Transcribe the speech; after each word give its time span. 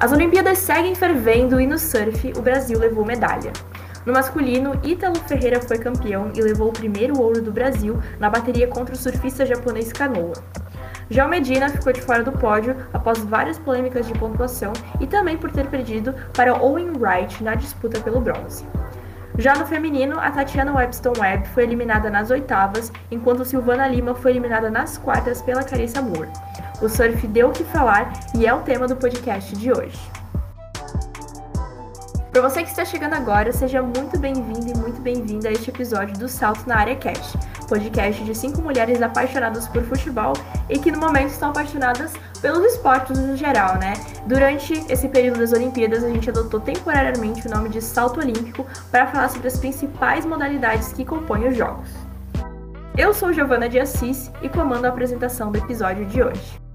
As 0.00 0.12
Olimpíadas 0.12 0.58
seguem 0.58 0.94
fervendo 0.94 1.60
e 1.60 1.66
no 1.66 1.76
surf 1.76 2.32
o 2.36 2.40
Brasil 2.40 2.78
levou 2.78 3.04
medalha. 3.04 3.52
No 4.06 4.12
masculino, 4.12 4.78
Ítalo 4.84 5.16
Ferreira 5.26 5.60
foi 5.60 5.76
campeão 5.76 6.30
e 6.36 6.40
levou 6.40 6.68
o 6.68 6.72
primeiro 6.72 7.20
ouro 7.20 7.42
do 7.42 7.50
Brasil 7.50 8.00
na 8.20 8.30
bateria 8.30 8.68
contra 8.68 8.94
o 8.94 8.98
surfista 8.98 9.44
japonês 9.44 9.92
Kanoa. 9.92 10.34
Já 11.10 11.26
o 11.26 11.28
Medina 11.28 11.68
ficou 11.68 11.92
de 11.92 12.00
fora 12.00 12.22
do 12.22 12.30
pódio 12.30 12.76
após 12.92 13.18
várias 13.18 13.58
polêmicas 13.58 14.06
de 14.06 14.12
pontuação 14.12 14.72
e 15.00 15.06
também 15.06 15.36
por 15.36 15.50
ter 15.50 15.66
perdido 15.66 16.14
para 16.32 16.54
Owen 16.62 16.92
Wright 16.96 17.42
na 17.42 17.56
disputa 17.56 17.98
pelo 17.98 18.20
bronze. 18.20 18.64
Já 19.36 19.54
no 19.54 19.66
feminino, 19.66 20.18
a 20.20 20.30
Tatiana 20.30 20.74
Webston 20.74 21.12
Webb 21.18 21.48
foi 21.48 21.64
eliminada 21.64 22.08
nas 22.08 22.30
oitavas, 22.30 22.92
enquanto 23.10 23.44
Silvana 23.44 23.88
Lima 23.88 24.14
foi 24.14 24.30
eliminada 24.30 24.70
nas 24.70 24.96
quartas 24.96 25.42
pela 25.42 25.64
Carissa 25.64 26.00
Moore. 26.00 26.28
O 26.80 26.88
surf 26.88 27.26
deu 27.26 27.48
o 27.48 27.52
que 27.52 27.64
falar 27.64 28.12
e 28.36 28.46
é 28.46 28.54
o 28.54 28.60
tema 28.60 28.86
do 28.86 28.94
podcast 28.94 29.56
de 29.56 29.72
hoje. 29.72 29.98
Para 32.30 32.48
você 32.48 32.62
que 32.62 32.70
está 32.70 32.84
chegando 32.84 33.14
agora, 33.14 33.52
seja 33.52 33.82
muito 33.82 34.16
bem-vindo 34.16 34.70
e 34.70 34.78
muito 34.78 35.00
bem-vinda 35.00 35.48
a 35.48 35.52
este 35.52 35.70
episódio 35.70 36.16
do 36.16 36.28
Salto 36.28 36.68
na 36.68 36.76
Área 36.76 36.94
Cash, 36.94 37.36
podcast 37.68 38.22
de 38.22 38.32
cinco 38.32 38.62
mulheres 38.62 39.02
apaixonadas 39.02 39.66
por 39.66 39.82
futebol 39.82 40.34
e 40.68 40.78
que 40.78 40.92
no 40.92 41.00
momento 41.00 41.30
estão 41.30 41.50
apaixonadas 41.50 42.12
pelos 42.40 42.64
esportes 42.64 43.18
no 43.18 43.36
geral, 43.36 43.76
né? 43.78 43.94
Durante 44.26 44.74
esse 44.88 45.08
período 45.08 45.40
das 45.40 45.52
Olimpíadas, 45.52 46.04
a 46.04 46.08
gente 46.08 46.30
adotou 46.30 46.60
temporariamente 46.60 47.48
o 47.48 47.50
nome 47.50 47.70
de 47.70 47.82
Salto 47.82 48.20
Olímpico 48.20 48.64
para 48.88 49.08
falar 49.08 49.30
sobre 49.30 49.48
as 49.48 49.58
principais 49.58 50.24
modalidades 50.24 50.92
que 50.92 51.04
compõem 51.04 51.48
os 51.48 51.56
Jogos. 51.56 51.88
Eu 52.96 53.12
sou 53.12 53.32
Giovana 53.32 53.68
de 53.68 53.80
Assis 53.80 54.30
e 54.42 54.48
comando 54.48 54.84
a 54.84 54.90
apresentação 54.90 55.50
do 55.50 55.58
episódio 55.58 56.06
de 56.06 56.22
hoje. 56.22 56.67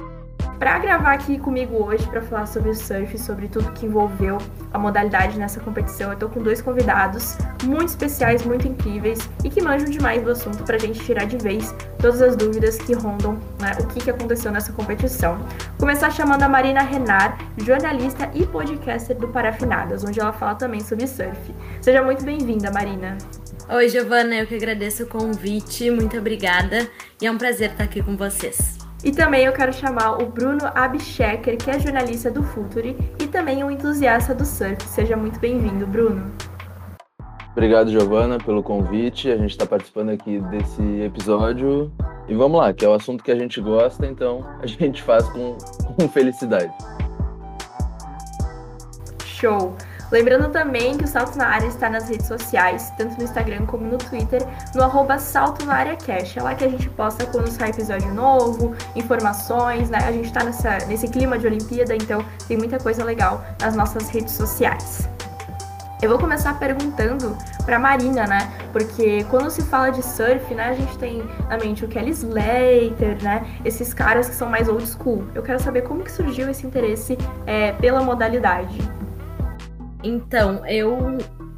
Para 0.64 0.80
gravar 0.80 1.12
aqui 1.12 1.38
comigo 1.38 1.76
hoje 1.76 2.08
para 2.08 2.22
falar 2.22 2.46
sobre 2.46 2.70
o 2.70 2.74
surf, 2.74 3.18
sobre 3.20 3.50
tudo 3.50 3.70
que 3.74 3.86
envolveu 3.86 4.38
a 4.72 4.80
modalidade 4.80 5.38
nessa 5.38 5.60
competição, 5.60 6.14
eu 6.14 6.18
tô 6.18 6.30
com 6.30 6.42
dois 6.42 6.62
convidados 6.62 7.38
muito 7.66 7.90
especiais, 7.90 8.46
muito 8.46 8.66
incríveis 8.66 9.30
e 9.44 9.50
que 9.50 9.62
manjam 9.62 9.90
demais 9.90 10.24
do 10.24 10.32
assunto 10.32 10.64
para 10.64 10.78
a 10.78 10.80
gente 10.80 11.02
tirar 11.02 11.26
de 11.26 11.36
vez 11.36 11.76
todas 12.00 12.22
as 12.22 12.38
dúvidas 12.38 12.78
que 12.78 12.94
rondam 12.94 13.34
né, 13.60 13.74
o 13.82 13.88
que, 13.88 14.06
que 14.06 14.10
aconteceu 14.10 14.54
nessa 14.54 14.72
competição. 14.72 15.38
Começar 15.78 16.10
chamando 16.12 16.44
a 16.44 16.48
Marina 16.48 16.82
Renar, 16.82 17.38
jornalista 17.58 18.32
e 18.34 18.46
podcaster 18.46 19.18
do 19.18 19.28
Parafinadas, 19.28 20.06
onde 20.06 20.22
ela 20.22 20.32
fala 20.32 20.56
também 20.56 20.80
sobre 20.80 21.08
surf. 21.08 21.54
Seja 21.82 22.02
muito 22.02 22.24
bem-vinda, 22.24 22.72
Marina. 22.72 23.18
Oi, 23.68 23.90
Giovana, 23.90 24.36
eu 24.36 24.48
que 24.48 24.56
agradeço 24.56 25.04
o 25.04 25.08
convite, 25.08 25.92
muito 25.92 26.18
obrigada 26.18 26.90
e 27.22 27.28
é 27.28 27.32
um 27.32 27.38
prazer 27.38 27.72
estar 27.72 27.84
aqui 27.84 28.02
com 28.02 28.16
vocês. 28.16 28.83
E 29.04 29.12
também 29.12 29.44
eu 29.44 29.52
quero 29.52 29.74
chamar 29.74 30.22
o 30.22 30.26
Bruno 30.28 30.66
Abchecker, 30.74 31.58
que 31.58 31.70
é 31.70 31.78
jornalista 31.78 32.32
do 32.32 32.42
Futuri 32.42 32.96
e 33.22 33.28
também 33.28 33.62
um 33.62 33.70
entusiasta 33.70 34.34
do 34.34 34.46
surf. 34.46 34.82
Seja 34.88 35.18
muito 35.18 35.40
bem-vindo, 35.40 35.86
Bruno. 35.86 36.32
Obrigado, 37.52 37.92
Giovana, 37.92 38.38
pelo 38.38 38.64
convite. 38.64 39.30
A 39.30 39.38
gente 39.38 39.52
está 39.52 39.66
participando 39.66 40.10
aqui 40.10 40.40
desse 40.50 40.82
episódio. 41.02 41.92
E 42.30 42.34
vamos 42.34 42.58
lá, 42.60 42.74
que 42.74 42.86
é 42.86 42.88
o 42.88 42.94
assunto 42.94 43.24
que 43.24 43.32
a 43.32 43.36
gente 43.36 43.60
gosta, 43.60 44.08
então 44.08 44.46
a 44.62 44.66
gente 44.66 45.04
faz 45.04 45.28
com, 45.30 45.58
com 46.00 46.08
felicidade. 46.08 46.72
Show! 49.26 49.76
Lembrando 50.14 50.50
também 50.50 50.96
que 50.96 51.06
o 51.06 51.08
Salto 51.08 51.36
na 51.40 51.48
Área 51.48 51.66
está 51.66 51.90
nas 51.90 52.08
redes 52.08 52.28
sociais, 52.28 52.94
tanto 52.96 53.18
no 53.18 53.24
Instagram 53.24 53.66
como 53.66 53.84
no 53.88 53.98
Twitter, 53.98 54.46
no 54.76 54.84
arroba 54.84 55.18
Salto 55.18 55.66
na 55.66 55.74
Área 55.74 55.96
Cash. 55.96 56.38
É 56.38 56.44
lá 56.44 56.54
que 56.54 56.64
a 56.64 56.70
gente 56.70 56.88
posta 56.92 57.26
quando 57.26 57.48
sai 57.48 57.72
episódio 57.72 58.14
novo, 58.14 58.76
informações, 58.96 59.90
né? 59.90 59.98
A 59.98 60.12
gente 60.12 60.28
está 60.28 60.44
nesse 60.86 61.08
clima 61.08 61.40
de 61.40 61.48
Olimpíada, 61.48 61.96
então 61.96 62.24
tem 62.48 62.56
muita 62.56 62.78
coisa 62.78 63.04
legal 63.04 63.44
nas 63.60 63.76
nossas 63.76 64.08
redes 64.10 64.36
sociais. 64.36 65.10
Eu 66.00 66.10
vou 66.10 66.20
começar 66.20 66.60
perguntando 66.60 67.36
para 67.66 67.80
Marina, 67.80 68.28
né? 68.28 68.54
Porque 68.72 69.24
quando 69.32 69.50
se 69.50 69.64
fala 69.64 69.90
de 69.90 70.04
surf, 70.04 70.54
né, 70.54 70.66
a 70.66 70.74
gente 70.74 70.96
tem 71.00 71.24
na 71.50 71.58
mente 71.58 71.86
o 71.86 71.88
Kelly 71.88 72.12
Slater, 72.12 73.18
né? 73.24 73.48
Esses 73.66 73.96
caras 73.96 74.30
que 74.30 74.36
são 74.36 74.48
mais 74.48 74.70
old 74.70 74.86
school. 74.86 75.24
Eu 75.34 75.42
quero 75.42 75.60
saber 75.60 75.82
como 75.82 76.04
que 76.04 76.12
surgiu 76.12 76.52
esse 76.52 76.68
interesse 76.68 77.18
é, 77.48 77.72
pela 77.72 78.04
modalidade. 78.04 78.78
Então, 80.04 80.66
eu 80.66 81.18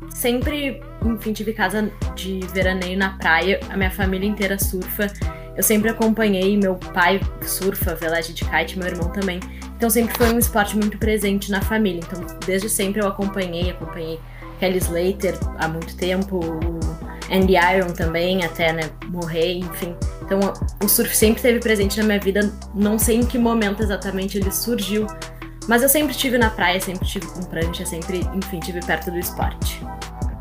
sempre, 0.09 0.81
enfim, 1.03 1.33
tive 1.33 1.53
casa 1.53 1.91
de 2.15 2.39
veraneio 2.53 2.97
na 2.97 3.17
praia, 3.17 3.59
a 3.69 3.75
minha 3.75 3.91
família 3.91 4.27
inteira 4.27 4.57
surfa. 4.57 5.11
Eu 5.55 5.63
sempre 5.63 5.89
acompanhei, 5.89 6.57
meu 6.57 6.75
pai 6.75 7.19
surfa, 7.41 7.95
velagem 7.95 8.35
de 8.35 8.43
kite, 8.45 8.77
meu 8.77 8.87
irmão 8.87 9.09
também. 9.09 9.39
Então 9.77 9.89
sempre 9.89 10.17
foi 10.17 10.33
um 10.33 10.39
esporte 10.39 10.77
muito 10.77 10.97
presente 10.97 11.51
na 11.51 11.61
família. 11.61 12.01
Então, 12.05 12.25
desde 12.45 12.69
sempre 12.69 13.01
eu 13.01 13.07
acompanhei, 13.07 13.71
acompanhei 13.71 14.19
Kelly 14.59 14.77
Slater 14.77 15.37
há 15.57 15.67
muito 15.67 15.95
tempo, 15.95 16.39
Andy 17.31 17.55
Iron 17.55 17.91
também, 17.93 18.43
até 18.43 18.71
né, 18.71 18.89
morrer, 19.07 19.53
enfim. 19.53 19.95
Então 20.21 20.39
o 20.83 20.87
surf 20.87 21.15
sempre 21.15 21.37
esteve 21.37 21.59
presente 21.59 21.97
na 21.99 22.05
minha 22.05 22.19
vida, 22.19 22.51
não 22.73 22.97
sei 22.97 23.17
em 23.17 23.25
que 23.25 23.37
momento 23.37 23.83
exatamente 23.83 24.37
ele 24.37 24.51
surgiu, 24.51 25.07
mas 25.67 25.81
eu 25.81 25.89
sempre 25.89 26.11
estive 26.11 26.37
na 26.37 26.49
praia, 26.49 26.79
sempre 26.79 27.05
estive 27.05 27.27
com 27.27 27.41
prancha, 27.43 27.85
sempre, 27.85 28.19
enfim, 28.33 28.59
estive 28.59 28.85
perto 28.85 29.11
do 29.11 29.17
esporte. 29.17 29.81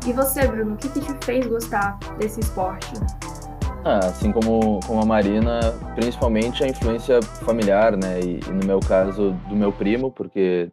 E 0.07 0.13
você, 0.13 0.47
Bruno, 0.47 0.75
o 0.75 0.77
que, 0.77 0.87
que 0.89 1.01
te 1.01 1.25
fez 1.25 1.47
gostar 1.47 1.97
desse 2.19 2.39
esporte? 2.39 2.93
Ah, 3.83 3.99
assim 3.99 4.31
como, 4.31 4.79
como 4.85 5.01
a 5.01 5.05
Marina, 5.05 5.59
principalmente 5.95 6.63
a 6.63 6.67
influência 6.67 7.21
familiar, 7.21 7.97
né? 7.97 8.19
E, 8.19 8.39
e 8.39 8.51
no 8.51 8.65
meu 8.65 8.79
caso, 8.79 9.31
do 9.47 9.55
meu 9.55 9.71
primo, 9.71 10.11
porque 10.11 10.71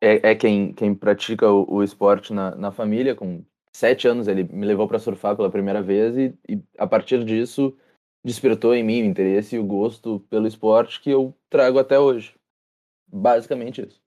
é, 0.00 0.30
é 0.30 0.34
quem, 0.34 0.72
quem 0.72 0.94
pratica 0.94 1.50
o, 1.50 1.66
o 1.76 1.82
esporte 1.82 2.32
na, 2.32 2.54
na 2.54 2.70
família. 2.70 3.14
Com 3.14 3.42
sete 3.74 4.08
anos, 4.08 4.28
ele 4.28 4.44
me 4.44 4.66
levou 4.66 4.86
para 4.86 4.98
surfar 4.98 5.36
pela 5.36 5.50
primeira 5.50 5.82
vez 5.82 6.16
e, 6.16 6.34
e 6.48 6.60
a 6.78 6.86
partir 6.86 7.24
disso 7.24 7.74
despertou 8.24 8.74
em 8.74 8.82
mim 8.82 9.02
o 9.02 9.06
interesse 9.06 9.56
e 9.56 9.58
o 9.58 9.64
gosto 9.64 10.20
pelo 10.28 10.46
esporte 10.46 11.00
que 11.00 11.10
eu 11.10 11.34
trago 11.48 11.78
até 11.78 11.98
hoje. 11.98 12.34
Basicamente 13.08 13.82
isso. 13.82 14.00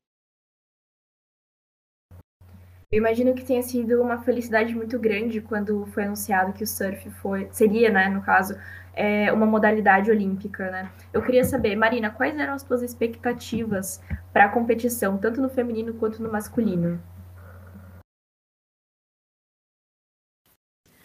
Eu 2.92 2.98
imagino 2.98 3.36
que 3.36 3.46
tenha 3.46 3.62
sido 3.62 4.02
uma 4.02 4.24
felicidade 4.24 4.74
muito 4.74 4.98
grande 4.98 5.42
quando 5.42 5.86
foi 5.94 6.06
anunciado 6.06 6.54
que 6.54 6.64
o 6.64 6.68
surf 6.68 7.08
foi, 7.22 7.48
seria, 7.52 7.92
né, 7.92 8.10
no 8.10 8.24
caso, 8.24 8.56
é, 8.96 9.32
uma 9.32 9.46
modalidade 9.46 10.10
olímpica, 10.10 10.72
né? 10.72 10.92
Eu 11.14 11.22
queria 11.22 11.44
saber, 11.44 11.76
Marina, 11.76 12.10
quais 12.10 12.36
eram 12.36 12.54
as 12.56 12.64
suas 12.64 12.82
expectativas 12.82 14.02
para 14.34 14.46
a 14.46 14.50
competição, 14.50 15.20
tanto 15.20 15.40
no 15.40 15.50
feminino 15.50 15.94
quanto 15.94 16.22
no 16.24 16.32
masculino? 16.32 17.00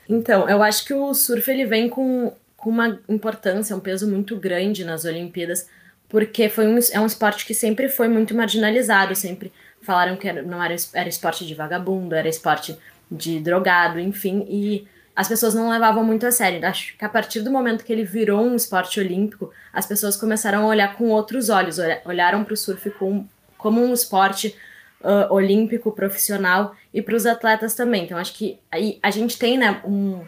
Então, 0.08 0.48
eu 0.48 0.62
acho 0.62 0.86
que 0.86 0.94
o 0.94 1.12
surf 1.12 1.50
ele 1.50 1.66
vem 1.66 1.88
com, 1.88 2.34
com 2.56 2.70
uma 2.70 2.98
importância, 3.08 3.76
um 3.76 3.80
peso 3.80 4.10
muito 4.10 4.38
grande 4.38 4.84
nas 4.84 5.04
Olimpíadas, 5.04 5.68
porque 6.14 6.48
foi 6.48 6.68
um, 6.68 6.78
é 6.92 7.00
um 7.00 7.06
esporte 7.06 7.44
que 7.44 7.52
sempre 7.52 7.88
foi 7.88 8.06
muito 8.06 8.36
marginalizado, 8.36 9.16
sempre 9.16 9.52
falaram 9.82 10.14
que 10.14 10.28
era, 10.28 10.42
não 10.42 10.62
era, 10.62 10.76
era 10.92 11.08
esporte 11.08 11.44
de 11.44 11.56
vagabundo, 11.56 12.14
era 12.14 12.28
esporte 12.28 12.78
de 13.10 13.40
drogado, 13.40 13.98
enfim, 13.98 14.46
e 14.48 14.86
as 15.16 15.26
pessoas 15.26 15.54
não 15.54 15.68
levavam 15.68 16.04
muito 16.04 16.24
a 16.24 16.30
sério. 16.30 16.64
Acho 16.64 16.96
que 16.96 17.04
a 17.04 17.08
partir 17.08 17.40
do 17.40 17.50
momento 17.50 17.84
que 17.84 17.92
ele 17.92 18.04
virou 18.04 18.40
um 18.46 18.54
esporte 18.54 19.00
olímpico, 19.00 19.50
as 19.72 19.86
pessoas 19.86 20.14
começaram 20.14 20.62
a 20.62 20.66
olhar 20.66 20.94
com 20.94 21.08
outros 21.08 21.48
olhos, 21.48 21.78
olharam 22.04 22.44
para 22.44 22.54
o 22.54 22.56
surf 22.56 22.88
com, 22.92 23.26
como 23.58 23.82
um 23.84 23.92
esporte 23.92 24.56
uh, 25.00 25.34
olímpico, 25.34 25.90
profissional, 25.90 26.76
e 26.92 27.02
para 27.02 27.16
os 27.16 27.26
atletas 27.26 27.74
também. 27.74 28.04
Então, 28.04 28.16
acho 28.16 28.34
que 28.34 28.56
aí 28.70 29.00
a 29.02 29.10
gente 29.10 29.36
tem 29.36 29.58
né, 29.58 29.82
um, 29.84 30.24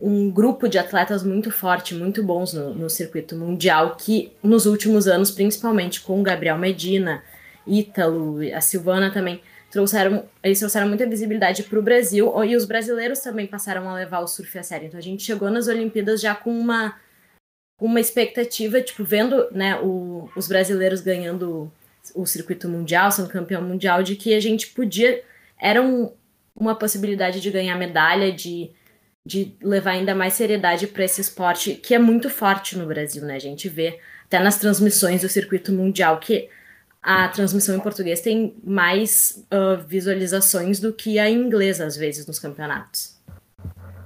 um 0.00 0.30
grupo 0.30 0.66
de 0.66 0.78
atletas 0.78 1.22
muito 1.22 1.50
forte, 1.50 1.94
muito 1.94 2.22
bons 2.22 2.54
no, 2.54 2.74
no 2.74 2.88
circuito 2.88 3.36
mundial, 3.36 3.96
que 3.96 4.32
nos 4.42 4.64
últimos 4.64 5.06
anos, 5.06 5.30
principalmente 5.30 6.00
com 6.00 6.18
o 6.18 6.22
Gabriel 6.22 6.56
Medina, 6.56 7.22
Ítalo, 7.66 8.38
a 8.54 8.60
Silvana 8.60 9.12
também, 9.12 9.42
trouxeram, 9.70 10.24
eles 10.42 10.58
trouxeram 10.58 10.88
muita 10.88 11.06
visibilidade 11.06 11.62
para 11.64 11.78
o 11.78 11.82
Brasil 11.82 12.32
e 12.44 12.56
os 12.56 12.64
brasileiros 12.64 13.20
também 13.20 13.46
passaram 13.46 13.88
a 13.88 13.94
levar 13.94 14.20
o 14.20 14.26
surf 14.26 14.58
a 14.58 14.62
sério. 14.62 14.86
Então 14.86 14.98
a 14.98 15.02
gente 15.02 15.22
chegou 15.22 15.50
nas 15.50 15.68
Olimpíadas 15.68 16.20
já 16.20 16.34
com 16.34 16.50
uma, 16.50 16.96
uma 17.78 18.00
expectativa, 18.00 18.80
tipo, 18.80 19.04
vendo 19.04 19.48
né, 19.52 19.78
o, 19.80 20.28
os 20.34 20.48
brasileiros 20.48 21.00
ganhando 21.00 21.70
o 22.14 22.24
circuito 22.26 22.68
mundial, 22.68 23.12
sendo 23.12 23.28
campeão 23.28 23.62
mundial, 23.62 24.02
de 24.02 24.16
que 24.16 24.34
a 24.34 24.40
gente 24.40 24.68
podia. 24.68 25.22
Era 25.58 25.82
um, 25.82 26.10
uma 26.56 26.74
possibilidade 26.74 27.40
de 27.40 27.50
ganhar 27.50 27.76
medalha, 27.76 28.32
de, 28.32 28.70
de 29.24 29.56
levar 29.62 29.92
ainda 29.92 30.14
mais 30.14 30.34
seriedade 30.34 30.86
para 30.86 31.04
esse 31.04 31.20
esporte 31.20 31.74
que 31.74 31.94
é 31.94 31.98
muito 31.98 32.30
forte 32.30 32.76
no 32.76 32.86
Brasil, 32.86 33.24
né? 33.24 33.36
A 33.36 33.40
gente 33.40 33.68
vê 33.68 34.00
até 34.24 34.38
nas 34.38 34.58
transmissões 34.58 35.22
do 35.22 35.28
circuito 35.28 35.72
mundial 35.72 36.18
que 36.18 36.48
a 37.02 37.28
transmissão 37.28 37.76
em 37.76 37.80
português 37.80 38.20
tem 38.20 38.56
mais 38.62 39.46
uh, 39.52 39.82
visualizações 39.86 40.80
do 40.80 40.92
que 40.92 41.18
a 41.18 41.28
em 41.28 41.38
inglês, 41.38 41.80
às 41.80 41.96
vezes, 41.96 42.26
nos 42.26 42.38
campeonatos. 42.38 43.18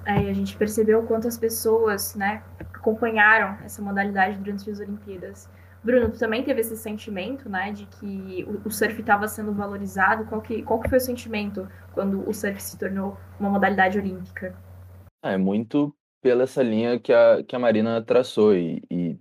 Aí 0.07 0.29
a 0.29 0.35
gente 0.35 0.57
percebeu 0.57 1.03
quantas 1.03 1.37
pessoas 1.37 2.15
né, 2.15 2.43
acompanharam 2.59 3.57
essa 3.65 3.83
modalidade 3.83 4.39
durante 4.39 4.71
as 4.71 4.79
Olimpíadas. 4.79 5.49
Bruno, 5.83 6.11
tu 6.11 6.19
também 6.19 6.43
teve 6.43 6.61
esse 6.61 6.77
sentimento, 6.77 7.49
né, 7.49 7.73
de 7.73 7.87
que 7.87 8.47
o, 8.65 8.71
surf 8.71 9.01
estava 9.01 9.27
sendo 9.29 9.53
valorizado? 9.53 10.25
Qual 10.25 10.41
que, 10.41 10.63
qual 10.63 10.81
que 10.81 10.89
foi 10.89 10.99
o 10.99 11.01
sentimento 11.01 11.69
quando 11.93 12.27
o 12.29 12.33
surf 12.33 12.63
se 12.63 12.79
tornou 12.79 13.19
uma 13.39 13.51
modalidade 13.51 13.99
olímpica? 13.99 14.55
É 15.25 15.39
muito 15.39 15.95
pela 16.21 16.43
essa 16.43 16.63
linha 16.63 17.01
que 17.01 17.13
a, 17.13 17.43
que 17.43 17.57
a 17.57 17.59
Marina 17.59 18.03
traçou 18.03 18.55
e, 18.55 18.83
e 18.91 19.19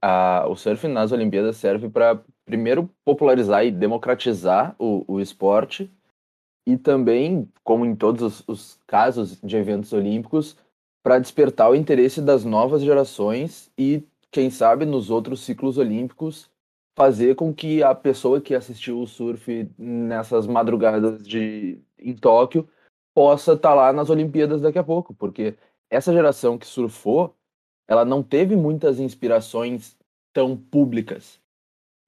a, 0.00 0.46
o 0.48 0.54
surf 0.54 0.86
nas 0.86 1.10
Olimpíadas 1.10 1.56
serve 1.56 1.88
para 1.88 2.22
primeiro 2.44 2.88
popularizar 3.04 3.66
e 3.66 3.72
democratizar 3.72 4.76
o, 4.78 5.04
o 5.08 5.20
esporte 5.20 5.90
e 6.64 6.76
também, 6.76 7.48
como 7.64 7.84
em 7.84 7.96
todos 7.96 8.22
os, 8.22 8.44
os 8.48 8.80
casos 8.86 9.40
de 9.42 9.56
eventos 9.56 9.92
olímpicos, 9.92 10.56
para 11.02 11.18
despertar 11.18 11.70
o 11.70 11.74
interesse 11.74 12.22
das 12.22 12.44
novas 12.44 12.80
gerações 12.82 13.68
e 13.76 14.04
quem 14.30 14.48
sabe 14.48 14.86
nos 14.86 15.10
outros 15.10 15.40
ciclos 15.40 15.76
olímpicos 15.76 16.48
fazer 16.96 17.34
com 17.34 17.52
que 17.52 17.82
a 17.82 17.94
pessoa 17.96 18.40
que 18.40 18.54
assistiu 18.54 19.00
o 19.00 19.06
surf 19.08 19.68
nessas 19.76 20.46
madrugadas 20.46 21.26
de 21.26 21.80
em 21.98 22.14
Tóquio 22.14 22.68
possa 23.14 23.52
estar 23.52 23.70
tá 23.70 23.74
lá 23.74 23.92
nas 23.92 24.10
Olimpíadas 24.10 24.60
daqui 24.60 24.78
a 24.78 24.84
pouco, 24.84 25.14
porque 25.14 25.56
essa 25.90 26.12
geração 26.12 26.58
que 26.58 26.66
surfou, 26.66 27.34
ela 27.86 28.04
não 28.04 28.22
teve 28.22 28.56
muitas 28.56 28.98
inspirações 28.98 29.96
tão 30.32 30.56
públicas. 30.56 31.40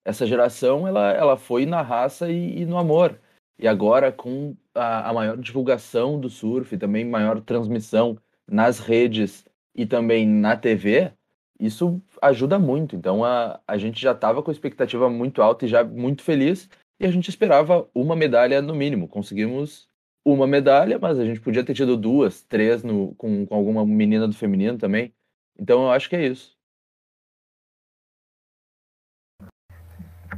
Essa 0.05 0.27
geração, 0.27 0.87
ela, 0.87 1.13
ela 1.13 1.37
foi 1.37 1.67
na 1.67 1.83
raça 1.83 2.31
e, 2.31 2.63
e 2.63 2.67
no 2.67 2.79
amor. 2.79 3.19
E 3.59 3.69
agora, 3.69 4.11
com 4.11 4.57
a, 4.75 5.11
a 5.11 5.13
maior 5.13 5.37
divulgação 5.37 6.19
do 6.19 6.29
surf, 6.29 6.77
também 6.77 7.05
maior 7.05 7.41
transmissão 7.41 8.19
nas 8.47 8.79
redes 8.79 9.45
e 9.75 9.87
também 9.87 10.27
na 10.27 10.57
TV, 10.57 11.13
isso 11.59 12.01
ajuda 12.21 12.59
muito. 12.59 12.97
Então 12.97 13.25
a, 13.25 13.61
a 13.67 13.79
gente 13.79 14.01
já 14.01 14.13
estava 14.13 14.43
com 14.43 14.51
expectativa 14.51 15.09
muito 15.09 15.41
alta 15.43 15.65
e 15.65 15.69
já 15.69 15.85
muito 15.85 16.23
feliz, 16.23 16.69
e 16.99 17.07
a 17.07 17.11
gente 17.11 17.29
esperava 17.29 17.89
uma 17.95 18.17
medalha 18.17 18.61
no 18.63 18.75
mínimo. 18.75 19.09
Conseguimos 19.09 19.89
uma 20.25 20.47
medalha, 20.47 20.99
mas 20.99 21.19
a 21.19 21.25
gente 21.25 21.41
podia 21.41 21.65
ter 21.65 21.75
tido 21.75 21.97
duas, 21.97 22.43
três 22.43 22.83
no, 22.83 23.15
com, 23.17 23.47
com 23.47 23.55
alguma 23.55 23.85
menina 23.85 24.27
do 24.27 24.35
feminino 24.35 24.79
também. 24.79 25.13
Então 25.59 25.83
eu 25.85 25.91
acho 25.91 26.09
que 26.09 26.17
é 26.17 26.27
isso. 26.27 26.55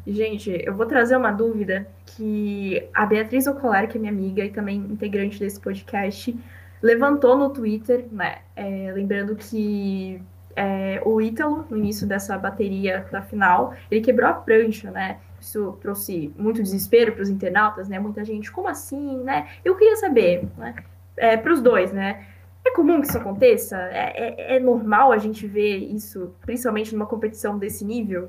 Gente, 0.06 0.50
eu 0.64 0.74
vou 0.74 0.86
trazer 0.86 1.16
uma 1.16 1.32
dúvida 1.32 1.88
que 2.04 2.88
a 2.94 3.04
Beatriz 3.06 3.46
Ocolar, 3.46 3.88
que 3.88 3.96
é 3.96 4.00
minha 4.00 4.12
amiga 4.12 4.44
e 4.44 4.50
também 4.50 4.78
integrante 4.78 5.38
desse 5.38 5.60
podcast, 5.60 6.36
levantou 6.82 7.36
no 7.36 7.50
Twitter, 7.50 8.06
né? 8.12 8.42
É, 8.54 8.92
lembrando 8.92 9.34
que 9.34 10.22
é, 10.54 11.02
o 11.04 11.20
Ítalo, 11.20 11.66
no 11.68 11.76
início 11.76 12.06
dessa 12.06 12.38
bateria 12.38 13.06
da 13.10 13.20
final, 13.20 13.74
ele 13.90 14.00
quebrou 14.00 14.28
a 14.28 14.34
prancha, 14.34 14.90
né? 14.90 15.18
Isso 15.46 15.78
trouxe 15.80 16.32
muito 16.36 16.62
desespero 16.62 17.12
para 17.12 17.22
os 17.22 17.28
internautas, 17.28 17.88
né? 17.88 17.98
Muita 17.98 18.24
gente, 18.24 18.50
como 18.50 18.68
assim, 18.68 19.22
né? 19.22 19.48
Eu 19.64 19.76
queria 19.76 19.96
saber, 19.96 20.48
né? 20.58 20.74
É, 21.16 21.36
para 21.36 21.52
os 21.52 21.60
dois, 21.60 21.92
né? 21.92 22.26
É 22.66 22.70
comum 22.72 23.00
que 23.00 23.06
isso 23.06 23.16
aconteça? 23.16 23.76
É, 23.92 24.54
é, 24.54 24.56
é, 24.56 24.60
normal 24.60 25.12
a 25.12 25.18
gente 25.18 25.46
ver 25.46 25.76
isso, 25.76 26.34
principalmente 26.40 26.92
numa 26.92 27.06
competição 27.06 27.56
desse 27.58 27.84
nível? 27.84 28.28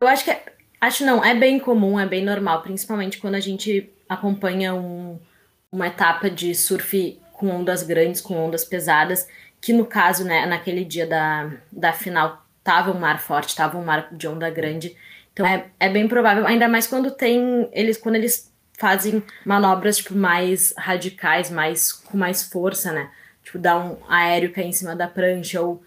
Eu 0.00 0.08
acho 0.08 0.24
que 0.24 0.30
é, 0.30 0.42
acho 0.80 1.04
não, 1.04 1.22
é 1.22 1.34
bem 1.34 1.58
comum, 1.58 2.00
é 2.00 2.06
bem 2.06 2.24
normal, 2.24 2.62
principalmente 2.62 3.18
quando 3.18 3.34
a 3.34 3.40
gente 3.40 3.92
acompanha 4.08 4.74
um, 4.74 5.18
uma 5.70 5.88
etapa 5.88 6.30
de 6.30 6.54
surf 6.54 7.20
com 7.34 7.48
ondas 7.48 7.82
grandes, 7.82 8.20
com 8.20 8.34
ondas 8.34 8.64
pesadas 8.64 9.28
que 9.60 9.72
no 9.72 9.84
caso, 9.84 10.24
né, 10.24 10.46
naquele 10.46 10.84
dia 10.84 11.06
da, 11.06 11.50
da 11.70 11.92
final, 11.92 12.44
tava 12.62 12.90
um 12.90 12.98
mar 12.98 13.20
forte, 13.20 13.56
tava 13.56 13.78
um 13.78 13.84
mar 13.84 14.08
de 14.12 14.28
onda 14.28 14.48
grande. 14.50 14.96
Então 15.38 15.46
é, 15.46 15.66
é 15.78 15.88
bem 15.88 16.08
provável, 16.08 16.44
ainda 16.44 16.66
mais 16.66 16.88
quando 16.88 17.12
tem 17.12 17.68
eles 17.72 17.96
quando 17.96 18.16
eles 18.16 18.52
fazem 18.76 19.22
manobras 19.46 19.98
tipo 19.98 20.12
mais 20.12 20.74
radicais, 20.76 21.48
mais 21.48 21.92
com 21.92 22.18
mais 22.18 22.42
força, 22.42 22.90
né? 22.90 23.08
Tipo 23.44 23.56
dar 23.56 23.78
um 23.78 23.96
aéreo 24.08 24.52
cair 24.52 24.66
em 24.66 24.72
cima 24.72 24.96
da 24.96 25.06
prancha 25.06 25.62
ou 25.62 25.80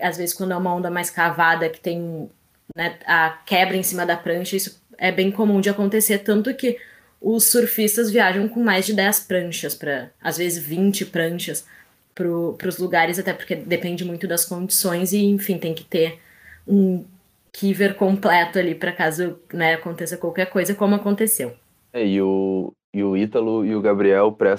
às 0.00 0.16
vezes 0.16 0.32
quando 0.32 0.52
é 0.52 0.56
uma 0.56 0.72
onda 0.72 0.88
mais 0.88 1.10
cavada 1.10 1.68
que 1.68 1.80
tem 1.80 2.30
né, 2.76 2.96
a 3.04 3.30
quebra 3.44 3.76
em 3.76 3.82
cima 3.82 4.06
da 4.06 4.16
prancha, 4.16 4.54
isso 4.54 4.80
é 4.96 5.10
bem 5.10 5.32
comum 5.32 5.60
de 5.60 5.68
acontecer, 5.68 6.18
tanto 6.18 6.54
que 6.54 6.78
os 7.20 7.46
surfistas 7.46 8.08
viajam 8.08 8.46
com 8.46 8.62
mais 8.62 8.86
de 8.86 8.94
10 8.94 9.18
pranchas 9.20 9.74
para 9.74 10.10
às 10.22 10.36
vezes 10.36 10.62
20 10.64 11.06
pranchas 11.06 11.66
para 12.14 12.68
os 12.68 12.78
lugares, 12.78 13.18
até 13.18 13.32
porque 13.32 13.56
depende 13.56 14.04
muito 14.04 14.28
das 14.28 14.44
condições 14.44 15.12
e, 15.12 15.24
enfim, 15.24 15.58
tem 15.58 15.74
que 15.74 15.82
ter 15.82 16.20
um 16.68 17.04
kiver 17.52 17.94
completo 17.96 18.58
ali 18.58 18.74
para 18.74 18.92
caso 18.92 19.38
né, 19.52 19.74
aconteça 19.74 20.16
qualquer 20.16 20.46
coisa, 20.46 20.74
como 20.74 20.94
aconteceu. 20.94 21.54
É, 21.92 22.06
e 22.06 22.22
o, 22.22 22.72
e 22.94 23.04
o 23.04 23.16
Ítalo 23.16 23.64
e 23.64 23.76
o 23.76 23.82
Gabriel, 23.82 24.32
para 24.32 24.54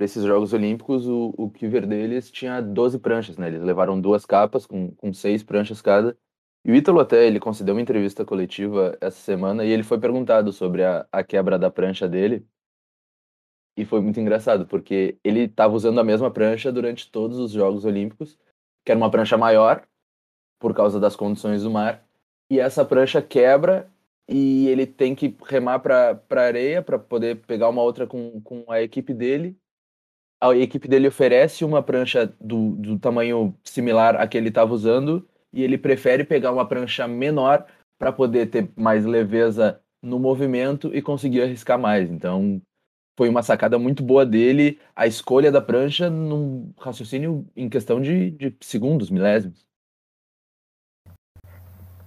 esses 0.00 0.24
Jogos 0.24 0.52
Olímpicos, 0.52 1.06
o, 1.06 1.32
o 1.36 1.50
kiver 1.50 1.86
deles 1.86 2.30
tinha 2.30 2.60
12 2.60 2.98
pranchas, 2.98 3.38
né? 3.38 3.46
Eles 3.46 3.62
levaram 3.62 4.00
duas 4.00 4.26
capas 4.26 4.66
com, 4.66 4.90
com 4.92 5.12
seis 5.12 5.42
pranchas 5.42 5.80
cada. 5.80 6.16
E 6.64 6.72
o 6.72 6.74
Ítalo 6.74 7.00
até, 7.00 7.26
ele 7.26 7.40
concedeu 7.40 7.74
uma 7.74 7.80
entrevista 7.80 8.24
coletiva 8.24 8.96
essa 9.00 9.18
semana 9.18 9.64
e 9.64 9.70
ele 9.70 9.82
foi 9.82 9.98
perguntado 9.98 10.52
sobre 10.52 10.84
a, 10.84 11.06
a 11.10 11.22
quebra 11.22 11.58
da 11.58 11.70
prancha 11.70 12.08
dele. 12.08 12.46
E 13.76 13.84
foi 13.84 14.00
muito 14.00 14.20
engraçado, 14.20 14.66
porque 14.66 15.18
ele 15.24 15.44
estava 15.44 15.74
usando 15.74 15.98
a 15.98 16.04
mesma 16.04 16.30
prancha 16.30 16.70
durante 16.70 17.10
todos 17.10 17.38
os 17.38 17.52
Jogos 17.52 17.84
Olímpicos, 17.84 18.38
que 18.84 18.92
era 18.92 18.98
uma 18.98 19.10
prancha 19.10 19.38
maior, 19.38 19.86
por 20.62 20.72
causa 20.72 21.00
das 21.00 21.16
condições 21.16 21.64
do 21.64 21.70
mar, 21.70 22.06
e 22.48 22.60
essa 22.60 22.84
prancha 22.84 23.20
quebra 23.20 23.90
e 24.28 24.68
ele 24.68 24.86
tem 24.86 25.14
que 25.14 25.36
remar 25.44 25.80
para 25.80 26.22
a 26.30 26.40
areia 26.40 26.80
para 26.80 26.98
poder 26.98 27.38
pegar 27.46 27.68
uma 27.68 27.82
outra 27.82 28.06
com, 28.06 28.40
com 28.42 28.64
a 28.68 28.80
equipe 28.80 29.12
dele. 29.12 29.56
A 30.40 30.54
equipe 30.56 30.88
dele 30.88 31.08
oferece 31.08 31.64
uma 31.64 31.82
prancha 31.82 32.32
do, 32.40 32.76
do 32.76 32.98
tamanho 32.98 33.54
similar 33.64 34.16
a 34.16 34.26
que 34.28 34.38
ele 34.38 34.48
estava 34.48 34.72
usando 34.72 35.28
e 35.52 35.62
ele 35.62 35.76
prefere 35.76 36.24
pegar 36.24 36.52
uma 36.52 36.66
prancha 36.66 37.06
menor 37.08 37.66
para 37.98 38.12
poder 38.12 38.46
ter 38.46 38.70
mais 38.76 39.04
leveza 39.04 39.80
no 40.00 40.18
movimento 40.18 40.94
e 40.94 41.02
conseguir 41.02 41.42
arriscar 41.42 41.78
mais. 41.78 42.10
Então, 42.10 42.62
foi 43.16 43.28
uma 43.28 43.42
sacada 43.42 43.78
muito 43.78 44.02
boa 44.02 44.24
dele, 44.24 44.80
a 44.96 45.06
escolha 45.06 45.52
da 45.52 45.60
prancha 45.60 46.08
num 46.08 46.72
raciocínio 46.78 47.46
em 47.56 47.68
questão 47.68 48.00
de, 48.00 48.30
de 48.32 48.56
segundos, 48.60 49.10
milésimos. 49.10 49.71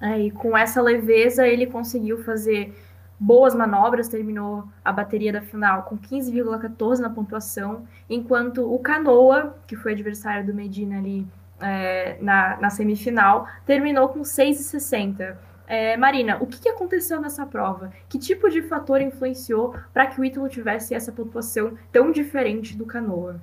É, 0.01 0.19
e 0.19 0.31
com 0.31 0.57
essa 0.57 0.81
leveza 0.81 1.47
ele 1.47 1.65
conseguiu 1.67 2.23
fazer 2.23 2.73
boas 3.19 3.55
manobras, 3.55 4.09
terminou 4.09 4.65
a 4.83 4.91
bateria 4.91 5.31
da 5.31 5.41
final 5.41 5.83
com 5.83 5.97
15,14 5.97 6.99
na 6.99 7.09
pontuação, 7.09 7.87
enquanto 8.09 8.71
o 8.71 8.77
Canoa, 8.79 9.55
que 9.65 9.75
foi 9.75 9.93
adversário 9.93 10.45
do 10.45 10.53
Medina 10.53 10.97
ali 10.97 11.25
é, 11.59 12.17
na, 12.21 12.57
na 12.57 12.69
semifinal, 12.69 13.47
terminou 13.65 14.09
com 14.09 14.21
6,60. 14.21 15.37
É, 15.67 15.97
Marina, 15.97 16.37
o 16.41 16.45
que, 16.45 16.59
que, 16.59 16.69
aconteceu 16.69 17.19
nessa 17.19 17.45
prova? 17.45 17.91
Que 18.07 18.19
tipo 18.19 18.49
de 18.49 18.61
fator 18.61 19.01
influenciou 19.01 19.75
para 19.93 20.05
que 20.05 20.19
o 20.19 20.25
Ítalo 20.25 20.47
tivesse 20.47 20.93
essa 20.93 21.11
pontuação 21.11 21.75
tão 21.91 22.11
diferente 22.11 22.77
do 22.77 22.85
Canoa? 22.85 23.41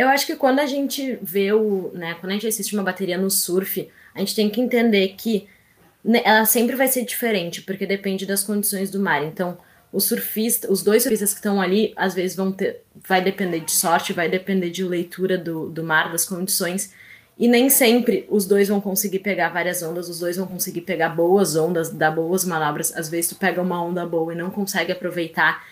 Eu 0.00 0.08
acho 0.08 0.24
que 0.24 0.34
quando 0.34 0.60
a 0.60 0.64
gente 0.66 1.18
vê 1.20 1.52
o, 1.52 1.90
né, 1.92 2.16
quando 2.18 2.30
a 2.30 2.32
gente 2.32 2.46
assiste 2.46 2.72
uma 2.72 2.82
bateria 2.82 3.18
no 3.18 3.30
surf, 3.30 3.86
a 4.14 4.18
gente 4.20 4.34
tem 4.34 4.48
que 4.48 4.58
entender 4.58 5.08
que 5.08 5.46
né, 6.02 6.22
ela 6.24 6.46
sempre 6.46 6.74
vai 6.74 6.88
ser 6.88 7.04
diferente, 7.04 7.60
porque 7.60 7.84
depende 7.84 8.24
das 8.24 8.42
condições 8.42 8.90
do 8.90 8.98
mar. 8.98 9.22
Então, 9.22 9.58
os 9.92 10.04
surfistas, 10.04 10.70
os 10.70 10.82
dois 10.82 11.02
surfistas 11.02 11.34
que 11.34 11.40
estão 11.40 11.60
ali, 11.60 11.92
às 11.96 12.14
vezes 12.14 12.34
vão 12.34 12.50
ter, 12.50 12.82
vai 13.06 13.20
depender 13.20 13.60
de 13.60 13.72
sorte, 13.72 14.14
vai 14.14 14.26
depender 14.26 14.70
de 14.70 14.82
leitura 14.82 15.36
do, 15.36 15.68
do 15.68 15.84
mar, 15.84 16.10
das 16.10 16.24
condições. 16.24 16.94
E 17.38 17.46
nem 17.46 17.68
sempre 17.68 18.26
os 18.30 18.46
dois 18.46 18.68
vão 18.68 18.80
conseguir 18.80 19.18
pegar 19.18 19.50
várias 19.50 19.82
ondas, 19.82 20.08
os 20.08 20.18
dois 20.18 20.38
vão 20.38 20.46
conseguir 20.46 20.80
pegar 20.80 21.10
boas 21.10 21.56
ondas, 21.56 21.90
dar 21.90 22.10
boas 22.10 22.42
manobras. 22.46 22.90
Às 22.96 23.10
vezes 23.10 23.28
tu 23.28 23.36
pega 23.36 23.60
uma 23.60 23.84
onda 23.84 24.06
boa 24.06 24.32
e 24.32 24.36
não 24.36 24.48
consegue 24.48 24.92
aproveitar. 24.92 25.62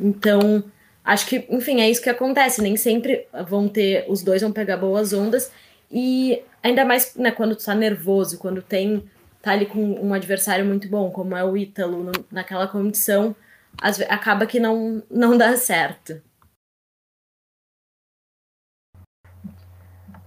Então, 0.00 0.64
acho 1.06 1.26
que, 1.26 1.46
enfim, 1.48 1.80
é 1.80 1.88
isso 1.88 2.02
que 2.02 2.10
acontece. 2.10 2.60
Nem 2.60 2.76
sempre 2.76 3.26
vão 3.48 3.68
ter, 3.68 4.04
os 4.08 4.22
dois 4.22 4.42
vão 4.42 4.52
pegar 4.52 4.76
boas 4.76 5.12
ondas. 5.12 5.50
E 5.90 6.42
ainda 6.62 6.84
mais 6.84 7.14
né, 7.14 7.30
quando 7.30 7.54
tu 7.54 7.64
tá 7.64 7.74
nervoso, 7.74 8.38
quando 8.38 8.60
tem, 8.60 9.08
tá 9.40 9.52
ali 9.52 9.66
com 9.66 9.80
um 9.80 10.12
adversário 10.12 10.64
muito 10.64 10.88
bom, 10.88 11.10
como 11.10 11.36
é 11.36 11.44
o 11.44 11.56
Ítalo, 11.56 12.02
no, 12.02 12.12
naquela 12.30 12.66
condição, 12.66 13.34
acaba 14.08 14.46
que 14.46 14.58
não, 14.58 15.02
não 15.08 15.38
dá 15.38 15.56
certo. 15.56 16.20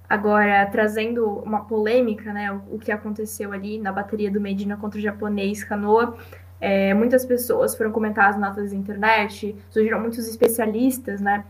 Agora, 0.09 0.65
trazendo 0.65 1.27
uma 1.27 1.65
polêmica, 1.65 2.33
né, 2.33 2.51
o, 2.51 2.75
o, 2.75 2.79
que 2.79 2.91
aconteceu 2.91 3.51
ali 3.51 3.77
na 3.77 3.91
bateria 3.91 4.31
do 4.31 4.41
Medina 4.41 4.75
contra 4.75 4.97
o 4.97 5.03
japonês 5.03 5.63
Kanoa, 5.63 6.17
é, 6.59 6.93
muitas 6.93 7.25
pessoas 7.25 7.75
foram 7.75 7.91
comentar 7.91 8.29
as 8.29 8.39
notas 8.39 8.71
da 8.71 8.75
internet, 8.75 9.55
surgiram 9.69 9.99
muitos 9.99 10.27
especialistas, 10.27 11.21
né, 11.21 11.43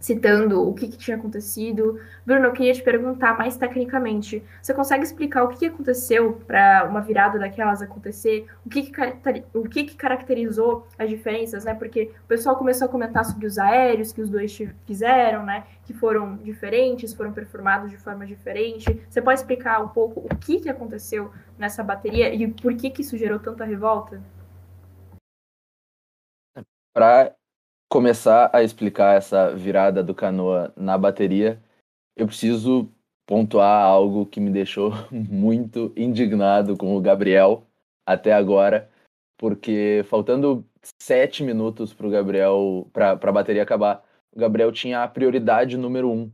citando 0.00 0.66
o 0.66 0.72
que, 0.72 0.88
que, 0.88 0.96
tinha 0.96 1.16
acontecido. 1.16 2.00
Bruno, 2.24 2.46
eu 2.46 2.52
queria 2.52 2.72
te 2.72 2.82
perguntar 2.82 3.36
mais 3.36 3.56
tecnicamente. 3.58 4.42
Você 4.60 4.72
consegue 4.72 5.04
explicar 5.04 5.44
o 5.44 5.48
que, 5.48 5.58
que 5.58 5.66
aconteceu 5.66 6.40
para 6.46 6.86
uma 6.88 7.02
virada 7.02 7.38
daquelas 7.38 7.82
acontecer? 7.82 8.46
O 8.64 8.70
que, 8.70 8.84
que, 8.84 9.44
o 9.52 9.68
que, 9.68 9.84
que 9.84 9.94
caracterizou 9.94 10.88
as 10.98 11.10
diferenças, 11.10 11.64
né? 11.64 11.74
Porque 11.74 12.10
o 12.24 12.26
pessoal 12.26 12.56
começou 12.56 12.86
a 12.86 12.88
comentar 12.88 13.26
sobre 13.26 13.46
os 13.46 13.58
aéreos 13.58 14.10
que 14.10 14.22
os 14.22 14.30
dois 14.30 14.58
fizeram, 14.86 15.44
né? 15.44 15.64
Que 15.84 15.92
foram 15.92 16.36
diferentes, 16.36 17.12
foram 17.12 17.32
performados 17.32 17.90
de 17.90 17.98
forma 17.98 18.24
diferente. 18.24 19.02
Você 19.08 19.20
pode 19.20 19.40
explicar 19.40 19.84
um 19.84 19.88
pouco 19.88 20.20
o 20.20 20.36
que, 20.36 20.60
que 20.60 20.70
aconteceu 20.70 21.30
nessa 21.58 21.82
bateria 21.82 22.32
e 22.32 22.48
por 22.48 22.74
que, 22.74 22.88
que 22.88 23.02
isso 23.02 23.18
gerou 23.18 23.38
tanta 23.38 23.64
revolta? 23.64 24.22
Para 26.94 27.34
começar 27.90 28.48
a 28.52 28.62
explicar 28.62 29.16
essa 29.16 29.54
virada 29.54 30.02
do 30.02 30.14
canoa 30.14 30.72
na 30.76 30.96
bateria, 30.96 31.60
eu 32.16 32.26
preciso 32.26 32.88
pontuar 33.26 33.82
algo 33.84 34.24
que 34.24 34.40
me 34.40 34.50
deixou 34.50 34.92
muito 35.10 35.92
indignado 35.96 36.76
com 36.76 36.96
o 36.96 37.00
Gabriel 37.00 37.66
até 38.06 38.32
agora, 38.32 38.88
porque 39.36 40.04
faltando 40.08 40.64
sete 41.02 41.42
minutos 41.42 41.92
para 41.92 42.06
o 42.06 42.10
Gabriel, 42.10 42.88
para 42.92 43.12
a 43.12 43.32
bateria 43.32 43.64
acabar, 43.64 44.04
o 44.32 44.38
Gabriel 44.38 44.70
tinha 44.70 45.02
a 45.02 45.08
prioridade 45.08 45.76
número 45.76 46.10
um 46.10 46.30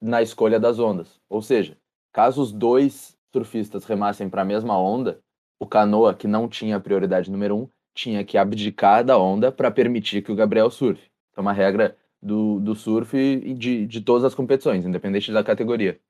na 0.00 0.22
escolha 0.22 0.58
das 0.58 0.78
ondas. 0.78 1.20
Ou 1.28 1.42
seja, 1.42 1.76
caso 2.10 2.40
os 2.40 2.52
dois 2.52 3.18
surfistas 3.34 3.84
remassem 3.84 4.30
para 4.30 4.42
a 4.42 4.46
mesma 4.46 4.78
onda, 4.80 5.20
o 5.60 5.66
canoa, 5.66 6.14
que 6.14 6.26
não 6.26 6.48
tinha 6.48 6.80
prioridade 6.80 7.30
número 7.30 7.56
um, 7.56 7.68
tinha 8.00 8.24
que 8.24 8.38
abdicar 8.38 9.04
da 9.04 9.18
onda 9.18 9.52
para 9.52 9.70
permitir 9.70 10.22
que 10.22 10.32
o 10.32 10.34
Gabriel 10.34 10.70
surfe. 10.70 11.10
É 11.36 11.40
uma 11.40 11.52
regra 11.52 11.96
do, 12.22 12.58
do 12.58 12.74
surf 12.74 13.14
e 13.14 13.52
de, 13.52 13.86
de 13.86 14.00
todas 14.00 14.24
as 14.24 14.34
competições, 14.34 14.86
independente 14.86 15.30
da 15.30 15.44
categoria. 15.44 16.00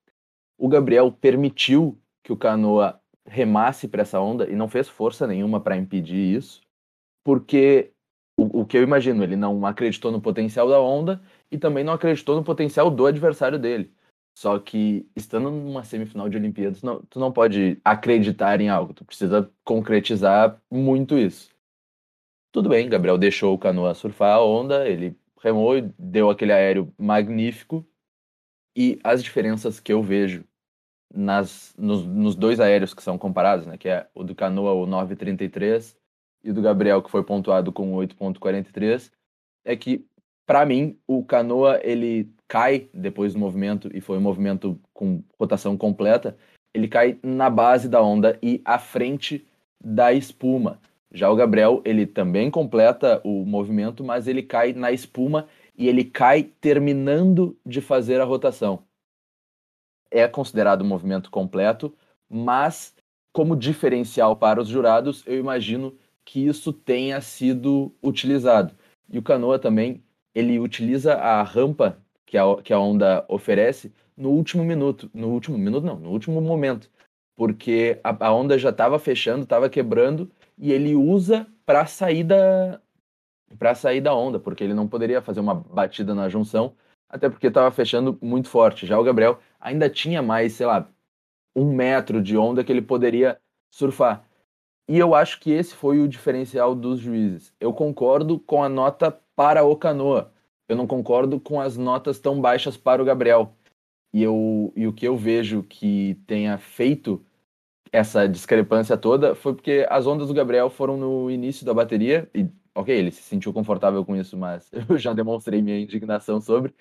O 0.57 0.69
Gabriel 0.69 1.11
permitiu 1.11 1.99
que 2.23 2.33
o 2.33 2.37
canoa 2.37 3.01
remasse 3.27 3.89
para 3.89 4.03
essa 4.03 4.21
onda 4.21 4.49
e 4.49 4.55
não 4.55 4.69
fez 4.69 4.89
força 4.89 5.27
nenhuma 5.27 5.61
para 5.61 5.77
impedir 5.77 6.37
isso, 6.37 6.61
porque 7.25 7.93
o, 8.39 8.61
o 8.61 8.67
que 8.67 8.77
eu 8.77 8.83
imagino, 8.83 9.25
ele 9.25 9.37
não 9.37 9.67
acreditou 9.67 10.13
no 10.13 10.21
potencial 10.21 10.69
da 10.69 10.81
onda 10.81 11.21
e 11.51 11.59
também 11.59 11.83
não 11.83 11.93
acreditou 11.93 12.37
no 12.37 12.45
potencial 12.45 12.89
do 12.89 13.05
adversário 13.07 13.59
dele. 13.59 13.93
Só 14.33 14.59
que 14.61 15.09
estando 15.17 15.51
numa 15.51 15.83
semifinal 15.83 16.29
de 16.29 16.37
Olimpíadas, 16.37 16.83
não, 16.83 17.03
tu 17.11 17.19
não 17.19 17.33
pode 17.33 17.81
acreditar 17.85 18.61
em 18.61 18.69
algo, 18.69 18.95
tu 18.95 19.05
precisa 19.05 19.51
concretizar 19.65 20.61
muito 20.71 21.19
isso. 21.19 21.50
Tudo 22.53 22.69
bem, 22.69 22.89
Gabriel 22.89 23.17
deixou 23.17 23.55
o 23.55 23.59
canoa 23.59 23.95
surfar 23.95 24.35
a 24.35 24.45
onda, 24.45 24.89
ele 24.89 25.17
remou 25.41 25.79
e 25.79 25.83
deu 25.99 26.29
aquele 26.31 26.53
aéreo 26.53 26.93
magnífico. 26.99 27.87
E 28.77 28.99
as 29.05 29.23
diferenças 29.23 29.79
que 29.79 29.93
eu 29.93 30.03
vejo 30.03 30.45
nas, 31.13 31.75
nos, 31.77 32.05
nos 32.05 32.35
dois 32.35 32.61
aéreos 32.61 32.95
que 32.95 33.03
são 33.03 33.17
comparados, 33.19 33.67
né, 33.67 33.77
que 33.77 33.89
é 33.89 34.09
o 34.15 34.25
do 34.25 34.35
canoa, 34.35 34.73
o 34.73 34.87
933, 34.87 35.97
e 36.43 36.51
o 36.51 36.55
do 36.55 36.63
Gabriel, 36.63 37.03
que 37.03 37.11
foi 37.11 37.23
pontuado 37.23 37.73
com 37.73 37.93
8.43, 37.93 39.13
é 39.65 39.77
que, 39.77 40.07
para 40.47 40.65
mim, 40.65 40.99
o 41.07 41.25
canoa 41.25 41.81
ele 41.83 42.33
cai 42.49 42.89
depois 42.93 43.35
do 43.35 43.39
movimento, 43.39 43.91
e 43.95 44.01
foi 44.01 44.19
um 44.19 44.23
movimento 44.23 44.81
com 44.93 45.23
rotação 45.39 45.77
completa, 45.77 46.37
ele 46.73 46.89
cai 46.89 47.19
na 47.23 47.51
base 47.51 47.89
da 47.89 48.03
onda 48.03 48.39
e 48.43 48.61
à 48.65 48.79
frente 48.79 49.47
da 49.83 50.13
espuma. 50.13 50.81
Já 51.13 51.29
o 51.31 51.37
Gabriel, 51.37 51.83
ele 51.85 52.07
também 52.07 52.51
completa 52.51 53.21
o 53.25 53.45
movimento, 53.45 54.05
mas 54.05 54.29
ele 54.29 54.43
cai 54.43 54.73
na 54.73 54.93
espuma 54.93 55.49
e 55.77 55.89
ele 55.89 56.05
cai 56.05 56.45
terminando 56.45 57.59
de 57.67 57.81
fazer 57.81 58.21
a 58.21 58.25
rotação. 58.25 58.85
É 60.11 60.27
considerado 60.29 60.83
um 60.83 60.89
movimento 60.89 61.31
completo, 61.31 61.95
mas 62.29 62.95
como 63.33 63.57
diferencial 63.57 64.37
para 64.37 64.61
os 64.61 64.69
jurados, 64.69 65.25
eu 65.27 65.39
imagino 65.39 65.97
que 66.25 66.47
isso 66.47 66.73
tenha 66.73 67.21
sido 67.21 67.93
utilizado. 68.03 68.75
E 69.09 69.19
o 69.19 69.23
canoa 69.23 69.59
também, 69.59 70.03
ele 70.35 70.59
utiliza 70.61 71.15
a 71.15 71.43
rampa 71.43 71.99
que 72.27 72.39
a, 72.39 72.45
que 72.63 72.73
a 72.73 72.79
onda 72.79 73.25
oferece 73.29 73.93
no 74.17 74.31
último 74.31 74.65
minuto. 74.65 75.11
No 75.13 75.29
último 75.29 75.59
minuto, 75.59 75.85
não, 75.85 75.99
no 75.99 76.11
último 76.11 76.41
momento. 76.41 76.89
Porque 77.41 77.99
a, 78.05 78.27
a 78.27 78.35
onda 78.35 78.59
já 78.59 78.69
estava 78.69 78.99
fechando, 78.99 79.45
estava 79.45 79.71
quebrando, 79.71 80.31
e 80.59 80.71
ele 80.71 80.95
usa 80.95 81.47
para 81.65 81.87
sair 81.87 82.23
da 82.23 82.79
para 83.59 83.75
sair 83.75 84.03
da 84.03 84.15
onda, 84.15 84.39
porque 84.39 84.63
ele 84.63 84.75
não 84.75 84.87
poderia 84.87 85.23
fazer 85.23 85.41
uma 85.41 85.55
batida 85.55 86.15
na 86.15 86.29
junção, 86.29 86.75
até 87.09 87.31
porque 87.31 87.47
estava 87.47 87.71
fechando 87.71 88.19
muito 88.21 88.47
forte. 88.47 88.87
Já 88.87 88.99
o 88.99 89.03
Gabriel 89.03 89.39
ainda 89.59 89.89
tinha 89.89 90.21
mais, 90.21 90.53
sei 90.53 90.67
lá, 90.67 90.87
um 91.57 91.73
metro 91.73 92.21
de 92.23 92.37
onda 92.37 92.63
que 92.63 92.71
ele 92.71 92.83
poderia 92.83 93.41
surfar. 93.71 94.23
E 94.87 94.99
eu 94.99 95.15
acho 95.15 95.41
que 95.41 95.51
esse 95.51 95.75
foi 95.75 95.99
o 95.99 96.09
diferencial 96.09 96.75
dos 96.75 97.01
juízes. 97.01 97.55
Eu 97.59 97.73
concordo 97.73 98.39
com 98.39 98.63
a 98.63 98.69
nota 98.69 99.11
para 99.35 99.65
o 99.65 99.75
Canoa. 99.77 100.31
Eu 100.69 100.77
não 100.77 100.87
concordo 100.87 101.41
com 101.41 101.59
as 101.59 101.79
notas 101.79 102.19
tão 102.19 102.39
baixas 102.39 102.77
para 102.77 103.01
o 103.01 103.05
Gabriel. 103.07 103.55
E, 104.13 104.23
eu, 104.23 104.75
e 104.77 104.87
o 104.87 104.93
que 104.93 105.09
eu 105.09 105.17
vejo 105.17 105.63
que 105.63 106.21
tenha 106.27 106.59
feito 106.59 107.25
essa 107.93 108.29
discrepância 108.29 108.97
toda 108.97 109.35
foi 109.35 109.55
porque 109.55 109.87
as 109.89 110.07
ondas 110.07 110.29
do 110.29 110.35
Gabriel 110.35 110.71
foram 110.71 110.97
no 110.97 111.31
início 111.31 111.65
da 111.67 111.75
bateria, 111.75 112.29
e 112.35 112.49
ok, 112.75 112.97
ele 112.97 113.11
se 113.11 113.23
sentiu 113.23 113.53
confortável 113.53 114.05
com 114.05 114.17
isso, 114.17 114.37
mas 114.37 114.71
eu 114.89 114.99
já 114.99 115.13
demonstrei 115.13 115.61
minha 115.61 115.79
indignação 115.79 116.41
sobre, 116.41 116.75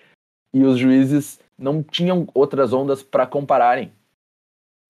e 0.52 0.64
os 0.64 0.78
juízes 0.78 1.40
não 1.58 1.82
tinham 1.82 2.26
outras 2.34 2.72
ondas 2.72 3.02
para 3.02 3.26
compararem. 3.26 3.92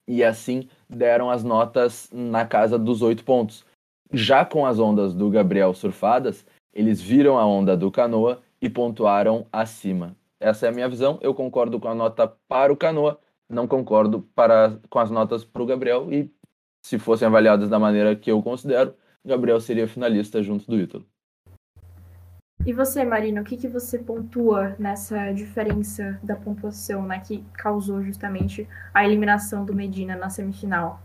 E 0.09 0.25
assim 0.25 0.69
deram 0.89 1.31
as 1.31 1.45
notas 1.45 2.09
na 2.13 2.45
casa 2.47 2.79
dos 2.79 3.03
oito 3.03 3.25
pontos. 3.25 3.65
Já 4.13 4.45
com 4.45 4.67
as 4.67 4.79
ondas 4.79 5.15
do 5.15 5.31
Gabriel 5.31 5.73
surfadas, 5.73 6.45
eles 6.73 7.01
viram 7.01 7.39
a 7.39 7.47
onda 7.47 7.77
do 7.77 7.91
canoa 7.91 8.43
e 8.61 8.69
pontuaram 8.69 9.47
acima. 9.53 10.17
Essa 10.41 10.67
é 10.67 10.69
a 10.71 10.73
minha 10.73 10.89
visão. 10.89 11.19
Eu 11.21 11.35
concordo 11.35 11.79
com 11.79 11.89
a 11.89 11.95
nota 11.95 12.27
para 12.49 12.73
o 12.73 12.77
canoa, 12.77 13.21
não 13.51 13.67
concordo 13.67 14.23
para, 14.35 14.79
com 14.89 14.99
as 14.99 15.11
notas 15.11 15.45
para 15.45 15.63
o 15.63 15.67
Gabriel 15.67 16.13
e 16.13 16.33
se 16.83 16.99
fossem 16.99 17.27
avaliadas 17.27 17.69
da 17.69 17.79
maneira 17.79 18.17
que 18.17 18.31
eu 18.31 18.43
considero, 18.43 18.95
Gabriel 19.25 19.61
seria 19.61 19.87
finalista 19.87 20.43
junto 20.43 20.67
do 20.67 20.79
Ítalo. 20.79 21.05
E 22.65 22.73
você, 22.73 23.05
Marina, 23.05 23.41
o 23.41 23.45
que, 23.45 23.57
que 23.57 23.69
você 23.69 23.99
pontua 23.99 24.77
nessa 24.79 25.33
diferença 25.33 26.21
da 26.23 26.37
pontuação 26.37 27.07
né, 27.07 27.19
que 27.19 27.43
causou 27.55 28.03
justamente 28.03 28.69
a 28.93 29.05
eliminação 29.05 29.65
do 29.65 29.75
Medina 29.75 30.15
na 30.15 30.29
semifinal? 30.29 31.01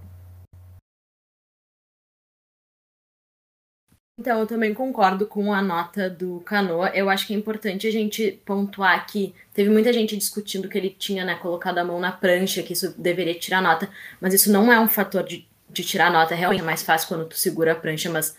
Então, 4.18 4.40
eu 4.40 4.48
também 4.48 4.74
concordo 4.74 5.28
com 5.28 5.54
a 5.54 5.62
nota 5.62 6.10
do 6.10 6.40
Canoa. 6.46 6.90
Eu 6.96 7.10
acho 7.10 7.28
que 7.28 7.34
é 7.34 7.38
importante 7.38 7.86
a 7.86 7.92
gente 7.92 8.32
pontuar 8.46 9.06
que 9.06 9.36
teve 9.54 9.70
muita 9.70 9.92
gente 9.92 10.16
discutindo 10.16 10.70
que 10.70 10.78
ele 10.78 10.90
tinha 10.90 11.26
né, 11.26 11.36
colocado 11.36 11.80
a 11.80 11.84
mão 11.84 12.00
na 12.00 12.14
prancha, 12.14 12.64
que 12.64 12.72
isso 12.74 12.94
deveria 12.98 13.38
tirar 13.38 13.62
nota, 13.62 13.90
mas 14.22 14.34
isso 14.34 14.50
não 14.52 14.72
é 14.72 14.80
um 14.80 14.88
fator 14.88 15.22
de, 15.24 15.46
de 15.70 15.84
tirar 15.84 16.10
nota. 16.12 16.34
Realmente 16.34 16.62
é 16.62 16.66
mais 16.66 16.82
fácil 16.82 17.10
quando 17.10 17.28
tu 17.28 17.38
segura 17.38 17.74
a 17.74 17.76
prancha, 17.76 18.10
mas 18.10 18.38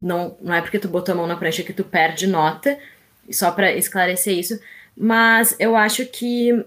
não, 0.00 0.36
não 0.40 0.54
é 0.54 0.62
porque 0.62 0.78
tu 0.78 0.88
botou 0.88 1.12
a 1.12 1.16
mão 1.16 1.26
na 1.26 1.36
prancha 1.36 1.62
que 1.62 1.74
tu 1.74 1.84
perde 1.84 2.26
nota, 2.26 2.78
só 3.30 3.52
para 3.52 3.72
esclarecer 3.72 4.38
isso. 4.38 4.58
Mas 4.96 5.54
eu 5.60 5.76
acho 5.76 6.06
que, 6.06 6.64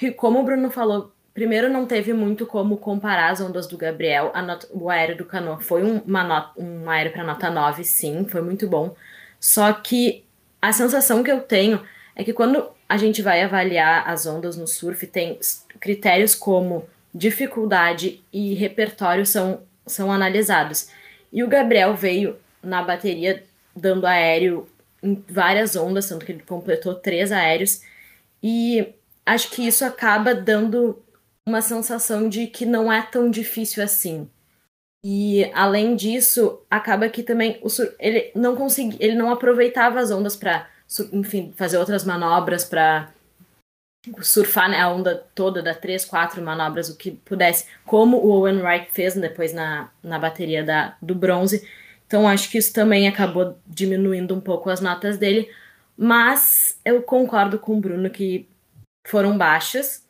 que, 0.00 0.10
como 0.10 0.40
o 0.40 0.44
Bruno 0.44 0.70
falou, 0.70 1.12
Primeiro, 1.38 1.70
não 1.70 1.86
teve 1.86 2.12
muito 2.12 2.44
como 2.46 2.78
comparar 2.78 3.30
as 3.30 3.40
ondas 3.40 3.68
do 3.68 3.78
Gabriel. 3.78 4.32
Nota, 4.44 4.66
o 4.72 4.90
aéreo 4.90 5.18
do 5.18 5.24
Canoa 5.24 5.60
foi 5.60 5.84
um, 5.84 6.02
nota, 6.04 6.50
um 6.60 6.90
aéreo 6.90 7.12
para 7.12 7.22
nota 7.22 7.48
9, 7.48 7.84
sim, 7.84 8.26
foi 8.28 8.42
muito 8.42 8.66
bom. 8.66 8.96
Só 9.38 9.72
que 9.72 10.24
a 10.60 10.72
sensação 10.72 11.22
que 11.22 11.30
eu 11.30 11.40
tenho 11.40 11.80
é 12.16 12.24
que 12.24 12.32
quando 12.32 12.68
a 12.88 12.96
gente 12.96 13.22
vai 13.22 13.40
avaliar 13.40 14.02
as 14.10 14.26
ondas 14.26 14.56
no 14.56 14.66
surf, 14.66 15.06
tem 15.06 15.38
critérios 15.78 16.34
como 16.34 16.88
dificuldade 17.14 18.20
e 18.32 18.54
repertório 18.54 19.24
são, 19.24 19.62
são 19.86 20.10
analisados. 20.10 20.90
E 21.32 21.44
o 21.44 21.48
Gabriel 21.48 21.94
veio 21.94 22.36
na 22.60 22.82
bateria 22.82 23.44
dando 23.76 24.08
aéreo 24.08 24.68
em 25.00 25.24
várias 25.28 25.76
ondas, 25.76 26.08
tanto 26.08 26.26
que 26.26 26.32
ele 26.32 26.42
completou 26.42 26.96
três 26.96 27.30
aéreos. 27.30 27.80
E 28.42 28.92
acho 29.24 29.50
que 29.52 29.64
isso 29.64 29.84
acaba 29.84 30.34
dando 30.34 31.00
uma 31.48 31.62
sensação 31.62 32.28
de 32.28 32.46
que 32.46 32.66
não 32.66 32.92
é 32.92 33.02
tão 33.02 33.30
difícil 33.30 33.82
assim. 33.82 34.28
E 35.02 35.50
além 35.54 35.96
disso, 35.96 36.60
acaba 36.70 37.08
que 37.08 37.22
também 37.22 37.58
o 37.62 37.70
sur 37.70 37.94
ele 37.98 38.30
não 38.34 38.54
conseguia, 38.54 38.98
ele 39.00 39.14
não 39.14 39.30
aproveitava 39.30 39.98
as 39.98 40.10
ondas 40.10 40.36
para, 40.36 40.68
enfim, 41.12 41.52
fazer 41.56 41.78
outras 41.78 42.04
manobras 42.04 42.64
para 42.64 43.12
surfar 44.20 44.70
né, 44.70 44.80
a 44.80 44.88
onda 44.88 45.26
toda, 45.34 45.62
da 45.62 45.74
três, 45.74 46.04
quatro 46.04 46.42
manobras, 46.42 46.88
o 46.88 46.96
que 46.96 47.12
pudesse, 47.12 47.66
como 47.84 48.18
o 48.18 48.30
Owen 48.30 48.62
Wright 48.62 48.90
fez 48.92 49.14
depois 49.14 49.52
na, 49.52 49.90
na 50.02 50.18
bateria 50.18 50.64
da, 50.64 50.96
do 51.00 51.14
bronze. 51.14 51.66
Então 52.06 52.26
acho 52.26 52.50
que 52.50 52.58
isso 52.58 52.72
também 52.72 53.06
acabou 53.08 53.58
diminuindo 53.66 54.34
um 54.34 54.40
pouco 54.40 54.70
as 54.70 54.80
notas 54.80 55.18
dele. 55.18 55.50
Mas 55.96 56.78
eu 56.84 57.02
concordo 57.02 57.58
com 57.58 57.76
o 57.76 57.80
Bruno 57.80 58.08
que 58.10 58.48
foram 59.06 59.36
baixas, 59.36 60.07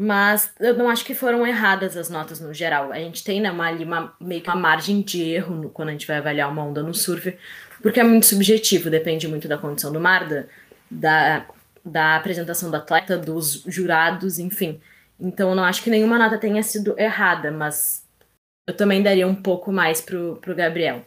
mas 0.00 0.54
eu 0.60 0.76
não 0.76 0.88
acho 0.88 1.04
que 1.04 1.12
foram 1.12 1.44
erradas 1.44 1.96
as 1.96 2.08
notas 2.08 2.38
no 2.38 2.54
geral. 2.54 2.92
A 2.92 3.00
gente 3.00 3.24
tem 3.24 3.40
né, 3.40 3.50
uma, 3.50 3.66
ali 3.66 3.84
uma, 3.84 4.14
meio 4.20 4.40
que 4.40 4.48
uma 4.48 4.54
margem 4.54 5.02
de 5.02 5.20
erro 5.20 5.56
no, 5.56 5.70
quando 5.70 5.88
a 5.88 5.92
gente 5.92 6.06
vai 6.06 6.18
avaliar 6.18 6.48
uma 6.48 6.64
onda 6.64 6.84
no 6.84 6.94
surf, 6.94 7.36
porque 7.82 7.98
é 7.98 8.04
muito 8.04 8.26
subjetivo, 8.26 8.90
depende 8.90 9.26
muito 9.26 9.48
da 9.48 9.58
condição 9.58 9.92
do 9.92 9.98
mar, 9.98 10.28
da, 10.28 10.44
da, 10.88 11.46
da 11.84 12.16
apresentação 12.16 12.70
do 12.70 12.76
atleta, 12.76 13.18
dos 13.18 13.64
jurados, 13.66 14.38
enfim. 14.38 14.80
Então 15.18 15.50
eu 15.50 15.56
não 15.56 15.64
acho 15.64 15.82
que 15.82 15.90
nenhuma 15.90 16.16
nota 16.16 16.38
tenha 16.38 16.62
sido 16.62 16.94
errada, 16.96 17.50
mas 17.50 18.06
eu 18.68 18.76
também 18.76 19.02
daria 19.02 19.26
um 19.26 19.34
pouco 19.34 19.72
mais 19.72 20.00
pro, 20.00 20.36
pro 20.36 20.54
Gabriel. 20.54 21.04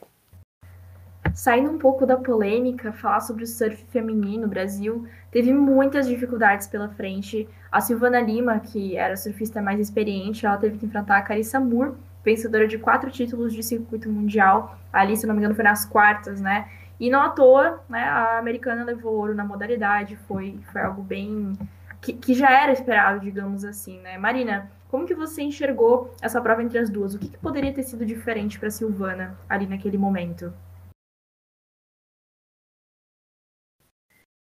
Saindo 1.33 1.71
um 1.71 1.77
pouco 1.77 2.05
da 2.05 2.17
polêmica, 2.17 2.91
falar 2.91 3.21
sobre 3.21 3.45
o 3.45 3.47
surf 3.47 3.85
feminino 3.89 4.41
no 4.41 4.47
Brasil 4.49 5.07
teve 5.31 5.53
muitas 5.53 6.07
dificuldades 6.07 6.67
pela 6.67 6.89
frente. 6.89 7.47
A 7.71 7.79
Silvana 7.79 8.19
Lima, 8.19 8.59
que 8.59 8.97
era 8.97 9.13
a 9.13 9.17
surfista 9.17 9.61
mais 9.61 9.79
experiente, 9.79 10.45
ela 10.45 10.57
teve 10.57 10.77
que 10.77 10.85
enfrentar 10.85 11.17
a 11.17 11.21
Carissa 11.21 11.59
Moore, 11.59 11.93
vencedora 12.23 12.67
de 12.67 12.77
quatro 12.77 13.09
títulos 13.09 13.53
de 13.53 13.63
circuito 13.63 14.09
mundial. 14.09 14.77
Ali, 14.91 15.15
se 15.15 15.25
não 15.25 15.33
me 15.33 15.39
engano, 15.39 15.55
foi 15.55 15.63
nas 15.63 15.85
quartas, 15.85 16.41
né? 16.41 16.67
E 16.99 17.09
não 17.09 17.21
à 17.21 17.29
toa, 17.29 17.81
né, 17.89 18.03
a 18.03 18.37
americana 18.37 18.83
levou 18.83 19.15
ouro 19.15 19.33
na 19.33 19.43
modalidade, 19.43 20.15
foi, 20.27 20.59
foi 20.71 20.81
algo 20.81 21.01
bem. 21.01 21.57
Que, 21.99 22.13
que 22.13 22.33
já 22.33 22.51
era 22.51 22.71
esperado, 22.71 23.19
digamos 23.19 23.63
assim, 23.63 23.99
né? 24.01 24.17
Marina, 24.19 24.69
como 24.87 25.07
que 25.07 25.15
você 25.15 25.41
enxergou 25.41 26.13
essa 26.21 26.41
prova 26.41 26.61
entre 26.61 26.77
as 26.77 26.89
duas? 26.89 27.15
O 27.15 27.19
que, 27.19 27.29
que 27.29 27.37
poderia 27.37 27.73
ter 27.73 27.83
sido 27.83 28.05
diferente 28.05 28.59
para 28.59 28.69
Silvana 28.69 29.35
ali 29.49 29.65
naquele 29.65 29.97
momento? 29.97 30.53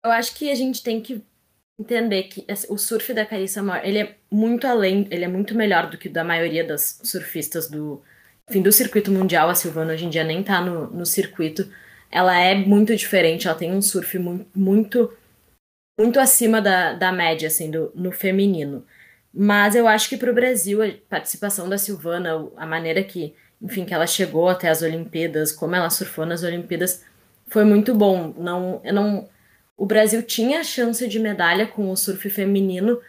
Eu 0.08 0.12
acho 0.12 0.34
que 0.36 0.50
a 0.50 0.56
gente 0.56 0.82
tem 0.82 1.02
que 1.02 1.22
entender 1.78 2.24
que 2.24 2.46
o 2.70 2.78
surf 2.78 3.14
da 3.14 3.26
Carissa 3.26 3.62
Moore, 3.62 3.82
ele 3.84 4.00
é 4.00 4.16
muito 4.32 4.66
além, 4.66 5.06
ele 5.12 5.26
é 5.26 5.28
muito 5.28 5.54
melhor 5.54 5.90
do 5.90 5.98
que 5.98 6.08
da 6.08 6.24
maioria 6.24 6.66
das 6.66 7.02
surfistas 7.04 7.70
do, 7.70 8.02
enfim, 8.50 8.62
do 8.62 8.72
circuito 8.72 9.12
mundial. 9.12 9.50
A 9.50 9.56
Silvana 9.56 9.94
hoje 9.94 10.06
em 10.06 10.10
dia 10.10 10.24
nem 10.24 10.42
tá 10.42 10.62
no, 10.62 10.88
no 10.88 11.06
circuito. 11.06 11.70
Ela 12.10 12.40
é 12.40 12.56
muito 12.56 12.96
diferente, 12.96 13.48
ela 13.50 13.58
tem 13.58 13.74
um 13.74 13.82
surf 13.82 14.18
muito, 14.18 14.48
muito, 14.56 15.14
muito 16.00 16.22
acima 16.22 16.62
da, 16.62 16.94
da 16.94 17.12
média, 17.12 17.48
assim, 17.48 17.70
do, 17.70 17.92
no 17.94 18.14
feminino. 18.14 18.86
Mas 19.34 19.76
eu 19.76 19.90
acho 19.90 20.08
que 20.08 20.16
para 20.16 20.32
o 20.32 20.34
Brasil, 20.34 20.82
a 20.82 20.90
participação 21.10 21.68
da 21.68 21.78
Silvana, 21.78 22.50
a 22.56 22.66
maneira 22.66 23.04
que, 23.04 23.36
enfim, 23.62 23.84
que 23.84 23.94
ela 23.94 24.08
chegou 24.08 24.48
até 24.48 24.70
as 24.70 24.82
Olimpíadas, 24.82 25.52
como 25.52 25.76
ela 25.76 25.90
surfou 25.90 26.26
nas 26.26 26.44
Olimpíadas, 26.44 27.04
foi 27.48 27.66
muito 27.66 27.94
bom. 27.94 28.34
Não, 28.38 28.80
eu 28.86 28.94
não 28.94 29.28
o 29.78 29.86
Brasil 29.86 30.24
tinha 30.24 30.60
a 30.60 30.64
chance 30.64 31.08
de 31.08 31.20
medalha 31.20 31.68
com 31.68 31.92
o 31.92 31.96
surf 31.96 32.28
feminino, 32.32 33.00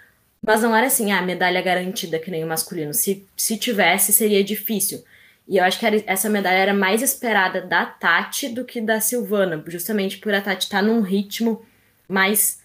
mas 0.42 0.62
não 0.62 0.76
era 0.76 0.86
assim, 0.86 1.10
a 1.10 1.18
ah, 1.18 1.22
medalha 1.22 1.62
garantida 1.62 2.18
que 2.18 2.30
nem 2.30 2.44
o 2.44 2.46
masculino. 2.46 2.92
Se, 2.92 3.26
se 3.34 3.56
tivesse, 3.56 4.12
seria 4.12 4.44
difícil. 4.44 5.02
E 5.48 5.56
eu 5.56 5.64
acho 5.64 5.78
que 5.78 5.86
era, 5.86 6.02
essa 6.06 6.28
medalha 6.28 6.58
era 6.58 6.74
mais 6.74 7.00
esperada 7.00 7.62
da 7.62 7.86
Tati 7.86 8.50
do 8.50 8.66
que 8.66 8.82
da 8.82 9.00
Silvana, 9.00 9.64
justamente 9.66 10.18
por 10.18 10.34
a 10.34 10.42
Tati 10.42 10.64
estar 10.64 10.80
tá 10.80 10.82
num 10.82 11.00
ritmo 11.00 11.64
mais 12.06 12.60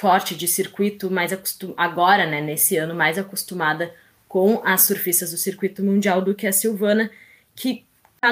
forte 0.00 0.34
de 0.34 0.48
circuito, 0.48 1.10
mais 1.10 1.32
agora, 1.76 2.26
né, 2.26 2.40
nesse 2.40 2.76
ano, 2.76 2.94
mais 2.94 3.18
acostumada 3.18 3.94
com 4.26 4.60
as 4.64 4.82
surfistas 4.82 5.30
do 5.30 5.36
circuito 5.36 5.82
mundial 5.82 6.22
do 6.22 6.34
que 6.34 6.46
a 6.46 6.52
Silvana, 6.52 7.10
que 7.54 7.84
está 8.14 8.30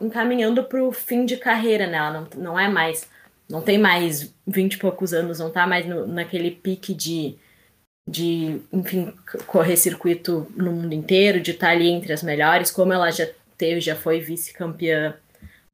encaminhando 0.00 0.64
para 0.64 0.82
o 0.82 0.92
fim 0.92 1.24
de 1.24 1.36
carreira, 1.36 1.86
né? 1.86 1.98
Ela 1.98 2.12
não, 2.12 2.28
não 2.36 2.58
é 2.58 2.68
mais 2.68 3.08
não 3.48 3.62
tem 3.62 3.78
mais 3.78 4.34
vinte 4.46 4.74
e 4.74 4.78
poucos 4.78 5.12
anos, 5.12 5.38
não 5.38 5.50
tá 5.50 5.66
mais 5.66 5.86
no, 5.86 6.06
naquele 6.06 6.50
pique 6.50 6.92
de, 6.94 7.36
de, 8.06 8.60
enfim, 8.72 9.12
correr 9.46 9.76
circuito 9.76 10.46
no 10.54 10.72
mundo 10.72 10.92
inteiro, 10.92 11.40
de 11.40 11.52
estar 11.52 11.68
tá 11.68 11.72
ali 11.72 11.88
entre 11.88 12.12
as 12.12 12.22
melhores, 12.22 12.70
como 12.70 12.92
ela 12.92 13.10
já 13.10 13.26
teve, 13.56 13.80
já 13.80 13.96
foi 13.96 14.20
vice-campeã 14.20 15.16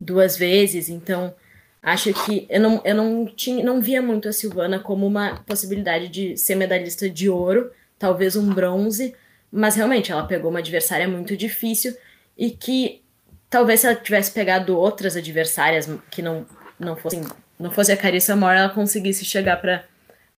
duas 0.01 0.37
vezes, 0.37 0.89
então 0.89 1.35
acho 1.83 2.13
que 2.25 2.47
eu 2.49 2.61
não, 2.61 2.81
eu 2.85 2.95
não 2.95 3.27
tinha, 3.27 3.65
não 3.65 3.81
via 3.81 4.01
muito 4.01 4.29
a 4.29 4.33
Silvana 4.33 4.79
como 4.79 5.07
uma 5.07 5.43
possibilidade 5.47 6.09
de 6.09 6.37
ser 6.37 6.55
medalhista 6.55 7.11
de 7.11 7.29
ouro, 7.29 7.71
talvez 7.99 8.37
um 8.37 8.53
bronze, 8.55 9.15
mas 9.51 9.75
realmente 9.75 10.13
ela 10.13 10.27
pegou 10.27 10.51
uma 10.51 10.61
adversária 10.61 11.09
muito 11.09 11.37
difícil 11.37 11.97
e 12.37 12.51
que 12.51 13.03
talvez 13.51 13.81
se 13.81 13.87
ela 13.87 13.97
tivesse 13.97 14.31
pegado 14.33 14.77
outras 14.77 15.17
adversárias 15.17 15.89
que 16.11 16.23
não 16.23 16.47
não 16.79 16.97
fossem 16.97 17.23
não 17.59 17.71
fosse 17.71 17.93
a 17.93 17.97
Carissa 17.97 18.35
Moore, 18.35 18.59
ela 18.59 18.69
conseguisse 18.69 19.25
chegar 19.25 19.57
para 19.61 19.85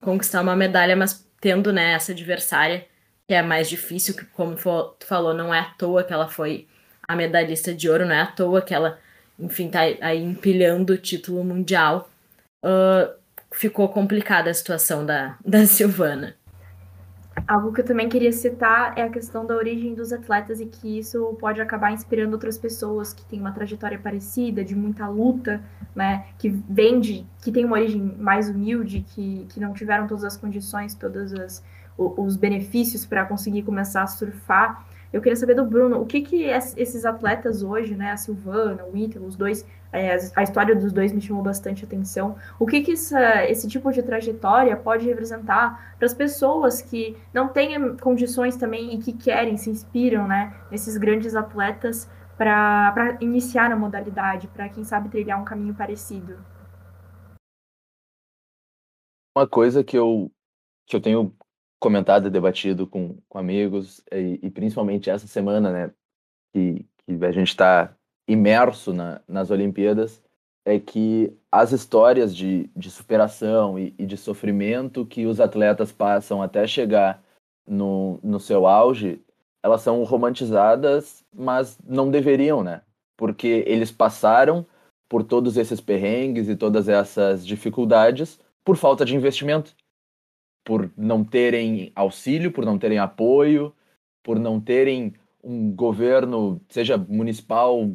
conquistar 0.00 0.42
uma 0.42 0.56
medalha, 0.56 0.94
mas 0.94 1.26
tendo 1.40 1.72
né, 1.72 1.92
essa 1.92 2.12
adversária, 2.12 2.86
que 3.28 3.34
é 3.34 3.42
mais 3.42 3.68
difícil, 3.68 4.14
que 4.14 4.24
como 4.26 4.54
tu 4.54 5.06
falou, 5.06 5.34
não 5.34 5.52
é 5.54 5.60
à 5.60 5.64
toa 5.64 6.04
que 6.04 6.12
ela 6.12 6.28
foi 6.28 6.66
a 7.06 7.16
medalhista 7.16 7.74
de 7.74 7.88
ouro, 7.88 8.04
não 8.04 8.14
é 8.14 8.20
à 8.20 8.26
toa 8.26 8.62
que 8.62 8.74
ela, 8.74 8.98
enfim, 9.38 9.68
tá 9.68 9.80
aí 9.80 10.22
empilhando 10.22 10.92
o 10.92 10.98
título 10.98 11.44
mundial. 11.44 12.10
Uh, 12.64 13.12
ficou 13.52 13.88
complicada 13.88 14.50
a 14.50 14.54
situação 14.54 15.04
da, 15.04 15.36
da 15.44 15.66
Silvana. 15.66 16.36
Algo 17.46 17.72
que 17.72 17.80
eu 17.80 17.84
também 17.84 18.08
queria 18.08 18.32
citar 18.32 18.96
é 18.96 19.02
a 19.02 19.10
questão 19.10 19.44
da 19.44 19.54
origem 19.54 19.94
dos 19.94 20.12
atletas 20.12 20.58
e 20.60 20.66
que 20.66 20.98
isso 20.98 21.36
pode 21.38 21.60
acabar 21.60 21.92
inspirando 21.92 22.32
outras 22.32 22.56
pessoas 22.56 23.12
que 23.12 23.24
têm 23.26 23.40
uma 23.40 23.52
trajetória 23.52 23.98
parecida, 23.98 24.64
de 24.64 24.74
muita 24.74 25.06
luta, 25.06 25.62
né? 25.94 26.26
Que 26.38 26.48
vem 26.48 26.98
de, 26.98 27.26
que 27.42 27.52
tem 27.52 27.64
uma 27.64 27.76
origem 27.76 28.00
mais 28.18 28.48
humilde, 28.48 29.04
que, 29.08 29.46
que 29.50 29.60
não 29.60 29.74
tiveram 29.74 30.06
todas 30.06 30.24
as 30.24 30.36
condições, 30.36 30.94
todos 30.94 31.62
os 31.98 32.36
benefícios 32.36 33.04
para 33.04 33.24
conseguir 33.24 33.62
começar 33.62 34.02
a 34.02 34.06
surfar. 34.06 34.86
Eu 35.16 35.22
queria 35.22 35.34
saber 35.34 35.54
do 35.54 35.64
Bruno, 35.64 35.98
o 35.98 36.04
que 36.04 36.20
que 36.20 36.42
esses 36.42 37.06
atletas 37.06 37.62
hoje, 37.62 37.94
né, 37.96 38.10
a 38.10 38.18
Silvana, 38.18 38.84
o 38.84 38.94
Ítalo, 38.94 39.26
os 39.26 39.34
dois, 39.34 39.66
é, 39.90 40.14
a 40.36 40.42
história 40.42 40.76
dos 40.76 40.92
dois 40.92 41.10
me 41.10 41.22
chamou 41.22 41.42
bastante 41.42 41.86
atenção. 41.86 42.36
O 42.58 42.66
que 42.66 42.82
que 42.82 42.92
essa, 42.92 43.46
esse 43.46 43.66
tipo 43.66 43.90
de 43.90 44.02
trajetória 44.02 44.76
pode 44.76 45.06
representar 45.06 45.96
para 45.96 46.04
as 46.04 46.12
pessoas 46.12 46.82
que 46.82 47.16
não 47.32 47.48
têm 47.48 47.96
condições 47.96 48.58
também 48.58 48.94
e 48.94 48.98
que 48.98 49.14
querem, 49.14 49.56
se 49.56 49.70
inspiram, 49.70 50.28
né, 50.28 50.54
nesses 50.70 50.98
grandes 50.98 51.34
atletas 51.34 52.06
para 52.36 53.16
iniciar 53.22 53.70
na 53.70 53.76
modalidade, 53.76 54.48
para 54.48 54.68
quem 54.68 54.84
sabe 54.84 55.08
trilhar 55.08 55.40
um 55.40 55.46
caminho 55.46 55.74
parecido? 55.74 56.36
Uma 59.34 59.48
coisa 59.48 59.82
que 59.82 59.96
eu 59.96 60.30
que 60.86 60.94
eu 60.94 61.00
tenho 61.00 61.34
comentado 61.86 62.26
e 62.26 62.30
debatido 62.30 62.84
com, 62.84 63.16
com 63.28 63.38
amigos, 63.38 64.02
e, 64.10 64.40
e, 64.42 64.50
principalmente 64.50 65.08
essa 65.08 65.28
semana, 65.28 65.70
né, 65.70 65.90
que, 66.52 66.84
que 67.06 67.24
a 67.24 67.30
gente 67.30 67.50
está 67.50 67.94
imerso 68.26 68.92
na, 68.92 69.20
nas 69.28 69.52
Olimpíadas, 69.52 70.20
é 70.64 70.80
que 70.80 71.32
as 71.50 71.70
histórias 71.70 72.34
de, 72.34 72.68
de 72.74 72.90
superação 72.90 73.78
e, 73.78 73.94
e, 73.96 74.04
de 74.04 74.16
sofrimento 74.16 75.06
que 75.06 75.26
os 75.26 75.38
atletas 75.38 75.92
passam 75.92 76.42
até 76.42 76.66
chegar 76.66 77.22
no, 77.64 78.18
no 78.20 78.40
seu 78.40 78.66
auge, 78.66 79.22
elas 79.62 79.80
são 79.80 80.02
romantizadas, 80.02 81.24
mas 81.32 81.78
não 81.86 82.10
deveriam, 82.10 82.64
né? 82.64 82.82
Porque 83.16 83.62
eles 83.64 83.92
passaram 83.92 84.66
por 85.08 85.22
todos 85.22 85.56
esses 85.56 85.80
perrengues 85.80 86.48
e 86.48 86.56
todas 86.56 86.88
essas 86.88 87.46
dificuldades 87.46 88.40
por 88.64 88.76
falta 88.76 89.04
de 89.04 89.14
investimento 89.14 89.72
por 90.66 90.90
não 90.96 91.22
terem 91.22 91.92
auxílio, 91.94 92.50
por 92.50 92.64
não 92.64 92.76
terem 92.76 92.98
apoio, 92.98 93.72
por 94.20 94.36
não 94.36 94.60
terem 94.60 95.14
um 95.40 95.70
governo, 95.70 96.60
seja 96.68 96.98
municipal, 96.98 97.88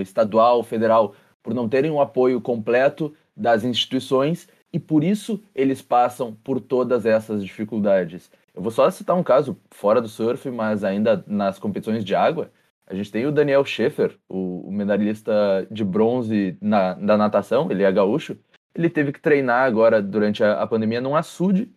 estadual, 0.00 0.62
federal, 0.62 1.16
por 1.42 1.52
não 1.52 1.68
terem 1.68 1.90
um 1.90 2.00
apoio 2.00 2.40
completo 2.40 3.12
das 3.36 3.64
instituições 3.64 4.48
e 4.72 4.78
por 4.78 5.02
isso 5.02 5.42
eles 5.52 5.82
passam 5.82 6.32
por 6.32 6.60
todas 6.60 7.04
essas 7.04 7.42
dificuldades. 7.42 8.30
Eu 8.54 8.62
vou 8.62 8.70
só 8.70 8.88
citar 8.88 9.16
um 9.16 9.24
caso 9.24 9.58
fora 9.72 10.00
do 10.00 10.06
surf, 10.08 10.48
mas 10.48 10.84
ainda 10.84 11.24
nas 11.26 11.58
competições 11.58 12.04
de 12.04 12.14
água. 12.14 12.52
A 12.86 12.94
gente 12.94 13.10
tem 13.10 13.26
o 13.26 13.32
Daniel 13.32 13.64
Schaefer, 13.64 14.16
o, 14.28 14.70
medalhista 14.70 15.66
de 15.68 15.84
bronze 15.84 16.56
na, 16.60 16.94
da 16.94 17.16
natação, 17.16 17.68
ele 17.68 17.82
é 17.82 17.90
gaúcho. 17.90 18.38
Ele 18.72 18.88
teve 18.88 19.10
que 19.10 19.20
treinar 19.20 19.64
agora 19.64 20.00
durante 20.00 20.44
a, 20.44 20.62
a 20.62 20.66
pandemia 20.68 21.00
num 21.00 21.16
açude 21.16 21.72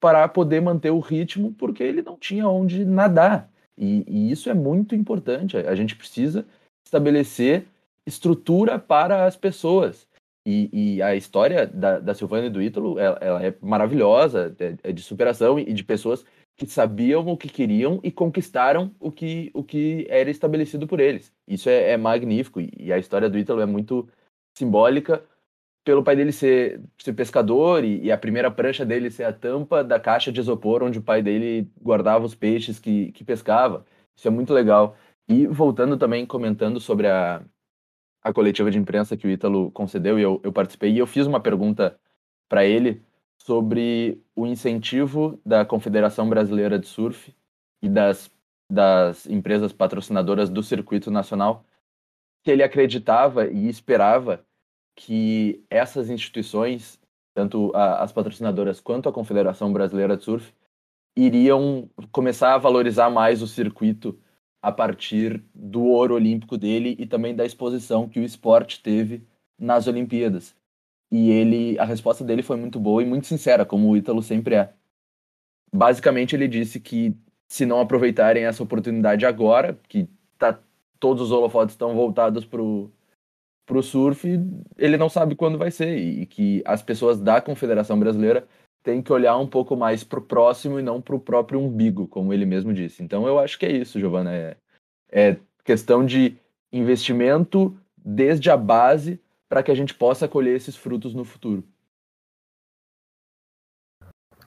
para 0.00 0.26
poder 0.28 0.60
manter 0.60 0.90
o 0.90 1.00
ritmo, 1.00 1.52
porque 1.54 1.82
ele 1.82 2.02
não 2.02 2.16
tinha 2.16 2.48
onde 2.48 2.84
nadar. 2.84 3.50
E, 3.76 4.04
e 4.06 4.30
isso 4.30 4.48
é 4.48 4.54
muito 4.54 4.94
importante. 4.94 5.56
A 5.56 5.74
gente 5.74 5.96
precisa 5.96 6.46
estabelecer 6.84 7.66
estrutura 8.06 8.78
para 8.78 9.26
as 9.26 9.36
pessoas. 9.36 10.06
E, 10.46 10.70
e, 10.96 11.02
a 11.02 11.16
história 11.16 11.66
da, 11.66 11.98
da 11.98 12.14
Silvana 12.14 12.46
e 12.46 12.50
do 12.50 12.62
Ítalo, 12.62 13.00
ela, 13.00 13.18
ela 13.20 13.44
é 13.44 13.52
maravilhosa, 13.60 14.54
é, 14.60 14.76
é, 14.84 14.92
de 14.92 15.02
superação 15.02 15.58
e 15.58 15.72
de 15.72 15.82
pessoas 15.82 16.24
que 16.56 16.66
sabiam 16.66 17.26
o 17.26 17.36
que 17.36 17.48
queriam 17.48 17.98
e 18.02 18.12
conquistaram 18.12 18.94
o 19.00 19.10
que, 19.10 19.50
o 19.52 19.64
que 19.64 20.06
era 20.08 20.30
estabelecido 20.30 20.86
por 20.86 21.00
eles. 21.00 21.32
Isso 21.48 21.68
é, 21.68 21.90
é 21.90 21.96
magnífico. 21.96 22.60
E, 22.60 22.92
a 22.92 22.98
história 22.98 23.28
do 23.28 23.36
Ítalo 23.36 23.60
é 23.60 23.66
muito 23.66 24.08
simbólica 24.56 25.22
pelo 25.86 26.02
pai 26.02 26.16
dele 26.16 26.32
ser, 26.32 26.80
ser 26.98 27.12
pescador 27.12 27.84
e, 27.84 28.02
e, 28.02 28.10
a 28.10 28.18
primeira 28.18 28.50
prancha 28.50 28.84
dele 28.84 29.08
ser 29.08 29.22
a 29.22 29.32
tampa 29.32 29.84
da 29.84 30.00
caixa 30.00 30.32
de 30.32 30.40
isopor 30.40 30.82
onde 30.82 30.98
o 30.98 31.02
pai 31.02 31.22
dele 31.22 31.70
guardava 31.80 32.24
os 32.24 32.34
peixes 32.34 32.80
que, 32.80 33.12
que 33.12 33.22
pescava. 33.22 33.86
Isso 34.16 34.26
é 34.26 34.30
muito 34.30 34.52
legal. 34.52 34.96
E 35.28 35.46
voltando 35.46 35.96
também, 35.96 36.26
comentando 36.26 36.80
sobre 36.80 37.06
a, 37.06 37.40
a 38.20 38.32
coletiva 38.32 38.68
de 38.68 38.78
imprensa 38.78 39.16
que 39.16 39.28
o 39.28 39.30
Ítalo 39.30 39.70
concedeu 39.70 40.18
e 40.18 40.22
eu, 40.22 40.40
eu 40.42 40.52
participei, 40.52 40.90
e 40.90 40.98
eu 40.98 41.06
fiz 41.06 41.24
uma 41.24 41.38
pergunta 41.38 41.96
para 42.48 42.64
ele 42.64 43.00
sobre 43.38 44.20
o 44.34 44.44
incentivo 44.44 45.40
da 45.46 45.64
Confederação 45.64 46.28
Brasileira 46.28 46.80
de 46.80 46.88
Surf 46.88 47.32
e 47.80 47.88
das, 47.88 48.28
das 48.68 49.24
empresas 49.26 49.72
patrocinadoras 49.72 50.50
do 50.50 50.64
circuito 50.64 51.12
nacional, 51.12 51.64
que 52.42 52.50
ele 52.50 52.64
acreditava 52.64 53.46
e 53.46 53.68
esperava 53.68 54.44
que 54.96 55.62
essas 55.70 56.08
instituições, 56.10 56.98
tanto 57.34 57.70
a, 57.74 58.02
as 58.02 58.12
patrocinadoras 58.12 58.80
quanto 58.80 59.08
a 59.08 59.12
Confederação 59.12 59.72
Brasileira 59.72 60.16
de 60.16 60.24
Surf, 60.24 60.52
iriam 61.14 61.88
começar 62.10 62.54
a 62.54 62.58
valorizar 62.58 63.10
mais 63.10 63.42
o 63.42 63.46
circuito 63.46 64.18
a 64.60 64.72
partir 64.72 65.44
do 65.54 65.84
ouro 65.84 66.14
olímpico 66.14 66.58
dele 66.58 66.96
e 66.98 67.06
também 67.06 67.36
da 67.36 67.44
exposição 67.44 68.08
que 68.08 68.18
o 68.18 68.24
esporte 68.24 68.82
teve 68.82 69.22
nas 69.58 69.86
Olimpíadas. 69.86 70.56
E 71.10 71.30
ele, 71.30 71.78
a 71.78 71.84
resposta 71.84 72.24
dele 72.24 72.42
foi 72.42 72.56
muito 72.56 72.80
boa 72.80 73.02
e 73.02 73.06
muito 73.06 73.26
sincera, 73.26 73.64
como 73.64 73.88
o 73.88 73.96
Ítalo 73.96 74.22
sempre 74.22 74.56
é. 74.56 74.72
Basicamente, 75.72 76.34
ele 76.34 76.48
disse 76.48 76.80
que 76.80 77.16
se 77.46 77.64
não 77.64 77.80
aproveitarem 77.80 78.44
essa 78.44 78.62
oportunidade 78.62 79.24
agora, 79.24 79.78
que 79.88 80.08
tá, 80.36 80.58
todos 80.98 81.22
os 81.24 81.30
holofotes 81.30 81.74
estão 81.74 81.94
voltados 81.94 82.44
para 82.44 82.60
o 82.60 82.90
para 83.66 83.78
o 83.78 83.82
surf, 83.82 84.26
ele 84.78 84.96
não 84.96 85.08
sabe 85.08 85.34
quando 85.34 85.58
vai 85.58 85.72
ser 85.72 85.98
e 85.98 86.24
que 86.24 86.62
as 86.64 86.82
pessoas 86.82 87.20
da 87.20 87.40
Confederação 87.40 87.98
Brasileira 87.98 88.46
têm 88.82 89.02
que 89.02 89.12
olhar 89.12 89.36
um 89.36 89.46
pouco 89.46 89.76
mais 89.76 90.04
para 90.04 90.20
o 90.20 90.22
próximo 90.22 90.78
e 90.78 90.82
não 90.82 91.02
para 91.02 91.16
o 91.16 91.20
próprio 91.20 91.60
umbigo, 91.60 92.06
como 92.06 92.32
ele 92.32 92.46
mesmo 92.46 92.72
disse. 92.72 93.02
Então 93.02 93.26
eu 93.26 93.40
acho 93.40 93.58
que 93.58 93.66
é 93.66 93.72
isso, 93.72 93.98
Giovana. 93.98 94.32
É, 94.32 94.56
é 95.10 95.36
questão 95.64 96.06
de 96.06 96.36
investimento 96.72 97.76
desde 97.96 98.48
a 98.48 98.56
base 98.56 99.20
para 99.48 99.62
que 99.64 99.72
a 99.72 99.74
gente 99.74 99.92
possa 99.92 100.28
colher 100.28 100.54
esses 100.54 100.76
frutos 100.76 101.12
no 101.12 101.24
futuro. 101.24 101.64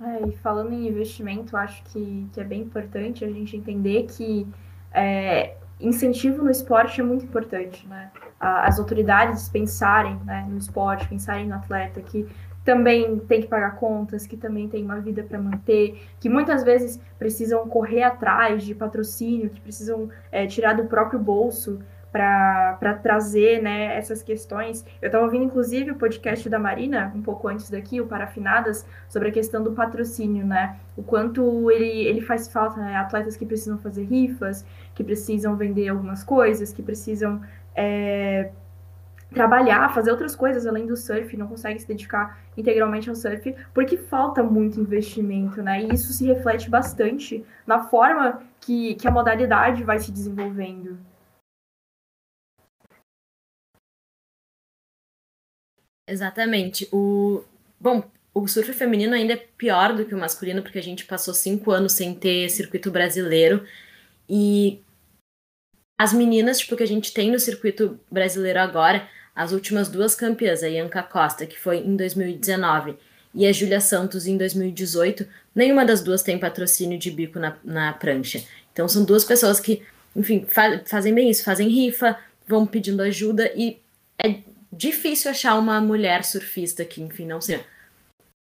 É, 0.01 0.25
e 0.25 0.31
falando 0.37 0.71
em 0.71 0.87
investimento, 0.87 1.57
acho 1.57 1.83
que, 1.91 2.29
que 2.31 2.39
é 2.39 2.43
bem 2.45 2.61
importante 2.61 3.25
a 3.25 3.29
gente 3.29 3.57
entender 3.57 4.05
que 4.05 4.47
é, 4.93 5.57
incentivo 5.79 6.43
no 6.43 6.51
esporte 6.51 6.99
é 6.99 7.03
muito 7.03 7.25
importante, 7.25 7.87
né? 7.87 8.11
As 8.39 8.79
autoridades 8.79 9.49
pensarem 9.49 10.17
né, 10.25 10.45
no 10.49 10.57
esporte, 10.57 11.07
pensarem 11.07 11.47
no 11.47 11.55
atleta 11.55 12.01
que 12.01 12.27
também 12.63 13.17
tem 13.19 13.41
que 13.41 13.47
pagar 13.47 13.75
contas, 13.77 14.27
que 14.27 14.37
também 14.37 14.67
tem 14.67 14.83
uma 14.83 14.99
vida 14.99 15.23
para 15.23 15.39
manter, 15.39 16.01
que 16.19 16.29
muitas 16.29 16.63
vezes 16.63 16.99
precisam 17.17 17.67
correr 17.67 18.03
atrás 18.03 18.63
de 18.63 18.75
patrocínio, 18.75 19.49
que 19.49 19.59
precisam 19.59 20.09
é, 20.31 20.45
tirar 20.45 20.73
do 20.73 20.85
próprio 20.85 21.19
bolso 21.19 21.79
para 22.11 22.99
trazer 23.01 23.61
né, 23.61 23.95
essas 23.95 24.23
questões. 24.23 24.85
Eu 25.01 25.07
estava 25.07 25.23
ouvindo, 25.23 25.43
inclusive, 25.43 25.91
o 25.91 25.95
podcast 25.95 26.49
da 26.49 26.57
Marina, 26.57 27.11
um 27.15 27.21
pouco 27.21 27.47
antes 27.47 27.69
daqui, 27.69 28.01
o 28.01 28.07
Parafinadas, 28.07 28.85
sobre 29.07 29.29
a 29.29 29.31
questão 29.31 29.63
do 29.63 29.73
patrocínio, 29.73 30.45
né? 30.45 30.77
O 30.97 31.03
quanto 31.03 31.69
ele, 31.69 32.07
ele 32.07 32.21
faz 32.21 32.47
falta, 32.47 32.79
né? 32.79 32.95
Atletas 32.95 33.37
que 33.37 33.45
precisam 33.45 33.77
fazer 33.77 34.03
rifas, 34.05 34.65
que 34.95 35.03
precisam 35.03 35.55
vender 35.55 35.89
algumas 35.89 36.23
coisas, 36.23 36.73
que 36.73 36.81
precisam 36.81 37.41
é, 37.75 38.49
trabalhar, 39.33 39.93
fazer 39.93 40.11
outras 40.11 40.35
coisas 40.35 40.65
além 40.65 40.87
do 40.87 40.97
surf, 40.97 41.37
não 41.37 41.47
conseguem 41.47 41.77
se 41.77 41.87
dedicar 41.87 42.39
integralmente 42.57 43.09
ao 43.09 43.15
surf, 43.15 43.55
porque 43.73 43.95
falta 43.95 44.41
muito 44.41 44.79
investimento, 44.79 45.61
né? 45.61 45.83
E 45.83 45.93
isso 45.93 46.11
se 46.11 46.25
reflete 46.25 46.69
bastante 46.69 47.45
na 47.67 47.83
forma 47.83 48.41
que, 48.59 48.95
que 48.95 49.07
a 49.07 49.11
modalidade 49.11 49.83
vai 49.83 49.99
se 49.99 50.11
desenvolvendo. 50.11 50.97
Exatamente. 56.11 56.87
O 56.91 57.43
bom, 57.79 58.03
o 58.33 58.47
surf 58.47 58.73
feminino 58.73 59.13
ainda 59.13 59.33
é 59.33 59.47
pior 59.57 59.95
do 59.95 60.05
que 60.05 60.15
o 60.15 60.17
masculino 60.17 60.61
porque 60.61 60.79
a 60.79 60.83
gente 60.83 61.05
passou 61.05 61.33
cinco 61.33 61.71
anos 61.71 61.93
sem 61.93 62.13
ter 62.13 62.49
circuito 62.49 62.89
brasileiro 62.91 63.63
e 64.27 64.81
as 65.97 66.13
meninas, 66.13 66.59
tipo, 66.59 66.77
que 66.77 66.83
a 66.83 66.87
gente 66.87 67.11
tem 67.11 67.29
no 67.29 67.39
circuito 67.39 67.99
brasileiro 68.09 68.59
agora, 68.59 69.07
as 69.35 69.51
últimas 69.51 69.89
duas 69.89 70.15
campeãs, 70.15 70.63
a 70.63 70.67
Ianca 70.67 71.03
Costa, 71.03 71.45
que 71.45 71.59
foi 71.59 71.79
em 71.79 71.95
2019, 71.95 72.95
e 73.35 73.45
a 73.45 73.51
Júlia 73.51 73.81
Santos 73.81 74.25
em 74.25 74.37
2018, 74.37 75.27
nenhuma 75.53 75.85
das 75.85 76.01
duas 76.01 76.23
tem 76.23 76.39
patrocínio 76.39 76.97
de 76.97 77.11
bico 77.11 77.37
na, 77.37 77.57
na 77.63 77.93
prancha. 77.93 78.41
Então 78.71 78.87
são 78.87 79.03
duas 79.03 79.25
pessoas 79.25 79.59
que, 79.59 79.83
enfim, 80.15 80.45
fa 80.47 80.81
fazem 80.85 81.13
bem 81.13 81.29
isso, 81.29 81.43
fazem 81.43 81.67
rifa, 81.67 82.17
vão 82.47 82.65
pedindo 82.65 83.01
ajuda 83.01 83.51
e 83.55 83.79
é 84.17 84.39
difícil 84.71 85.31
achar 85.31 85.55
uma 85.55 85.81
mulher 85.81 86.23
surfista 86.23 86.85
que, 86.85 87.01
enfim, 87.01 87.25
não 87.25 87.41
seja 87.41 87.65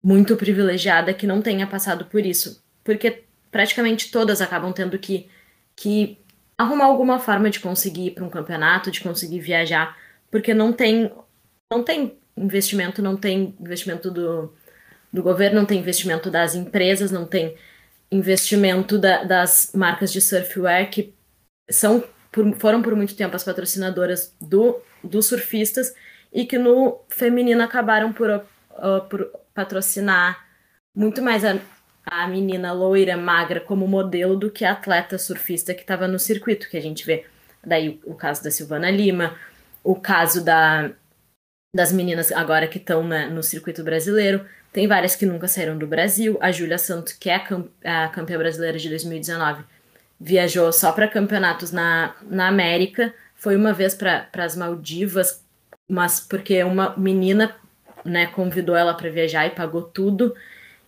muito 0.03 0.35
privilegiada, 0.35 1.13
que 1.13 1.27
não 1.27 1.41
tenha 1.41 1.65
passado 1.65 2.05
por 2.05 2.25
isso. 2.25 2.63
Porque 2.83 3.23
praticamente 3.51 4.11
todas 4.11 4.41
acabam 4.41 4.71
tendo 4.71 4.99
que, 4.99 5.27
que 5.75 6.17
arrumar 6.57 6.85
alguma 6.85 7.19
forma 7.19 7.49
de 7.49 7.59
conseguir 7.59 8.07
ir 8.07 8.11
para 8.11 8.23
um 8.23 8.29
campeonato, 8.29 8.91
de 8.91 9.01
conseguir 9.01 9.39
viajar, 9.39 9.97
porque 10.29 10.53
não 10.53 10.71
tem, 10.71 11.11
não 11.71 11.83
tem 11.83 12.17
investimento, 12.37 13.01
não 13.01 13.15
tem 13.15 13.55
investimento 13.59 14.11
do, 14.11 14.53
do 15.11 15.23
governo, 15.23 15.59
não 15.59 15.65
tem 15.65 15.79
investimento 15.79 16.29
das 16.29 16.53
empresas, 16.53 17.11
não 17.11 17.25
tem 17.25 17.55
investimento 18.11 18.97
da, 18.97 19.23
das 19.23 19.71
marcas 19.73 20.11
de 20.11 20.21
surfwear 20.21 20.89
que 20.89 21.13
são 21.69 22.03
por, 22.31 22.53
foram 22.57 22.81
por 22.81 22.95
muito 22.95 23.15
tempo 23.15 23.35
as 23.35 23.43
patrocinadoras 23.43 24.35
do, 24.39 24.79
dos 25.03 25.25
surfistas 25.27 25.95
e 26.35 26.45
que 26.45 26.57
no 26.57 26.99
feminino 27.07 27.63
acabaram 27.63 28.11
por, 28.11 28.29
uh, 28.29 29.01
por 29.09 29.31
patrocinar 29.53 30.45
muito 30.93 31.21
mais 31.21 31.45
a, 31.45 31.57
a 32.05 32.27
menina 32.27 32.73
loira, 32.73 33.15
magra, 33.15 33.61
como 33.61 33.87
modelo 33.87 34.35
do 34.35 34.51
que 34.51 34.65
a 34.65 34.73
atleta 34.73 35.17
surfista 35.17 35.73
que 35.73 35.81
estava 35.81 36.09
no 36.09 36.19
circuito, 36.19 36.69
que 36.69 36.75
a 36.75 36.81
gente 36.81 37.05
vê. 37.05 37.25
Daí 37.65 38.01
o 38.03 38.13
caso 38.13 38.43
da 38.43 38.51
Silvana 38.51 38.91
Lima, 38.91 39.37
o 39.81 39.95
caso 39.95 40.43
da, 40.43 40.91
das 41.73 41.93
meninas 41.93 42.33
agora 42.33 42.67
que 42.67 42.79
estão 42.79 43.01
no 43.03 43.41
circuito 43.41 43.81
brasileiro. 43.81 44.45
Tem 44.73 44.87
várias 44.89 45.15
que 45.15 45.25
nunca 45.25 45.47
saíram 45.47 45.77
do 45.77 45.87
Brasil. 45.87 46.37
A 46.41 46.51
Júlia 46.51 46.77
Santos, 46.77 47.13
que 47.13 47.29
é 47.29 47.35
a, 47.35 48.05
a 48.05 48.09
campeã 48.09 48.37
brasileira 48.37 48.77
de 48.77 48.89
2019, 48.89 49.63
viajou 50.19 50.71
só 50.73 50.91
para 50.91 51.07
campeonatos 51.07 51.71
na, 51.71 52.13
na 52.23 52.49
América. 52.49 53.13
Foi 53.35 53.55
uma 53.55 53.71
vez 53.71 53.95
para 53.95 54.27
as 54.33 54.55
Maldivas, 54.55 55.44
mas 55.87 56.19
porque 56.19 56.63
uma 56.63 56.95
menina 56.97 57.55
né, 58.03 58.27
convidou 58.27 58.75
ela 58.75 58.93
para 58.93 59.09
viajar 59.09 59.47
e 59.47 59.51
pagou 59.51 59.81
tudo. 59.81 60.35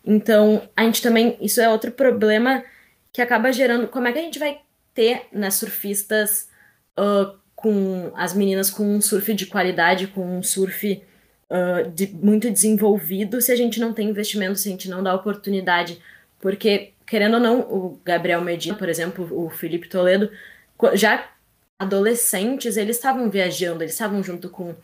Então, 0.05 0.67
a 0.75 0.83
gente 0.83 1.01
também. 1.01 1.37
Isso 1.41 1.59
é 1.59 1.69
outro 1.69 1.91
problema 1.91 2.63
que 3.11 3.21
acaba 3.21 3.51
gerando. 3.51 3.87
Como 3.87 4.07
é 4.07 4.13
que 4.13 4.19
a 4.19 4.21
gente 4.21 4.39
vai 4.39 4.59
ter 4.93 5.27
né, 5.31 5.49
surfistas 5.49 6.49
uh, 6.97 7.37
com 7.55 8.11
as 8.15 8.33
meninas 8.33 8.69
com 8.69 8.83
um 8.83 9.01
surf 9.01 9.33
de 9.33 9.47
qualidade, 9.47 10.07
com 10.07 10.37
um 10.37 10.43
surf 10.43 11.03
uh, 11.49 11.89
de, 11.91 12.07
muito 12.07 12.49
desenvolvido, 12.49 13.41
se 13.41 13.51
a 13.51 13.55
gente 13.55 13.79
não 13.79 13.93
tem 13.93 14.09
investimento, 14.09 14.59
se 14.59 14.69
a 14.69 14.71
gente 14.71 14.89
não 14.89 15.03
dá 15.03 15.13
oportunidade? 15.13 16.01
Porque, 16.39 16.93
querendo 17.05 17.35
ou 17.35 17.39
não, 17.39 17.59
o 17.61 17.99
Gabriel 18.05 18.41
Medina, 18.41 18.77
por 18.77 18.87
exemplo, 18.87 19.27
o 19.31 19.49
Felipe 19.49 19.89
Toledo, 19.89 20.31
já 20.93 21.27
adolescentes, 21.79 22.77
eles 22.77 22.97
estavam 22.97 23.29
viajando, 23.29 23.83
eles 23.83 23.93
estavam 23.93 24.23
junto 24.23 24.49
com 24.49 24.75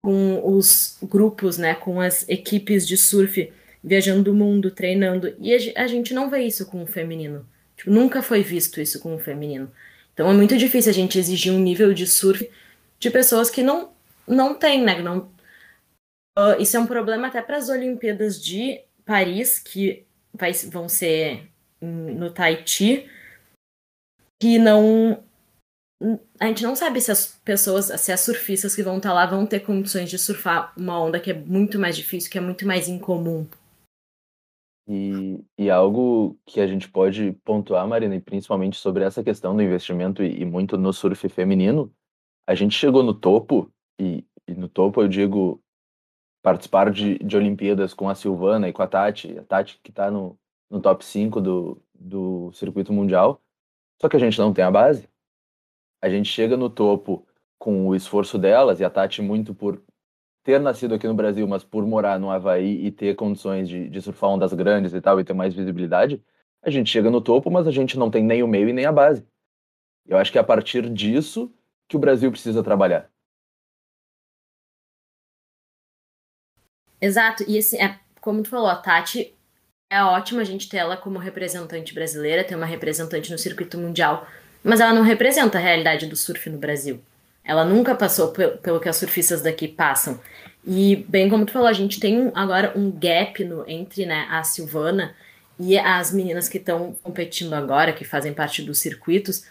com 0.00 0.56
os 0.56 0.96
grupos, 1.02 1.58
né, 1.58 1.74
com 1.74 2.00
as 2.00 2.26
equipes 2.28 2.86
de 2.86 2.96
surf 2.96 3.52
viajando 3.82 4.30
o 4.32 4.34
mundo, 4.34 4.70
treinando. 4.70 5.34
E 5.38 5.72
a 5.76 5.86
gente 5.86 6.14
não 6.14 6.30
vê 6.30 6.42
isso 6.42 6.66
com 6.66 6.82
o 6.82 6.86
feminino. 6.86 7.46
Tipo, 7.76 7.90
nunca 7.90 8.22
foi 8.22 8.42
visto 8.42 8.80
isso 8.80 9.00
com 9.00 9.14
o 9.14 9.18
feminino. 9.18 9.70
Então 10.14 10.30
é 10.30 10.34
muito 10.34 10.56
difícil 10.56 10.90
a 10.90 10.94
gente 10.94 11.18
exigir 11.18 11.52
um 11.52 11.58
nível 11.58 11.92
de 11.92 12.06
surf 12.06 12.48
de 12.98 13.10
pessoas 13.10 13.50
que 13.50 13.62
não 13.62 13.90
não 14.26 14.54
tem, 14.54 14.82
né? 14.82 15.00
Não, 15.00 15.30
uh, 16.38 16.60
isso 16.60 16.76
é 16.76 16.80
um 16.80 16.86
problema 16.86 17.28
até 17.28 17.40
para 17.40 17.56
as 17.56 17.68
Olimpíadas 17.68 18.42
de 18.42 18.80
Paris, 19.04 19.58
que 19.58 20.04
vai, 20.34 20.52
vão 20.52 20.88
ser 20.88 21.48
no 21.80 22.30
Tahiti, 22.30 23.08
que 24.40 24.58
não 24.58 25.22
a 26.38 26.46
gente 26.46 26.62
não 26.62 26.76
sabe 26.76 27.00
se 27.00 27.10
as 27.10 27.38
pessoas, 27.44 27.86
se 28.00 28.12
as 28.12 28.20
surfistas 28.20 28.74
que 28.74 28.82
vão 28.82 28.98
estar 28.98 29.10
tá 29.10 29.14
lá 29.14 29.26
vão 29.26 29.44
ter 29.44 29.60
condições 29.60 30.08
de 30.08 30.18
surfar 30.18 30.72
uma 30.76 31.00
onda 31.00 31.18
que 31.18 31.30
é 31.30 31.34
muito 31.34 31.78
mais 31.78 31.96
difícil, 31.96 32.30
que 32.30 32.38
é 32.38 32.40
muito 32.40 32.66
mais 32.66 32.88
incomum. 32.88 33.46
E, 34.88 35.44
e 35.58 35.68
algo 35.68 36.38
que 36.46 36.60
a 36.60 36.66
gente 36.66 36.88
pode 36.88 37.32
pontuar, 37.44 37.86
Marina, 37.86 38.14
e 38.14 38.20
principalmente 38.20 38.78
sobre 38.78 39.04
essa 39.04 39.22
questão 39.22 39.54
do 39.54 39.62
investimento 39.62 40.22
e, 40.22 40.40
e 40.40 40.44
muito 40.44 40.78
no 40.78 40.92
surf 40.92 41.28
feminino, 41.28 41.92
a 42.46 42.54
gente 42.54 42.74
chegou 42.74 43.02
no 43.02 43.12
topo, 43.12 43.70
e, 44.00 44.24
e 44.46 44.54
no 44.54 44.68
topo 44.68 45.02
eu 45.02 45.08
digo 45.08 45.60
participar 46.42 46.90
de, 46.90 47.18
de 47.18 47.36
Olimpíadas 47.36 47.92
com 47.92 48.08
a 48.08 48.14
Silvana 48.14 48.68
e 48.68 48.72
com 48.72 48.80
a 48.80 48.86
Tati, 48.86 49.36
a 49.38 49.42
Tati 49.42 49.78
que 49.82 49.90
está 49.90 50.10
no, 50.10 50.38
no 50.70 50.80
top 50.80 51.04
5 51.04 51.40
do, 51.40 51.82
do 51.94 52.50
circuito 52.52 52.92
mundial, 52.92 53.42
só 54.00 54.08
que 54.08 54.16
a 54.16 54.20
gente 54.20 54.38
não 54.38 54.54
tem 54.54 54.64
a 54.64 54.70
base. 54.70 55.06
A 56.00 56.08
gente 56.08 56.28
chega 56.28 56.56
no 56.56 56.70
topo 56.70 57.26
com 57.58 57.88
o 57.88 57.94
esforço 57.94 58.38
delas, 58.38 58.80
e 58.80 58.84
a 58.84 58.90
Tati 58.90 59.20
muito 59.20 59.54
por 59.54 59.82
ter 60.44 60.60
nascido 60.60 60.94
aqui 60.94 61.06
no 61.06 61.14
Brasil, 61.14 61.46
mas 61.46 61.64
por 61.64 61.86
morar 61.86 62.18
no 62.18 62.30
Havaí 62.30 62.86
e 62.86 62.90
ter 62.90 63.16
condições 63.16 63.68
de, 63.68 63.88
de 63.88 64.00
surfar 64.00 64.30
ondas 64.30 64.52
grandes 64.52 64.94
e 64.94 65.00
tal, 65.00 65.20
e 65.20 65.24
ter 65.24 65.34
mais 65.34 65.54
visibilidade, 65.54 66.22
a 66.62 66.70
gente 66.70 66.90
chega 66.90 67.10
no 67.10 67.20
topo, 67.20 67.50
mas 67.50 67.66
a 67.66 67.70
gente 67.70 67.98
não 67.98 68.10
tem 68.10 68.22
nem 68.22 68.42
o 68.42 68.48
meio 68.48 68.68
e 68.68 68.72
nem 68.72 68.86
a 68.86 68.92
base. 68.92 69.26
Eu 70.06 70.16
acho 70.16 70.32
que 70.32 70.38
é 70.38 70.40
a 70.40 70.44
partir 70.44 70.88
disso 70.88 71.52
que 71.88 71.96
o 71.96 72.00
Brasil 72.00 72.30
precisa 72.30 72.62
trabalhar. 72.62 73.10
Exato, 77.00 77.44
e 77.46 77.58
assim, 77.58 77.80
é, 77.80 77.98
como 78.20 78.42
tu 78.42 78.48
falou, 78.48 78.68
a 78.68 78.76
Tati 78.76 79.34
é 79.90 80.02
ótimo 80.02 80.40
a 80.40 80.44
gente 80.44 80.68
ter 80.68 80.78
ela 80.78 80.96
como 80.96 81.18
representante 81.18 81.94
brasileira, 81.94 82.44
ter 82.44 82.56
uma 82.56 82.66
representante 82.66 83.30
no 83.30 83.38
circuito 83.38 83.78
mundial, 83.78 84.26
mas 84.68 84.80
ela 84.80 84.92
não 84.92 85.00
representa 85.00 85.56
a 85.56 85.60
realidade 85.60 86.04
do 86.06 86.14
surf 86.14 86.50
no 86.50 86.58
Brasil. 86.58 87.00
Ela 87.42 87.64
nunca 87.64 87.94
passou 87.94 88.28
pelo 88.28 88.78
que 88.78 88.88
as 88.88 88.96
surfistas 88.96 89.40
daqui 89.40 89.66
passam. 89.66 90.20
E, 90.66 91.06
bem 91.08 91.30
como 91.30 91.46
tu 91.46 91.52
falou, 91.52 91.68
a 91.68 91.72
gente 91.72 91.98
tem 91.98 92.30
agora 92.34 92.74
um 92.76 92.90
gap 92.90 93.42
no, 93.42 93.64
entre 93.66 94.04
né, 94.04 94.26
a 94.30 94.44
Silvana 94.44 95.14
e 95.58 95.78
as 95.78 96.12
meninas 96.12 96.50
que 96.50 96.58
estão 96.58 96.94
competindo 97.02 97.54
agora, 97.54 97.94
que 97.94 98.04
fazem 98.04 98.34
parte 98.34 98.60
dos 98.60 98.78
circuitos, 98.78 99.46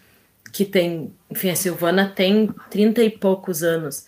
que 0.53 0.63
tem, 0.63 1.11
enfim, 1.31 1.49
a 1.49 1.55
Silvana 1.55 2.13
tem 2.15 2.53
30 2.69 3.01
e 3.01 3.09
poucos 3.09 3.63
anos. 3.63 4.05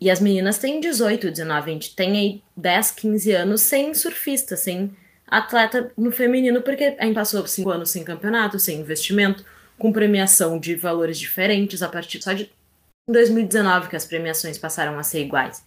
E 0.00 0.10
as 0.10 0.20
meninas 0.20 0.58
têm 0.58 0.80
18, 0.80 1.30
19, 1.30 1.70
a 1.70 1.72
gente 1.74 1.94
tem 1.94 2.18
aí 2.18 2.42
10, 2.56 2.90
15 2.90 3.32
anos 3.32 3.60
sem 3.60 3.94
surfista, 3.94 4.56
sem 4.56 4.90
atleta 5.28 5.92
no 5.96 6.10
feminino, 6.10 6.60
porque 6.60 6.96
a 6.98 7.04
gente 7.04 7.14
passou 7.14 7.46
5 7.46 7.70
anos 7.70 7.90
sem 7.90 8.02
campeonato, 8.02 8.58
sem 8.58 8.80
investimento, 8.80 9.44
com 9.80 9.90
premiação 9.90 10.58
de 10.58 10.74
valores 10.76 11.18
diferentes 11.18 11.82
a 11.82 11.88
partir 11.88 12.22
só 12.22 12.34
de 12.34 12.52
2019 13.08 13.88
que 13.88 13.96
as 13.96 14.04
premiações 14.04 14.58
passaram 14.58 14.98
a 14.98 15.02
ser 15.02 15.22
iguais. 15.22 15.64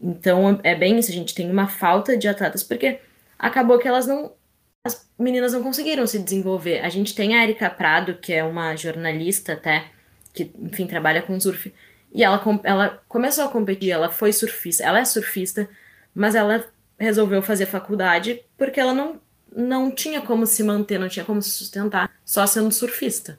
Então 0.00 0.58
é 0.62 0.74
bem 0.74 0.98
isso, 0.98 1.10
a 1.10 1.14
gente 1.14 1.34
tem 1.34 1.50
uma 1.50 1.68
falta 1.68 2.16
de 2.16 2.26
atletas, 2.26 2.62
porque 2.62 2.98
acabou 3.38 3.78
que 3.78 3.86
elas 3.86 4.06
não. 4.06 4.32
As 4.86 5.08
meninas 5.18 5.52
não 5.52 5.62
conseguiram 5.62 6.06
se 6.06 6.18
desenvolver. 6.18 6.80
A 6.80 6.88
gente 6.88 7.14
tem 7.14 7.36
a 7.36 7.42
Erika 7.42 7.70
Prado, 7.70 8.14
que 8.14 8.32
é 8.32 8.42
uma 8.42 8.76
jornalista 8.76 9.54
até, 9.54 9.86
que, 10.32 10.50
enfim, 10.58 10.86
trabalha 10.86 11.22
com 11.22 11.38
surf 11.38 11.72
e 12.12 12.22
ela, 12.22 12.42
ela 12.62 13.02
começou 13.08 13.44
a 13.44 13.48
competir, 13.48 13.90
ela 13.90 14.10
foi 14.10 14.32
surfista, 14.32 14.84
ela 14.84 15.00
é 15.00 15.04
surfista, 15.04 15.68
mas 16.14 16.34
ela 16.34 16.64
resolveu 16.98 17.42
fazer 17.42 17.66
faculdade 17.66 18.40
porque 18.56 18.78
ela 18.78 18.94
não, 18.94 19.20
não 19.54 19.90
tinha 19.90 20.20
como 20.20 20.46
se 20.46 20.62
manter, 20.62 20.98
não 20.98 21.08
tinha 21.08 21.24
como 21.24 21.40
se 21.40 21.50
sustentar 21.50 22.10
só 22.24 22.46
sendo 22.46 22.72
surfista. 22.72 23.38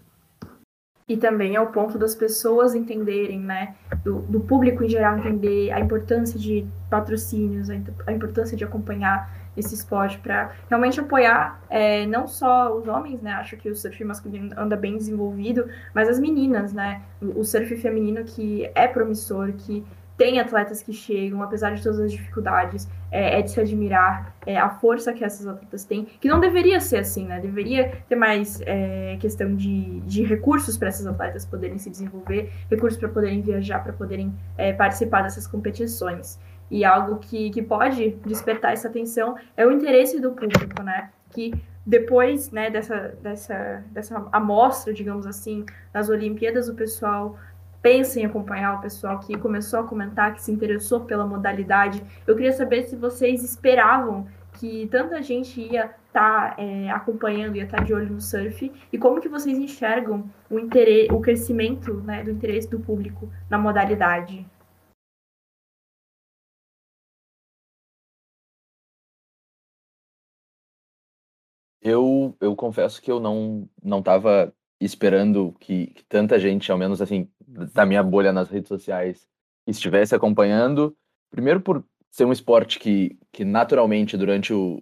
E 1.07 1.15
também 1.15 1.55
é 1.55 1.61
o 1.61 1.67
ponto 1.67 1.99
das 1.99 2.15
pessoas 2.15 2.73
entenderem, 2.73 3.39
né, 3.39 3.75
do, 4.03 4.21
do 4.21 4.39
público 4.39 4.83
em 4.83 4.89
geral 4.89 5.19
entender 5.19 5.71
a 5.71 5.79
importância 5.79 6.39
de 6.39 6.65
patrocínios, 6.89 7.69
a, 7.69 7.75
a 8.07 8.11
importância 8.11 8.57
de 8.57 8.63
acompanhar 8.63 9.45
esse 9.55 9.73
esporte 9.75 10.17
para 10.17 10.53
realmente 10.67 10.99
apoiar 10.99 11.61
é, 11.69 12.05
não 12.07 12.27
só 12.27 12.75
os 12.75 12.87
homens, 12.87 13.21
né? 13.21 13.33
Acho 13.33 13.55
que 13.55 13.69
o 13.69 13.75
surf 13.75 14.03
masculino 14.03 14.53
anda 14.57 14.75
bem 14.75 14.97
desenvolvido, 14.97 15.69
mas 15.93 16.09
as 16.09 16.19
meninas, 16.19 16.73
né? 16.73 17.01
O 17.21 17.43
surf 17.43 17.75
feminino 17.77 18.23
que 18.23 18.69
é 18.75 18.87
promissor, 18.87 19.53
que 19.53 19.85
tem 20.17 20.39
atletas 20.39 20.81
que 20.81 20.93
chegam, 20.93 21.41
apesar 21.43 21.75
de 21.75 21.83
todas 21.83 21.99
as 21.99 22.11
dificuldades, 22.11 22.87
é, 23.11 23.39
é 23.39 23.41
de 23.41 23.51
se 23.51 23.59
admirar 23.59 24.33
é, 24.45 24.57
a 24.57 24.69
força 24.69 25.11
que 25.13 25.23
essas 25.23 25.45
atletas 25.45 25.83
têm, 25.83 26.05
que 26.05 26.27
não 26.27 26.39
deveria 26.39 26.79
ser 26.79 26.97
assim, 26.97 27.25
né? 27.25 27.39
Deveria 27.39 28.01
ter 28.07 28.15
mais 28.15 28.61
é, 28.65 29.17
questão 29.19 29.55
de, 29.55 29.99
de 30.01 30.23
recursos 30.23 30.77
para 30.77 30.87
essas 30.87 31.05
atletas 31.05 31.45
poderem 31.45 31.77
se 31.77 31.89
desenvolver, 31.89 32.51
recursos 32.69 32.99
para 32.99 33.09
poderem 33.09 33.41
viajar, 33.41 33.83
para 33.83 33.93
poderem 33.93 34.33
é, 34.57 34.71
participar 34.71 35.23
dessas 35.23 35.45
competições. 35.45 36.39
E 36.71 36.83
algo 36.83 37.17
que, 37.17 37.49
que 37.51 37.61
pode 37.61 38.11
despertar 38.25 38.73
essa 38.73 38.87
atenção 38.87 39.35
é 39.55 39.65
o 39.65 39.71
interesse 39.71 40.19
do 40.19 40.31
público, 40.31 40.81
né? 40.81 41.09
Que 41.29 41.53
depois 41.85 42.49
né, 42.49 42.71
dessa, 42.71 43.15
dessa, 43.21 43.83
dessa 43.91 44.27
amostra, 44.31 44.91
digamos 44.91 45.27
assim, 45.27 45.65
nas 45.93 46.09
Olimpíadas, 46.09 46.67
o 46.67 46.73
pessoal 46.73 47.37
pensa 47.85 48.19
em 48.19 48.25
acompanhar 48.25 48.79
o 48.79 48.81
pessoal 48.81 49.19
que 49.19 49.37
começou 49.37 49.81
a 49.81 49.83
comentar, 49.83 50.33
que 50.33 50.41
se 50.41 50.51
interessou 50.51 51.01
pela 51.01 51.23
modalidade. 51.23 52.03
Eu 52.25 52.35
queria 52.35 52.51
saber 52.51 52.81
se 52.85 52.95
vocês 52.95 53.43
esperavam 53.43 54.27
que 54.53 54.87
tanta 54.87 55.21
gente 55.21 55.61
ia 55.61 55.85
estar 56.07 56.55
tá, 56.55 56.55
é, 56.57 56.89
acompanhando, 56.89 57.57
ia 57.57 57.65
estar 57.65 57.77
tá 57.77 57.83
de 57.83 57.93
olho 57.93 58.11
no 58.11 58.19
surf, 58.19 58.71
e 58.91 58.97
como 58.97 59.21
que 59.21 59.29
vocês 59.29 59.55
enxergam 59.55 60.27
o, 60.49 60.57
interesse, 60.57 61.13
o 61.13 61.21
crescimento 61.21 61.93
né, 62.01 62.23
do 62.23 62.31
interesse 62.31 62.67
do 62.67 62.79
público 62.79 63.31
na 63.47 63.59
modalidade? 63.59 64.43
Eu, 71.83 72.35
eu 72.41 72.55
confesso 72.55 72.99
que 72.99 73.11
eu 73.11 73.19
não 73.19 73.69
não 73.83 73.99
estava 73.99 74.51
esperando 74.79 75.53
que, 75.59 75.87
que, 75.87 76.03
tanta 76.05 76.39
gente, 76.39 76.71
ao 76.71 76.77
menos 76.77 77.01
assim, 77.01 77.29
da 77.73 77.85
minha 77.85 78.03
bolha 78.03 78.31
nas 78.31 78.49
redes 78.49 78.67
sociais, 78.67 79.27
estivesse 79.67 80.13
acompanhando. 80.15 80.95
Primeiro 81.31 81.61
por 81.61 81.83
ser 82.11 82.25
um 82.25 82.31
esporte 82.31 82.79
que, 82.79 83.17
que 83.31 83.43
naturalmente, 83.43 84.17
durante 84.17 84.53
o, 84.53 84.81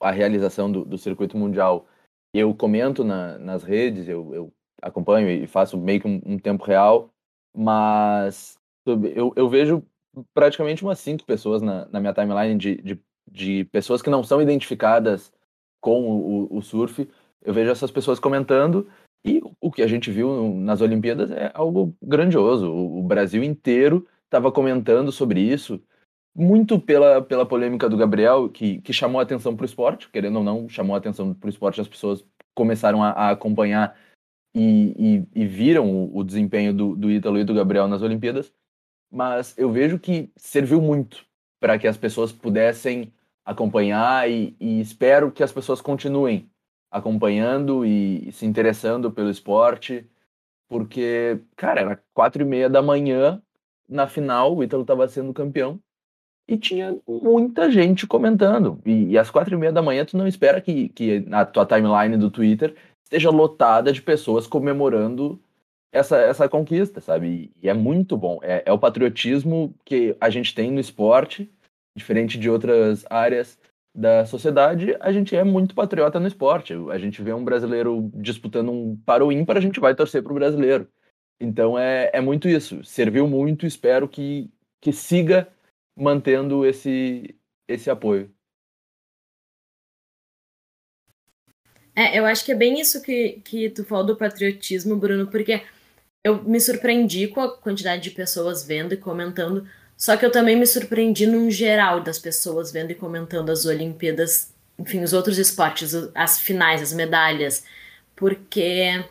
a 0.00 0.10
realização 0.10 0.70
do, 0.70 0.84
do 0.84 0.98
circuito 0.98 1.36
mundial, 1.36 1.86
eu 2.32 2.54
comento 2.54 3.04
na, 3.04 3.38
nas 3.38 3.62
redes, 3.62 4.08
eu, 4.08 4.34
eu 4.34 4.52
acompanho 4.80 5.28
e 5.28 5.46
faço 5.46 5.76
meio 5.76 6.00
que 6.00 6.08
um, 6.08 6.20
um 6.24 6.38
tempo 6.38 6.64
real, 6.64 7.10
mas 7.54 8.58
eu, 8.86 9.32
eu 9.36 9.48
vejo 9.48 9.82
praticamente 10.32 10.82
umas 10.82 10.98
cinco 10.98 11.24
pessoas 11.24 11.60
na, 11.62 11.86
na 11.86 12.00
minha 12.00 12.14
timeline 12.14 12.58
de, 12.58 12.76
de, 12.82 13.02
de 13.30 13.64
pessoas 13.66 14.00
que 14.00 14.10
não 14.10 14.22
são 14.22 14.40
identificadas 14.40 15.32
com 15.80 16.08
o, 16.08 16.56
o 16.56 16.62
surf, 16.62 17.08
eu 17.42 17.54
vejo 17.54 17.70
essas 17.70 17.90
pessoas 17.90 18.18
comentando 18.18 18.88
e 19.24 19.42
o 19.60 19.70
que 19.70 19.82
a 19.82 19.86
gente 19.86 20.10
viu 20.10 20.54
nas 20.54 20.80
Olimpíadas 20.80 21.30
é 21.30 21.50
algo 21.54 21.94
grandioso. 22.02 22.72
O 22.72 23.02
Brasil 23.02 23.42
inteiro 23.42 24.06
estava 24.24 24.50
comentando 24.50 25.12
sobre 25.12 25.40
isso, 25.40 25.82
muito 26.34 26.80
pela, 26.80 27.20
pela 27.20 27.44
polêmica 27.44 27.88
do 27.88 27.96
Gabriel, 27.96 28.48
que, 28.48 28.80
que 28.80 28.92
chamou 28.92 29.20
a 29.20 29.22
atenção 29.22 29.54
para 29.54 29.64
o 29.64 29.66
esporte, 29.66 30.08
querendo 30.08 30.36
ou 30.36 30.44
não, 30.44 30.68
chamou 30.68 30.94
a 30.94 30.98
atenção 30.98 31.34
para 31.34 31.46
o 31.46 31.50
esporte, 31.50 31.80
as 31.80 31.88
pessoas 31.88 32.24
começaram 32.54 33.02
a, 33.02 33.10
a 33.10 33.30
acompanhar 33.30 33.96
e, 34.54 35.26
e, 35.34 35.42
e, 35.42 35.46
viram 35.46 35.90
o, 35.90 36.18
o 36.18 36.24
desempenho 36.24 36.72
do, 36.72 36.96
do 36.96 37.10
Ítalo 37.10 37.38
e 37.38 37.44
do 37.44 37.54
Gabriel 37.54 37.88
nas 37.88 38.02
Olimpíadas. 38.02 38.52
Mas 39.10 39.56
eu 39.58 39.70
vejo 39.70 39.98
que 39.98 40.30
serviu 40.36 40.80
muito 40.80 41.24
para 41.60 41.78
que 41.78 41.86
as 41.86 41.96
pessoas 41.96 42.32
pudessem 42.32 43.12
acompanhar 43.44 44.30
e, 44.30 44.56
e 44.60 44.80
espero 44.80 45.32
que 45.32 45.42
as 45.42 45.52
pessoas 45.52 45.80
continuem 45.80 46.48
acompanhando 46.90 47.84
e 47.84 48.30
se 48.32 48.46
interessando 48.46 49.10
pelo 49.10 49.30
esporte, 49.30 50.06
porque, 50.68 51.40
cara, 51.56 51.80
era 51.80 52.02
quatro 52.14 52.42
e 52.42 52.44
meia 52.44 52.68
da 52.68 52.82
manhã, 52.82 53.42
na 53.88 54.06
final, 54.06 54.56
o 54.56 54.62
Ítalo 54.62 54.82
estava 54.82 55.08
sendo 55.08 55.32
campeão, 55.32 55.80
e 56.50 56.58
tinha 56.58 56.98
muita 57.06 57.70
gente 57.70 58.06
comentando. 58.08 58.80
E, 58.84 59.10
e, 59.10 59.18
às 59.18 59.30
quatro 59.30 59.54
e 59.54 59.58
meia 59.58 59.72
da 59.72 59.80
manhã, 59.80 60.04
tu 60.04 60.16
não 60.16 60.26
espera 60.26 60.60
que, 60.60 60.88
que 60.88 61.24
a 61.30 61.44
tua 61.46 61.64
timeline 61.64 62.16
do 62.16 62.28
Twitter 62.28 62.74
esteja 63.04 63.30
lotada 63.30 63.92
de 63.92 64.02
pessoas 64.02 64.48
comemorando 64.48 65.40
essa, 65.92 66.18
essa 66.18 66.48
conquista, 66.48 67.00
sabe? 67.00 67.52
E, 67.62 67.66
e 67.66 67.68
é 67.68 67.74
muito 67.74 68.16
bom. 68.16 68.40
É, 68.42 68.64
é 68.66 68.72
o 68.72 68.78
patriotismo 68.78 69.72
que 69.84 70.16
a 70.20 70.28
gente 70.28 70.52
tem 70.52 70.72
no 70.72 70.80
esporte, 70.80 71.48
diferente 71.96 72.36
de 72.36 72.50
outras 72.50 73.04
áreas 73.08 73.56
da 73.94 74.24
sociedade, 74.24 74.96
a 75.00 75.12
gente 75.12 75.34
é 75.34 75.42
muito 75.42 75.74
patriota 75.74 76.20
no 76.20 76.26
esporte. 76.26 76.74
A 76.90 76.98
gente 76.98 77.22
vê 77.22 77.32
um 77.32 77.44
brasileiro 77.44 78.10
disputando 78.14 78.70
um 78.70 78.96
para 78.96 79.24
o 79.24 79.32
ímpar, 79.32 79.56
a 79.56 79.60
gente 79.60 79.80
vai 79.80 79.94
torcer 79.94 80.22
para 80.22 80.32
o 80.32 80.36
brasileiro. 80.36 80.88
Então 81.40 81.78
é, 81.78 82.10
é 82.12 82.20
muito 82.20 82.48
isso. 82.48 82.84
Serviu 82.84 83.26
muito, 83.26 83.66
espero 83.66 84.08
que, 84.08 84.50
que 84.80 84.92
siga 84.92 85.48
mantendo 85.96 86.64
esse, 86.64 87.34
esse 87.68 87.90
apoio. 87.90 88.32
É, 91.96 92.18
eu 92.18 92.24
acho 92.24 92.44
que 92.44 92.52
é 92.52 92.54
bem 92.54 92.80
isso 92.80 93.02
que, 93.02 93.40
que 93.44 93.68
tu 93.70 93.84
falou 93.84 94.06
do 94.06 94.16
patriotismo, 94.16 94.96
Bruno, 94.96 95.26
porque 95.26 95.62
eu 96.24 96.42
me 96.44 96.60
surpreendi 96.60 97.26
com 97.28 97.40
a 97.40 97.58
quantidade 97.58 98.02
de 98.02 98.10
pessoas 98.10 98.64
vendo 98.64 98.94
e 98.94 98.96
comentando 98.96 99.66
só 100.00 100.16
que 100.16 100.24
eu 100.24 100.32
também 100.32 100.56
me 100.56 100.66
surpreendi 100.66 101.26
num 101.26 101.50
geral 101.50 102.00
das 102.00 102.18
pessoas 102.18 102.72
vendo 102.72 102.90
e 102.90 102.94
comentando 102.94 103.50
as 103.50 103.66
Olimpíadas, 103.66 104.50
enfim, 104.78 105.02
os 105.02 105.12
outros 105.12 105.36
esportes, 105.36 105.92
as 106.14 106.40
finais, 106.40 106.80
as 106.80 106.90
medalhas, 106.94 107.64
porque 108.16 109.04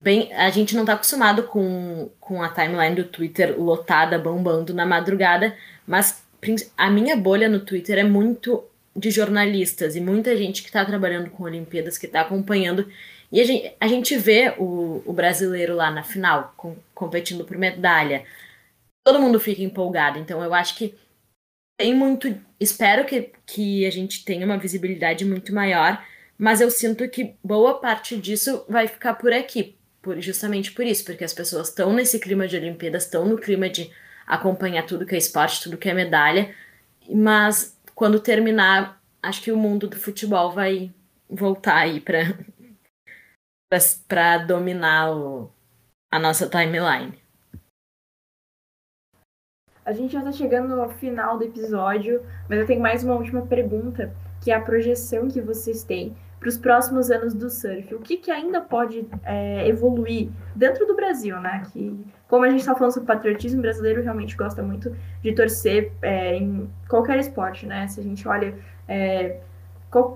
bem, 0.00 0.32
a 0.32 0.48
gente 0.50 0.76
não 0.76 0.82
está 0.82 0.92
acostumado 0.92 1.42
com, 1.42 2.08
com 2.20 2.44
a 2.44 2.48
timeline 2.48 2.94
do 2.94 3.02
Twitter 3.02 3.60
lotada, 3.60 4.20
bombando 4.20 4.72
na 4.72 4.86
madrugada, 4.86 5.52
mas 5.84 6.22
a 6.78 6.88
minha 6.88 7.16
bolha 7.16 7.48
no 7.48 7.58
Twitter 7.58 7.98
é 7.98 8.04
muito 8.04 8.62
de 8.94 9.10
jornalistas 9.10 9.96
e 9.96 10.00
muita 10.00 10.36
gente 10.36 10.62
que 10.62 10.68
está 10.68 10.84
trabalhando 10.84 11.28
com 11.30 11.42
Olimpíadas, 11.42 11.98
que 11.98 12.06
está 12.06 12.20
acompanhando. 12.20 12.86
E 13.32 13.40
a 13.40 13.44
gente, 13.44 13.72
a 13.80 13.88
gente 13.88 14.16
vê 14.16 14.54
o, 14.56 15.02
o 15.04 15.12
brasileiro 15.12 15.74
lá 15.74 15.90
na 15.90 16.04
final, 16.04 16.54
com, 16.56 16.76
competindo 16.94 17.44
por 17.44 17.56
medalha. 17.58 18.24
Todo 19.04 19.20
mundo 19.20 19.40
fica 19.40 19.62
empolgado. 19.62 20.18
Então 20.18 20.42
eu 20.42 20.52
acho 20.54 20.76
que 20.76 20.94
tem 21.78 21.94
muito. 21.94 22.38
Espero 22.58 23.06
que, 23.06 23.32
que 23.46 23.86
a 23.86 23.90
gente 23.90 24.24
tenha 24.24 24.44
uma 24.44 24.58
visibilidade 24.58 25.24
muito 25.24 25.54
maior, 25.54 26.04
mas 26.36 26.60
eu 26.60 26.70
sinto 26.70 27.08
que 27.08 27.34
boa 27.42 27.80
parte 27.80 28.16
disso 28.16 28.64
vai 28.68 28.86
ficar 28.86 29.14
por 29.14 29.32
aqui. 29.32 29.76
Por, 30.02 30.20
justamente 30.20 30.72
por 30.72 30.86
isso, 30.86 31.04
porque 31.04 31.24
as 31.24 31.34
pessoas 31.34 31.68
estão 31.68 31.92
nesse 31.92 32.18
clima 32.18 32.48
de 32.48 32.56
Olimpíadas, 32.56 33.04
estão 33.04 33.26
no 33.26 33.36
clima 33.36 33.68
de 33.68 33.90
acompanhar 34.26 34.86
tudo 34.86 35.04
que 35.04 35.14
é 35.14 35.18
esporte, 35.18 35.62
tudo 35.62 35.76
que 35.76 35.88
é 35.90 35.94
medalha, 35.94 36.54
mas 37.12 37.78
quando 37.94 38.20
terminar, 38.20 39.02
acho 39.22 39.42
que 39.42 39.52
o 39.52 39.56
mundo 39.56 39.88
do 39.88 39.96
futebol 39.96 40.52
vai 40.52 40.90
voltar 41.28 41.76
aí 41.76 42.00
para 42.00 42.34
para 44.08 44.38
dominar 44.38 45.12
o, 45.12 45.50
a 46.10 46.18
nossa 46.18 46.48
timeline. 46.48 47.14
A 49.84 49.92
gente 49.92 50.12
já 50.12 50.18
está 50.18 50.32
chegando 50.32 50.80
ao 50.80 50.90
final 50.90 51.38
do 51.38 51.44
episódio, 51.44 52.22
mas 52.48 52.58
eu 52.58 52.66
tenho 52.66 52.80
mais 52.80 53.02
uma 53.02 53.14
última 53.14 53.42
pergunta, 53.42 54.12
que 54.40 54.50
é 54.50 54.54
a 54.54 54.60
projeção 54.60 55.28
que 55.28 55.40
vocês 55.40 55.82
têm 55.82 56.14
para 56.38 56.48
os 56.48 56.56
próximos 56.56 57.10
anos 57.10 57.34
do 57.34 57.50
surf. 57.50 57.94
O 57.94 58.00
que, 58.00 58.16
que 58.16 58.30
ainda 58.30 58.60
pode 58.60 59.06
é, 59.24 59.68
evoluir 59.68 60.30
dentro 60.54 60.86
do 60.86 60.94
Brasil, 60.94 61.38
né? 61.40 61.62
Que, 61.70 61.98
como 62.28 62.44
a 62.44 62.50
gente 62.50 62.60
está 62.60 62.74
falando 62.74 62.92
sobre 62.92 63.06
patriotismo, 63.06 63.58
o 63.58 63.62
brasileiro 63.62 64.02
realmente 64.02 64.36
gosta 64.36 64.62
muito 64.62 64.94
de 65.22 65.34
torcer 65.34 65.92
é, 66.00 66.36
em 66.36 66.68
qualquer 66.88 67.18
esporte, 67.18 67.66
né? 67.66 67.86
Se 67.88 68.00
a 68.00 68.02
gente 68.02 68.26
olha, 68.26 68.54
é, 68.88 69.40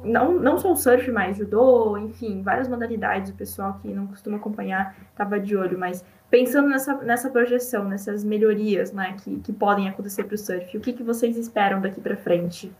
não, 0.05 0.35
não 0.35 0.57
só 0.59 0.72
o 0.72 0.77
surf, 0.77 1.11
mas 1.11 1.37
judô, 1.37 1.98
enfim, 1.98 2.42
várias 2.42 2.68
modalidades, 2.68 3.31
o 3.31 3.35
pessoal 3.35 3.79
que 3.83 3.88
não 3.88 4.07
costuma 4.07 4.37
acompanhar 4.37 4.96
estava 5.11 5.38
de 5.40 5.57
olho, 5.57 5.79
mas 5.79 6.05
pensando 6.35 6.68
nessa, 6.68 6.97
nessa 6.97 7.31
projeção, 7.31 7.88
nessas 7.88 8.25
melhorias 8.25 8.90
né, 8.90 9.16
que, 9.23 9.38
que 9.38 9.53
podem 9.53 9.88
acontecer 9.88 10.25
para 10.25 10.35
o 10.35 10.38
surf, 10.38 10.77
o 10.77 10.81
que, 10.81 10.92
que 10.92 11.03
vocês 11.05 11.37
esperam 11.37 11.81
daqui 11.81 12.01
para 12.01 12.16
frente? 12.16 12.73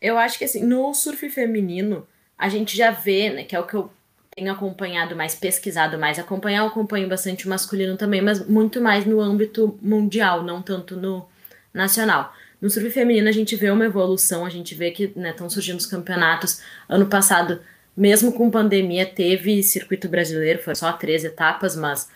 Eu 0.00 0.16
acho 0.16 0.38
que 0.38 0.46
assim, 0.46 0.64
no 0.64 0.94
surf 0.94 1.28
feminino, 1.28 2.08
a 2.38 2.48
gente 2.48 2.74
já 2.74 2.90
vê, 2.90 3.28
né, 3.28 3.44
que 3.44 3.54
é 3.54 3.60
o 3.60 3.66
que 3.66 3.74
eu 3.74 3.90
tenho 4.34 4.50
acompanhado 4.50 5.14
mais, 5.14 5.34
pesquisado 5.34 5.98
mais. 5.98 6.18
Acompanhar, 6.18 6.60
eu 6.60 6.68
acompanho 6.68 7.06
bastante 7.06 7.44
o 7.44 7.50
masculino 7.50 7.98
também, 7.98 8.22
mas 8.22 8.48
muito 8.48 8.80
mais 8.80 9.04
no 9.04 9.20
âmbito 9.20 9.78
mundial, 9.82 10.42
não 10.42 10.62
tanto 10.62 10.96
no 10.96 11.28
nacional. 11.70 12.32
No 12.62 12.70
surf 12.70 12.90
feminino 12.92 13.28
a 13.28 13.32
gente 13.32 13.54
vê 13.56 13.68
uma 13.68 13.84
evolução, 13.84 14.46
a 14.46 14.48
gente 14.48 14.74
vê 14.74 14.90
que 14.90 15.04
estão 15.04 15.22
né, 15.22 15.50
surgindo 15.50 15.76
os 15.76 15.86
campeonatos. 15.86 16.62
Ano 16.88 17.08
passado, 17.08 17.60
mesmo 17.94 18.32
com 18.32 18.50
pandemia, 18.50 19.04
teve 19.04 19.62
circuito 19.62 20.08
brasileiro, 20.08 20.62
foi 20.62 20.74
só 20.74 20.90
três 20.94 21.26
etapas, 21.26 21.76
mas 21.76 22.08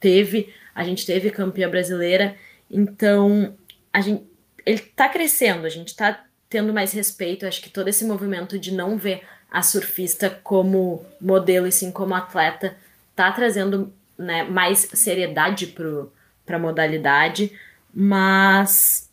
teve, 0.00 0.52
a 0.74 0.82
gente 0.82 1.06
teve 1.06 1.30
campeã 1.30 1.68
brasileira. 1.68 2.34
Então, 2.70 3.54
a 3.92 4.00
gente, 4.00 4.24
ele 4.66 4.80
está 4.80 5.08
crescendo, 5.08 5.66
a 5.66 5.68
gente 5.68 5.88
está 5.88 6.24
tendo 6.48 6.72
mais 6.72 6.92
respeito. 6.92 7.46
Acho 7.46 7.62
que 7.62 7.70
todo 7.70 7.88
esse 7.88 8.04
movimento 8.04 8.58
de 8.58 8.72
não 8.72 8.96
ver 8.96 9.22
a 9.50 9.62
surfista 9.62 10.30
como 10.42 11.04
modelo 11.20 11.66
e 11.66 11.72
sim 11.72 11.90
como 11.90 12.14
atleta 12.14 12.76
tá 13.14 13.30
trazendo 13.32 13.92
né, 14.16 14.44
mais 14.44 14.88
seriedade 14.94 15.66
para 15.66 16.56
a 16.56 16.58
modalidade, 16.58 17.52
mas 17.92 19.10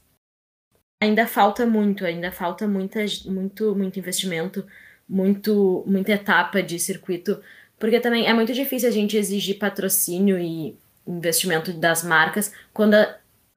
ainda 1.01 1.25
falta 1.25 1.65
muito, 1.65 2.05
ainda 2.05 2.31
falta 2.31 2.67
muita, 2.67 2.99
muito, 3.25 3.75
muito 3.75 3.99
investimento, 3.99 4.65
muito, 5.07 5.83
muita 5.87 6.11
etapa 6.11 6.61
de 6.61 6.77
circuito, 6.79 7.41
porque 7.79 7.99
também 7.99 8.27
é 8.27 8.33
muito 8.33 8.53
difícil 8.53 8.89
a 8.89 8.91
gente 8.91 9.17
exigir 9.17 9.57
patrocínio 9.57 10.37
e 10.39 10.77
investimento 11.05 11.71
das 11.73 12.03
marcas 12.03 12.51
quando 12.73 12.95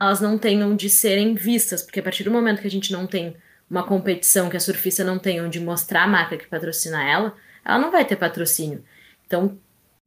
elas 0.00 0.20
não 0.20 0.38
tenham 0.38 0.74
de 0.74 0.88
serem 0.88 1.35
vistas, 1.35 1.83
porque 1.83 2.00
a 2.00 2.02
partir 2.02 2.24
do 2.24 2.30
momento 2.30 2.61
que 2.61 2.66
a 2.66 2.70
gente 2.70 2.92
não 2.92 3.06
tem 3.06 3.37
uma 3.68 3.85
competição 3.85 4.48
que 4.48 4.56
a 4.56 4.61
surfista 4.61 5.04
não 5.04 5.18
tem 5.18 5.40
onde 5.40 5.61
mostrar 5.61 6.04
a 6.04 6.09
marca 6.09 6.37
que 6.37 6.46
patrocina 6.46 7.09
ela, 7.09 7.35
ela 7.64 7.78
não 7.78 7.90
vai 7.90 8.04
ter 8.04 8.16
patrocínio. 8.16 8.83
Então, 9.26 9.59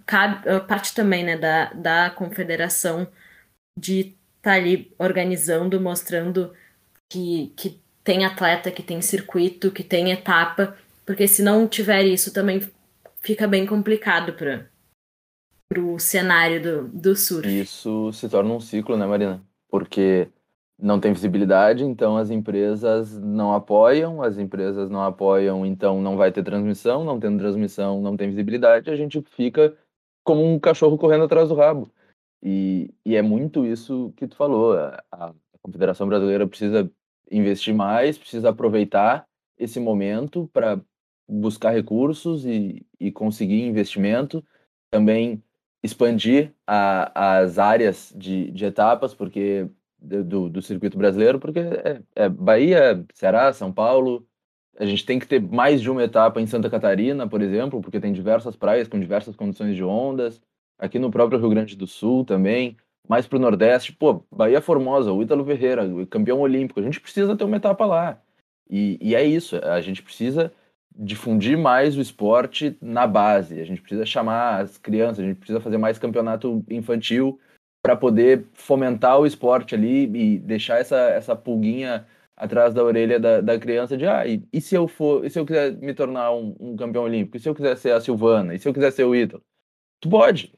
cabe, 0.05 0.41
parte 0.67 0.93
também 0.93 1.23
né, 1.23 1.37
da, 1.37 1.71
da 1.73 2.09
confederação 2.09 3.07
de 3.79 3.99
estar 3.99 4.15
tá 4.41 4.53
ali 4.53 4.91
organizando, 4.97 5.79
mostrando 5.79 6.53
que, 7.09 7.53
que 7.55 7.79
tem 8.03 8.25
atleta, 8.25 8.71
que 8.71 8.83
tem 8.83 9.01
circuito, 9.01 9.71
que 9.71 9.83
tem 9.83 10.11
etapa, 10.11 10.77
porque 11.05 11.27
se 11.27 11.41
não 11.41 11.67
tiver 11.67 12.03
isso 12.03 12.33
também 12.33 12.61
fica 13.23 13.47
bem 13.47 13.65
complicado 13.65 14.33
para 14.33 14.69
o 15.79 15.97
cenário 15.97 16.61
do, 16.61 16.87
do 16.89 17.15
surf. 17.15 17.47
Isso 17.47 18.11
se 18.13 18.29
torna 18.29 18.53
um 18.53 18.59
ciclo, 18.59 18.97
né, 18.97 19.05
Marina? 19.05 19.41
Porque 19.69 20.27
não 20.77 20.99
tem 20.99 21.13
visibilidade, 21.13 21.83
então 21.83 22.17
as 22.17 22.29
empresas 22.29 23.17
não 23.17 23.53
apoiam, 23.53 24.21
as 24.21 24.37
empresas 24.37 24.89
não 24.89 25.01
apoiam, 25.01 25.65
então 25.65 26.01
não 26.01 26.17
vai 26.17 26.31
ter 26.31 26.43
transmissão, 26.43 27.03
não 27.03 27.19
tendo 27.19 27.39
transmissão, 27.39 28.01
não 28.01 28.17
tem 28.17 28.29
visibilidade, 28.29 28.89
a 28.89 28.95
gente 28.95 29.21
fica 29.31 29.75
como 30.23 30.43
um 30.43 30.59
cachorro 30.59 30.97
correndo 30.97 31.23
atrás 31.23 31.49
do 31.49 31.55
rabo. 31.55 31.89
E, 32.41 32.93
e 33.05 33.15
é 33.15 33.21
muito 33.21 33.65
isso 33.65 34.13
que 34.17 34.27
tu 34.27 34.35
falou, 34.35 34.73
a, 34.77 35.01
a 35.11 35.33
Confederação 35.61 36.07
Brasileira 36.07 36.45
precisa 36.45 36.91
investir 37.31 37.73
mais, 37.73 38.17
precisa 38.17 38.49
aproveitar 38.49 39.25
esse 39.57 39.79
momento 39.79 40.49
para 40.51 40.81
buscar 41.39 41.71
recursos 41.71 42.45
e, 42.45 42.85
e 42.99 43.11
conseguir 43.11 43.61
investimento, 43.63 44.43
também 44.91 45.43
expandir 45.81 46.53
a, 46.65 47.39
as 47.39 47.59
áreas 47.59 48.13
de, 48.15 48.51
de 48.51 48.65
etapas, 48.65 49.13
porque 49.13 49.67
do, 49.99 50.49
do 50.49 50.61
circuito 50.61 50.97
brasileiro, 50.97 51.39
porque 51.39 51.59
é, 51.59 52.01
é, 52.15 52.29
Bahia, 52.29 53.05
Ceará, 53.13 53.51
São 53.53 53.71
Paulo. 53.71 54.25
A 54.77 54.85
gente 54.85 55.05
tem 55.05 55.19
que 55.19 55.27
ter 55.27 55.39
mais 55.39 55.81
de 55.81 55.89
uma 55.89 56.03
etapa 56.03 56.41
em 56.41 56.47
Santa 56.47 56.69
Catarina, 56.69 57.27
por 57.27 57.41
exemplo, 57.41 57.79
porque 57.79 57.99
tem 57.99 58.11
diversas 58.11 58.55
praias 58.55 58.87
com 58.87 58.99
diversas 58.99 59.35
condições 59.35 59.75
de 59.75 59.83
ondas. 59.83 60.41
Aqui 60.79 60.97
no 60.97 61.11
próprio 61.11 61.39
Rio 61.39 61.49
Grande 61.49 61.75
do 61.75 61.85
Sul 61.85 62.25
também. 62.25 62.75
Mais 63.07 63.27
para 63.27 63.37
o 63.37 63.41
Nordeste, 63.41 63.91
pô, 63.91 64.25
Bahia 64.31 64.61
Formosa, 64.61 65.11
o 65.11 65.21
Ítalo 65.21 65.45
Ferreira, 65.45 65.83
campeão 66.09 66.39
olímpico. 66.39 66.79
A 66.79 66.83
gente 66.83 67.01
precisa 67.01 67.35
ter 67.35 67.43
uma 67.43 67.57
etapa 67.57 67.85
lá. 67.85 68.19
E, 68.69 68.97
e 69.01 69.13
é 69.13 69.23
isso, 69.23 69.57
a 69.57 69.79
gente 69.81 70.01
precisa 70.01 70.51
difundir 70.95 71.57
mais 71.57 71.97
o 71.97 72.01
esporte 72.01 72.77
na 72.81 73.07
base. 73.07 73.59
A 73.59 73.65
gente 73.65 73.81
precisa 73.81 74.05
chamar 74.05 74.61
as 74.61 74.77
crianças, 74.77 75.19
a 75.19 75.27
gente 75.27 75.37
precisa 75.37 75.59
fazer 75.59 75.77
mais 75.77 75.97
campeonato 75.97 76.63
infantil 76.69 77.39
para 77.81 77.95
poder 77.95 78.45
fomentar 78.53 79.19
o 79.19 79.25
esporte 79.25 79.75
ali 79.75 80.03
e 80.03 80.39
deixar 80.39 80.79
essa, 80.79 80.97
essa 81.09 81.35
pulguinha 81.35 82.05
atrás 82.35 82.73
da 82.73 82.83
orelha 82.83 83.19
da, 83.19 83.41
da 83.41 83.59
criança 83.59 83.97
de 83.97 84.05
ah, 84.07 84.25
e, 84.25 84.43
e, 84.51 84.61
se 84.61 84.75
eu 84.75 84.87
for, 84.87 85.25
e 85.25 85.29
se 85.29 85.39
eu 85.39 85.45
quiser 85.45 85.73
me 85.73 85.93
tornar 85.93 86.33
um, 86.33 86.55
um, 86.59 86.75
campeão 86.75 87.03
olímpico, 87.03 87.37
e 87.37 87.39
se 87.39 87.47
eu 87.47 87.53
quiser 87.53 87.77
ser 87.77 87.91
a 87.91 88.01
Silvana, 88.01 88.55
e 88.55 88.59
se 88.59 88.67
eu 88.67 88.73
quiser 88.73 88.91
ser 88.91 89.03
o 89.03 89.15
Ítalo? 89.15 89.43
Tu 90.01 90.09
pode. 90.09 90.53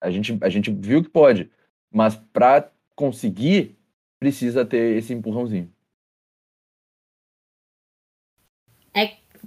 A 0.00 0.10
gente, 0.10 0.36
a 0.42 0.48
gente 0.48 0.70
viu 0.70 1.02
que 1.02 1.08
pode, 1.08 1.50
mas 1.92 2.16
para 2.32 2.70
conseguir 2.94 3.76
precisa 4.20 4.64
ter 4.64 4.96
esse 4.96 5.12
empurrãozinho. 5.12 5.73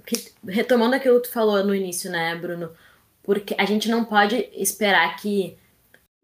Que 0.04 0.32
retomando 0.46 0.94
aquilo 0.94 1.20
que 1.20 1.28
tu 1.28 1.32
falou 1.32 1.62
no 1.64 1.74
início, 1.74 2.10
né, 2.10 2.34
Bruno? 2.36 2.70
Porque 3.22 3.54
a 3.58 3.64
gente 3.64 3.88
não 3.88 4.04
pode 4.04 4.48
esperar 4.52 5.16
que 5.16 5.56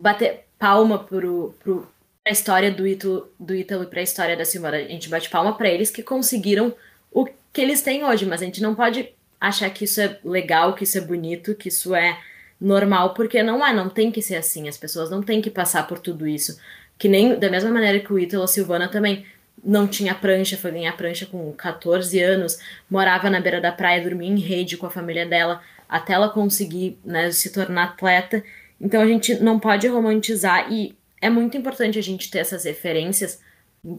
bater 0.00 0.44
palma 0.58 0.98
pro, 0.98 1.54
pro, 1.62 1.86
pra 2.22 2.32
história 2.32 2.70
do 2.70 2.86
Ítalo, 2.86 3.30
do 3.38 3.54
Ítalo 3.54 3.84
e 3.84 3.86
pra 3.86 4.02
história 4.02 4.36
da 4.36 4.44
Silvana. 4.44 4.78
A 4.78 4.88
gente 4.88 5.08
bate 5.08 5.28
palma 5.28 5.56
para 5.56 5.68
eles 5.68 5.90
que 5.90 6.02
conseguiram 6.02 6.74
o 7.12 7.26
que 7.26 7.60
eles 7.60 7.82
têm 7.82 8.04
hoje, 8.04 8.26
mas 8.26 8.42
a 8.42 8.44
gente 8.44 8.62
não 8.62 8.74
pode 8.74 9.12
achar 9.40 9.68
que 9.70 9.84
isso 9.84 10.00
é 10.00 10.18
legal, 10.24 10.74
que 10.74 10.84
isso 10.84 10.98
é 10.98 11.00
bonito, 11.00 11.54
que 11.54 11.68
isso 11.68 11.94
é 11.94 12.18
normal, 12.60 13.14
porque 13.14 13.42
não 13.42 13.64
é, 13.64 13.72
não 13.74 13.88
tem 13.88 14.10
que 14.10 14.22
ser 14.22 14.36
assim. 14.36 14.68
As 14.68 14.76
pessoas 14.76 15.10
não 15.10 15.22
têm 15.22 15.42
que 15.42 15.50
passar 15.50 15.86
por 15.86 15.98
tudo 15.98 16.26
isso. 16.26 16.58
Que 16.96 17.08
nem 17.08 17.38
da 17.38 17.50
mesma 17.50 17.70
maneira 17.70 18.00
que 18.00 18.12
o 18.12 18.18
Ítalo, 18.18 18.44
a 18.44 18.48
Silvana 18.48 18.88
também 18.88 19.26
não 19.62 19.86
tinha 19.86 20.14
prancha, 20.14 20.56
foi 20.56 20.72
ganhar 20.72 20.96
prancha 20.96 21.26
com 21.26 21.52
14 21.52 22.20
anos, 22.20 22.58
morava 22.90 23.30
na 23.30 23.40
beira 23.40 23.60
da 23.60 23.72
praia, 23.72 24.02
dormia 24.02 24.28
em 24.28 24.38
rede 24.38 24.76
com 24.76 24.86
a 24.86 24.90
família 24.90 25.26
dela, 25.26 25.62
até 25.88 26.12
ela 26.14 26.28
conseguir 26.28 26.98
né, 27.04 27.30
se 27.30 27.52
tornar 27.52 27.84
atleta. 27.84 28.42
Então 28.80 29.00
a 29.00 29.06
gente 29.06 29.34
não 29.34 29.58
pode 29.58 29.86
romantizar 29.86 30.70
e 30.72 30.96
é 31.20 31.30
muito 31.30 31.56
importante 31.56 31.98
a 31.98 32.02
gente 32.02 32.30
ter 32.30 32.40
essas 32.40 32.64
referências, 32.64 33.40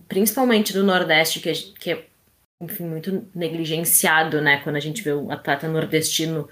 principalmente 0.08 0.74
do 0.74 0.84
Nordeste, 0.84 1.40
que 1.40 1.50
é, 1.50 1.54
que 1.54 1.92
é 1.92 2.06
enfim, 2.62 2.86
muito 2.86 3.28
negligenciado, 3.34 4.42
né? 4.42 4.62
Quando 4.64 4.76
a 4.76 4.80
gente 4.80 5.02
vê 5.02 5.12
o 5.12 5.32
atleta 5.32 5.68
nordestino 5.68 6.48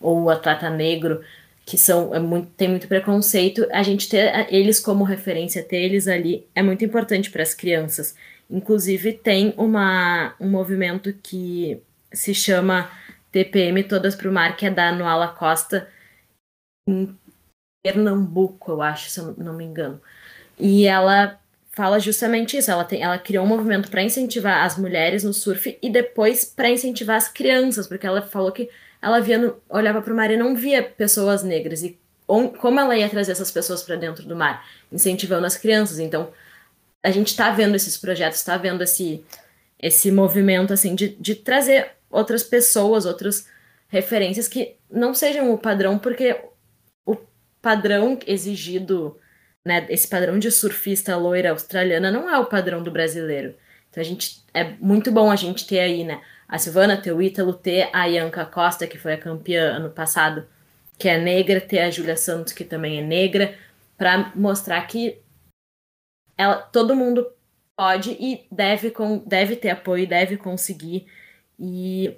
ou 0.00 0.24
o 0.24 0.30
atleta 0.30 0.68
negro, 0.68 1.22
que 1.64 1.78
são 1.78 2.14
é 2.14 2.18
muito, 2.18 2.48
tem 2.56 2.68
muito 2.68 2.86
preconceito, 2.86 3.66
a 3.72 3.82
gente 3.82 4.08
ter 4.08 4.46
eles 4.52 4.78
como 4.78 5.04
referência, 5.04 5.62
ter 5.62 5.78
eles 5.78 6.06
ali 6.06 6.46
é 6.54 6.62
muito 6.62 6.84
importante 6.84 7.30
para 7.30 7.42
as 7.42 7.54
crianças. 7.54 8.14
Inclusive, 8.50 9.12
tem 9.12 9.54
uma, 9.56 10.34
um 10.40 10.48
movimento 10.48 11.12
que 11.12 11.80
se 12.12 12.34
chama 12.34 12.90
TPM 13.32 13.82
Todas 13.84 14.14
para 14.14 14.28
o 14.28 14.32
Mar, 14.32 14.56
que 14.56 14.66
é 14.66 14.70
da 14.70 14.92
Noala 14.92 15.28
Costa, 15.28 15.88
em 16.88 17.16
Pernambuco, 17.84 18.72
eu 18.72 18.82
acho, 18.82 19.10
se 19.10 19.20
eu 19.20 19.34
não 19.36 19.52
me 19.52 19.64
engano. 19.64 20.00
E 20.58 20.86
ela 20.86 21.38
fala 21.72 22.00
justamente 22.00 22.56
isso. 22.56 22.70
Ela, 22.70 22.84
tem, 22.84 23.02
ela 23.02 23.18
criou 23.18 23.44
um 23.44 23.48
movimento 23.48 23.90
para 23.90 24.02
incentivar 24.02 24.64
as 24.64 24.78
mulheres 24.78 25.22
no 25.22 25.34
surf 25.34 25.78
e 25.82 25.90
depois 25.90 26.44
para 26.44 26.70
incentivar 26.70 27.16
as 27.16 27.28
crianças, 27.28 27.86
porque 27.86 28.06
ela 28.06 28.22
falou 28.22 28.50
que 28.50 28.70
ela 29.02 29.20
via 29.20 29.38
no, 29.38 29.56
olhava 29.68 30.00
para 30.00 30.12
o 30.12 30.16
mar 30.16 30.30
e 30.30 30.36
não 30.36 30.56
via 30.56 30.82
pessoas 30.82 31.42
negras. 31.42 31.82
E 31.82 31.98
on, 32.26 32.48
como 32.48 32.80
ela 32.80 32.96
ia 32.96 33.08
trazer 33.08 33.32
essas 33.32 33.50
pessoas 33.50 33.82
para 33.82 33.96
dentro 33.96 34.24
do 34.24 34.34
mar? 34.34 34.66
Incentivando 34.90 35.46
as 35.46 35.56
crianças. 35.56 35.98
Então, 35.98 36.32
a 37.06 37.10
gente 37.12 37.28
está 37.28 37.52
vendo 37.52 37.76
esses 37.76 37.96
projetos, 37.96 38.40
está 38.40 38.56
vendo 38.56 38.82
esse, 38.82 39.24
esse 39.80 40.10
movimento 40.10 40.72
assim 40.72 40.92
de, 40.92 41.10
de 41.10 41.36
trazer 41.36 41.92
outras 42.10 42.42
pessoas, 42.42 43.06
outras 43.06 43.46
referências 43.86 44.48
que 44.48 44.74
não 44.90 45.14
sejam 45.14 45.54
o 45.54 45.56
padrão, 45.56 46.00
porque 46.00 46.36
o 47.06 47.16
padrão 47.62 48.18
exigido 48.26 49.16
né, 49.64 49.86
esse 49.88 50.08
padrão 50.08 50.36
de 50.36 50.50
surfista 50.50 51.16
loira 51.16 51.50
australiana 51.50 52.10
não 52.10 52.28
é 52.28 52.36
o 52.40 52.46
padrão 52.46 52.82
do 52.82 52.90
brasileiro. 52.90 53.54
Então 53.88 54.00
a 54.00 54.04
gente 54.04 54.44
é 54.52 54.64
muito 54.80 55.12
bom 55.12 55.30
a 55.30 55.36
gente 55.36 55.64
ter 55.64 55.78
aí, 55.78 56.02
né, 56.02 56.20
a 56.48 56.58
Silvana, 56.58 56.96
ter 56.96 57.12
o 57.12 57.22
Ítalo, 57.22 57.54
ter 57.54 57.88
a 57.92 58.06
Ianca 58.06 58.44
Costa, 58.44 58.84
que 58.84 58.98
foi 58.98 59.12
a 59.12 59.18
campeã 59.18 59.76
ano 59.76 59.90
passado, 59.90 60.44
que 60.98 61.08
é 61.08 61.16
negra, 61.18 61.60
ter 61.60 61.78
a 61.78 61.90
Júlia 61.90 62.16
Santos, 62.16 62.52
que 62.52 62.64
também 62.64 62.98
é 62.98 63.02
negra, 63.02 63.54
para 63.96 64.32
mostrar 64.34 64.84
que 64.88 65.20
ela, 66.36 66.56
todo 66.56 66.96
mundo 66.96 67.26
pode 67.76 68.12
e 68.12 68.46
deve, 68.50 68.90
com, 68.90 69.18
deve 69.18 69.56
ter 69.56 69.70
apoio, 69.70 70.06
deve 70.06 70.36
conseguir 70.36 71.06
e 71.58 72.16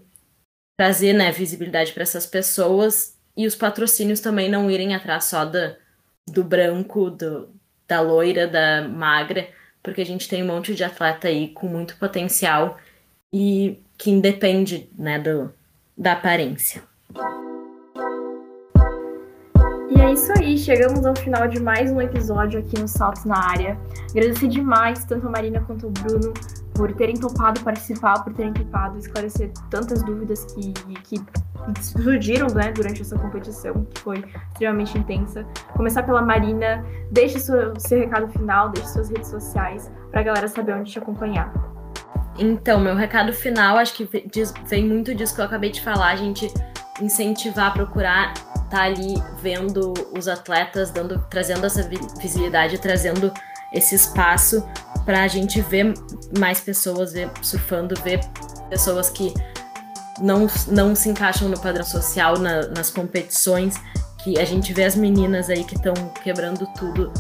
trazer 0.77 1.13
né, 1.13 1.33
visibilidade 1.33 1.93
para 1.93 2.03
essas 2.03 2.27
pessoas 2.27 3.17
e 3.37 3.47
os 3.47 3.55
patrocínios 3.55 4.21
também 4.21 4.49
não 4.49 4.71
irem 4.71 4.95
atrás 4.95 5.25
só 5.25 5.45
da, 5.45 5.77
do 6.27 6.45
branco, 6.45 7.11
do, 7.11 7.49
da 7.87 8.01
loira, 8.01 8.47
da 8.47 8.87
magra, 8.89 9.49
porque 9.83 10.01
a 10.01 10.07
gente 10.07 10.29
tem 10.29 10.43
um 10.43 10.47
monte 10.47 10.75
de 10.75 10.85
atleta 10.85 11.29
aí 11.29 11.49
com 11.49 11.67
muito 11.67 11.97
potencial 11.97 12.79
e 13.33 13.79
que 13.97 14.11
independe 14.11 14.89
né, 14.97 15.19
do, 15.19 15.53
da 15.97 16.13
aparência. 16.13 16.83
E 19.91 20.01
é 20.01 20.13
isso 20.13 20.33
aí, 20.39 20.59
chegamos 20.59 21.05
ao 21.05 21.17
final 21.17 21.49
de 21.49 21.61
mais 21.61 21.91
um 21.91 22.01
episódio 22.01 22.61
aqui 22.61 22.79
no 22.79 22.87
Saltos 22.87 23.25
na 23.25 23.39
Área. 23.39 23.79
Agradecer 24.11 24.49
demais 24.49 25.05
tanto 25.05 25.27
a 25.27 25.31
Marina 25.31 25.61
quanto 25.67 25.87
o 25.87 25.91
Bruno 25.91 26.33
por 26.75 26.93
terem 26.93 27.17
topado 27.17 27.61
participar, 27.61 28.23
por 28.23 28.33
terem 28.35 28.53
topado 28.53 28.99
esclarecer 28.99 29.51
tantas 29.71 30.03
dúvidas 30.03 30.45
que, 30.45 30.73
que 31.05 31.21
surgiram 31.81 32.49
né, 32.49 32.71
durante 32.71 33.03
essa 33.03 33.19
competição, 33.19 33.85
que 33.85 34.01
foi 34.01 34.25
extremamente 34.53 34.97
intensa. 34.97 35.45
Começar 35.75 36.03
pela 36.03 36.23
Marina, 36.23 36.85
deixe 37.11 37.39
seu, 37.39 37.79
seu 37.81 37.99
recado 37.99 38.29
final, 38.29 38.69
deixe 38.69 38.89
suas 38.89 39.09
redes 39.09 39.29
sociais 39.29 39.91
para 40.11 40.21
a 40.21 40.23
galera 40.23 40.49
saber 40.49 40.75
onde 40.75 40.93
te 40.93 40.99
acompanhar. 40.99 41.53
Então, 42.39 42.79
meu 42.79 42.95
recado 42.95 43.33
final, 43.33 43.79
acho 43.79 43.95
que 43.95 44.09
vem 44.67 44.87
muito 44.87 45.15
disso 45.15 45.35
que 45.35 45.41
eu 45.41 45.45
acabei 45.45 45.71
de 45.71 45.83
falar, 45.83 46.13
a 46.13 46.17
gente 46.17 46.53
incentivar, 47.01 47.73
procurar 47.73 48.33
tá 48.71 48.83
ali 48.83 49.15
vendo 49.41 49.95
os 50.17 50.29
atletas, 50.29 50.91
dando, 50.91 51.19
trazendo 51.31 51.65
essa 51.65 51.89
visibilidade, 52.21 52.79
trazendo 52.79 53.33
esse 53.73 53.95
espaço 53.95 54.67
para 55.05 55.23
a 55.23 55.29
gente 55.29 55.61
ver 55.61 55.95
mais 56.39 56.61
pessoas 56.61 57.13
ver, 57.13 57.31
surfando, 57.43 57.95
ver 58.03 58.21
pessoas 58.69 59.09
que 59.09 59.33
não, 60.21 60.47
não 60.69 60.95
se 60.95 61.09
encaixam 61.09 61.49
no 61.49 61.59
padrão 61.59 61.85
social 61.85 62.39
na, 62.39 62.67
nas 62.69 62.91
competições, 62.91 63.77
que 64.23 64.39
a 64.39 64.45
gente 64.45 64.73
vê 64.73 64.85
as 64.85 64.97
meninas 64.97 65.49
aí 65.49 65.65
que 65.65 65.77
estão 65.77 65.95
quebrando 66.23 66.67
tudo. 66.79 67.13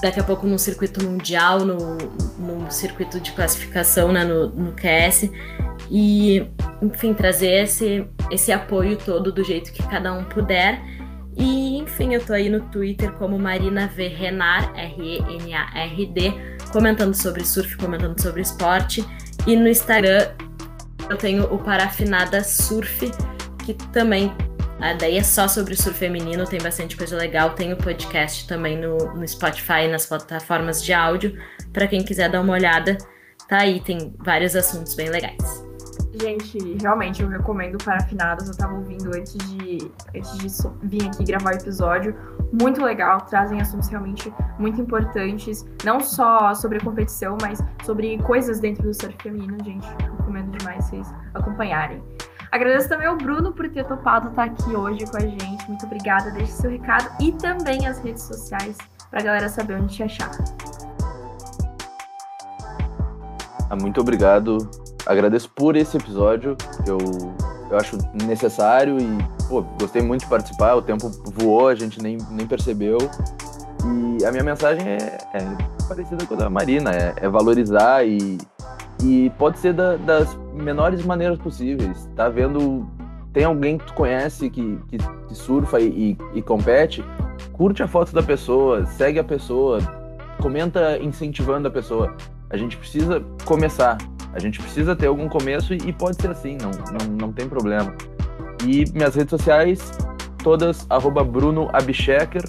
Daqui 0.00 0.18
a 0.18 0.24
pouco 0.24 0.46
no 0.46 0.58
circuito 0.58 1.02
mundial, 1.04 1.60
no, 1.60 1.96
no 2.38 2.70
circuito 2.70 3.20
de 3.20 3.30
classificação, 3.32 4.12
né, 4.12 4.24
no, 4.24 4.48
no 4.48 4.72
QS, 4.72 5.30
e, 5.94 6.50
enfim, 6.80 7.12
trazer 7.12 7.64
esse, 7.64 8.08
esse 8.30 8.50
apoio 8.50 8.96
todo 8.96 9.30
do 9.30 9.44
jeito 9.44 9.70
que 9.70 9.82
cada 9.82 10.10
um 10.10 10.24
puder. 10.24 10.82
E, 11.36 11.76
enfim, 11.76 12.14
eu 12.14 12.24
tô 12.24 12.32
aí 12.32 12.48
no 12.48 12.60
Twitter 12.60 13.12
como 13.12 13.38
Marina 13.38 13.88
V 13.88 14.08
Renar, 14.08 14.72
R-E-N-A-R-D, 14.74 16.32
comentando 16.72 17.14
sobre 17.14 17.44
surf, 17.44 17.76
comentando 17.76 18.18
sobre 18.18 18.40
esporte. 18.40 19.04
E 19.46 19.54
no 19.54 19.68
Instagram 19.68 20.30
eu 21.10 21.18
tenho 21.18 21.44
o 21.52 21.58
Parafinada 21.58 22.42
Surf, 22.42 23.10
que 23.62 23.74
também 23.92 24.34
a 24.80 24.94
daí 24.94 25.18
é 25.18 25.22
só 25.22 25.46
sobre 25.46 25.76
surf 25.76 25.98
feminino, 25.98 26.46
tem 26.46 26.60
bastante 26.60 26.96
coisa 26.96 27.18
legal. 27.18 27.50
Tem 27.50 27.70
o 27.70 27.76
podcast 27.76 28.48
também 28.48 28.78
no, 28.78 28.96
no 29.14 29.28
Spotify, 29.28 29.88
nas 29.90 30.06
plataformas 30.06 30.82
de 30.82 30.94
áudio. 30.94 31.38
Para 31.70 31.86
quem 31.86 32.02
quiser 32.02 32.30
dar 32.30 32.40
uma 32.40 32.54
olhada, 32.54 32.96
tá 33.46 33.58
aí, 33.58 33.78
tem 33.80 34.14
vários 34.20 34.56
assuntos 34.56 34.94
bem 34.94 35.10
legais. 35.10 35.71
Gente, 36.14 36.58
realmente 36.80 37.22
eu 37.22 37.28
recomendo 37.28 37.82
Parafinadas. 37.82 38.48
Eu 38.48 38.56
tava 38.56 38.74
ouvindo 38.74 39.08
antes 39.16 39.32
de, 39.32 39.90
antes 40.14 40.38
de 40.38 40.48
vir 40.82 41.06
aqui 41.06 41.24
gravar 41.24 41.54
o 41.54 41.56
episódio. 41.56 42.14
Muito 42.52 42.84
legal, 42.84 43.22
trazem 43.22 43.60
assuntos 43.60 43.88
realmente 43.88 44.32
muito 44.58 44.80
importantes. 44.80 45.64
Não 45.84 46.00
só 46.00 46.54
sobre 46.54 46.80
competição, 46.80 47.38
mas 47.40 47.60
sobre 47.84 48.18
coisas 48.18 48.60
dentro 48.60 48.82
do 48.82 48.94
surf 48.94 49.16
feminino, 49.22 49.56
gente. 49.64 49.86
Recomendo 50.18 50.56
demais 50.58 50.84
vocês 50.84 51.08
acompanharem. 51.32 52.02
Agradeço 52.50 52.90
também 52.90 53.06
ao 53.06 53.16
Bruno 53.16 53.54
por 53.54 53.66
ter 53.70 53.86
topado 53.86 54.28
estar 54.28 54.44
aqui 54.44 54.76
hoje 54.76 55.06
com 55.06 55.16
a 55.16 55.20
gente. 55.20 55.66
Muito 55.66 55.86
obrigada. 55.86 56.30
Deixe 56.30 56.52
seu 56.52 56.70
recado 56.70 57.10
e 57.18 57.32
também 57.32 57.86
as 57.86 57.98
redes 58.00 58.24
sociais 58.24 58.76
para 59.10 59.20
a 59.20 59.22
galera 59.22 59.48
saber 59.48 59.76
onde 59.76 59.94
te 59.94 60.02
achar. 60.02 60.30
Ah, 63.70 63.76
muito 63.80 63.98
obrigado. 64.02 64.58
Agradeço 65.06 65.50
por 65.50 65.76
esse 65.76 65.96
episódio. 65.96 66.56
Eu, 66.86 66.98
eu 67.70 67.76
acho 67.76 67.98
necessário 68.26 68.98
e 69.00 69.18
pô, 69.48 69.62
gostei 69.80 70.02
muito 70.02 70.22
de 70.22 70.28
participar. 70.28 70.74
O 70.74 70.82
tempo 70.82 71.10
voou, 71.24 71.68
a 71.68 71.74
gente 71.74 72.00
nem, 72.00 72.18
nem 72.30 72.46
percebeu. 72.46 72.98
E 73.84 74.24
a 74.24 74.30
minha 74.30 74.44
mensagem 74.44 74.86
é, 74.86 75.18
é 75.34 75.56
parecida 75.88 76.24
com 76.24 76.34
a 76.34 76.36
da 76.36 76.50
Marina: 76.50 76.90
é, 76.92 77.14
é 77.16 77.28
valorizar 77.28 78.06
e, 78.06 78.38
e 79.02 79.30
pode 79.38 79.58
ser 79.58 79.72
da, 79.72 79.96
das 79.96 80.36
menores 80.54 81.04
maneiras 81.04 81.38
possíveis. 81.38 82.08
Tá 82.14 82.28
vendo? 82.28 82.86
Tem 83.32 83.44
alguém 83.44 83.78
que 83.78 83.86
tu 83.86 83.94
conhece 83.94 84.50
que, 84.50 84.78
que, 84.88 84.98
que 84.98 85.34
surfa 85.34 85.80
e, 85.80 86.16
e, 86.34 86.38
e, 86.38 86.42
compete? 86.42 87.02
Curte 87.52 87.82
a 87.82 87.88
foto 87.88 88.12
da 88.12 88.22
pessoa, 88.22 88.84
segue 88.84 89.18
a 89.18 89.24
pessoa, 89.24 89.78
comenta 90.40 90.98
incentivando 90.98 91.66
a 91.66 91.70
pessoa. 91.70 92.14
A 92.50 92.56
gente 92.58 92.76
precisa 92.76 93.24
começar. 93.46 93.96
A 94.32 94.38
gente 94.38 94.60
precisa 94.60 94.96
ter 94.96 95.06
algum 95.06 95.28
começo 95.28 95.74
e 95.74 95.92
pode 95.92 96.20
ser 96.20 96.30
assim, 96.30 96.56
não, 96.60 96.70
não, 96.70 97.16
não 97.26 97.32
tem 97.32 97.48
problema. 97.48 97.94
E 98.66 98.84
minhas 98.92 99.14
redes 99.14 99.30
sociais, 99.30 99.92
todas, 100.42 100.86
arroba 100.88 101.24
Bruno 101.24 101.68
Abchecker. 101.72 102.42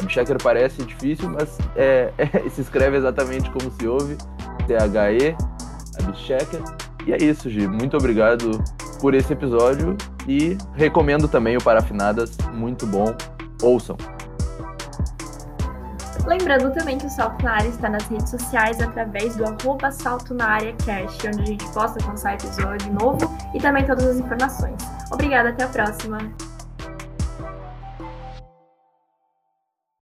Abchecker 0.00 0.36
parece 0.42 0.84
difícil, 0.84 1.30
mas 1.30 1.58
é, 1.76 2.12
é, 2.18 2.48
se 2.48 2.60
escreve 2.60 2.96
exatamente 2.96 3.50
como 3.50 3.70
se 3.70 3.86
ouve. 3.86 4.16
T-H-E, 4.66 5.36
Abchecker. 6.02 6.62
E 7.06 7.12
é 7.12 7.16
isso, 7.16 7.50
Gi. 7.50 7.66
Muito 7.66 7.96
obrigado 7.96 8.62
por 9.00 9.14
esse 9.14 9.32
episódio 9.32 9.96
e 10.28 10.56
recomendo 10.74 11.26
também 11.26 11.56
o 11.56 11.62
Parafinadas, 11.62 12.36
muito 12.54 12.86
bom. 12.86 13.14
Ouçam. 13.60 13.96
Lembrando 16.26 16.72
também 16.72 16.98
que 16.98 17.06
o 17.06 17.10
Salto 17.10 17.42
na 17.44 17.52
Área 17.52 17.68
está 17.68 17.88
nas 17.88 18.06
redes 18.06 18.30
sociais 18.30 18.80
através 18.80 19.36
do 19.36 19.44
arroba 19.44 19.90
Salto 19.90 20.34
na 20.34 20.46
Área 20.46 20.72
Cast, 20.84 21.26
onde 21.26 21.42
a 21.42 21.46
gente 21.46 21.66
posta 21.72 22.04
lançar 22.06 22.34
episódio 22.34 22.92
novo 22.92 23.30
e 23.54 23.58
também 23.58 23.84
todas 23.84 24.06
as 24.06 24.16
informações. 24.16 24.76
Obrigada, 25.10 25.48
até 25.48 25.64
a 25.64 25.68
próxima! 25.68 26.51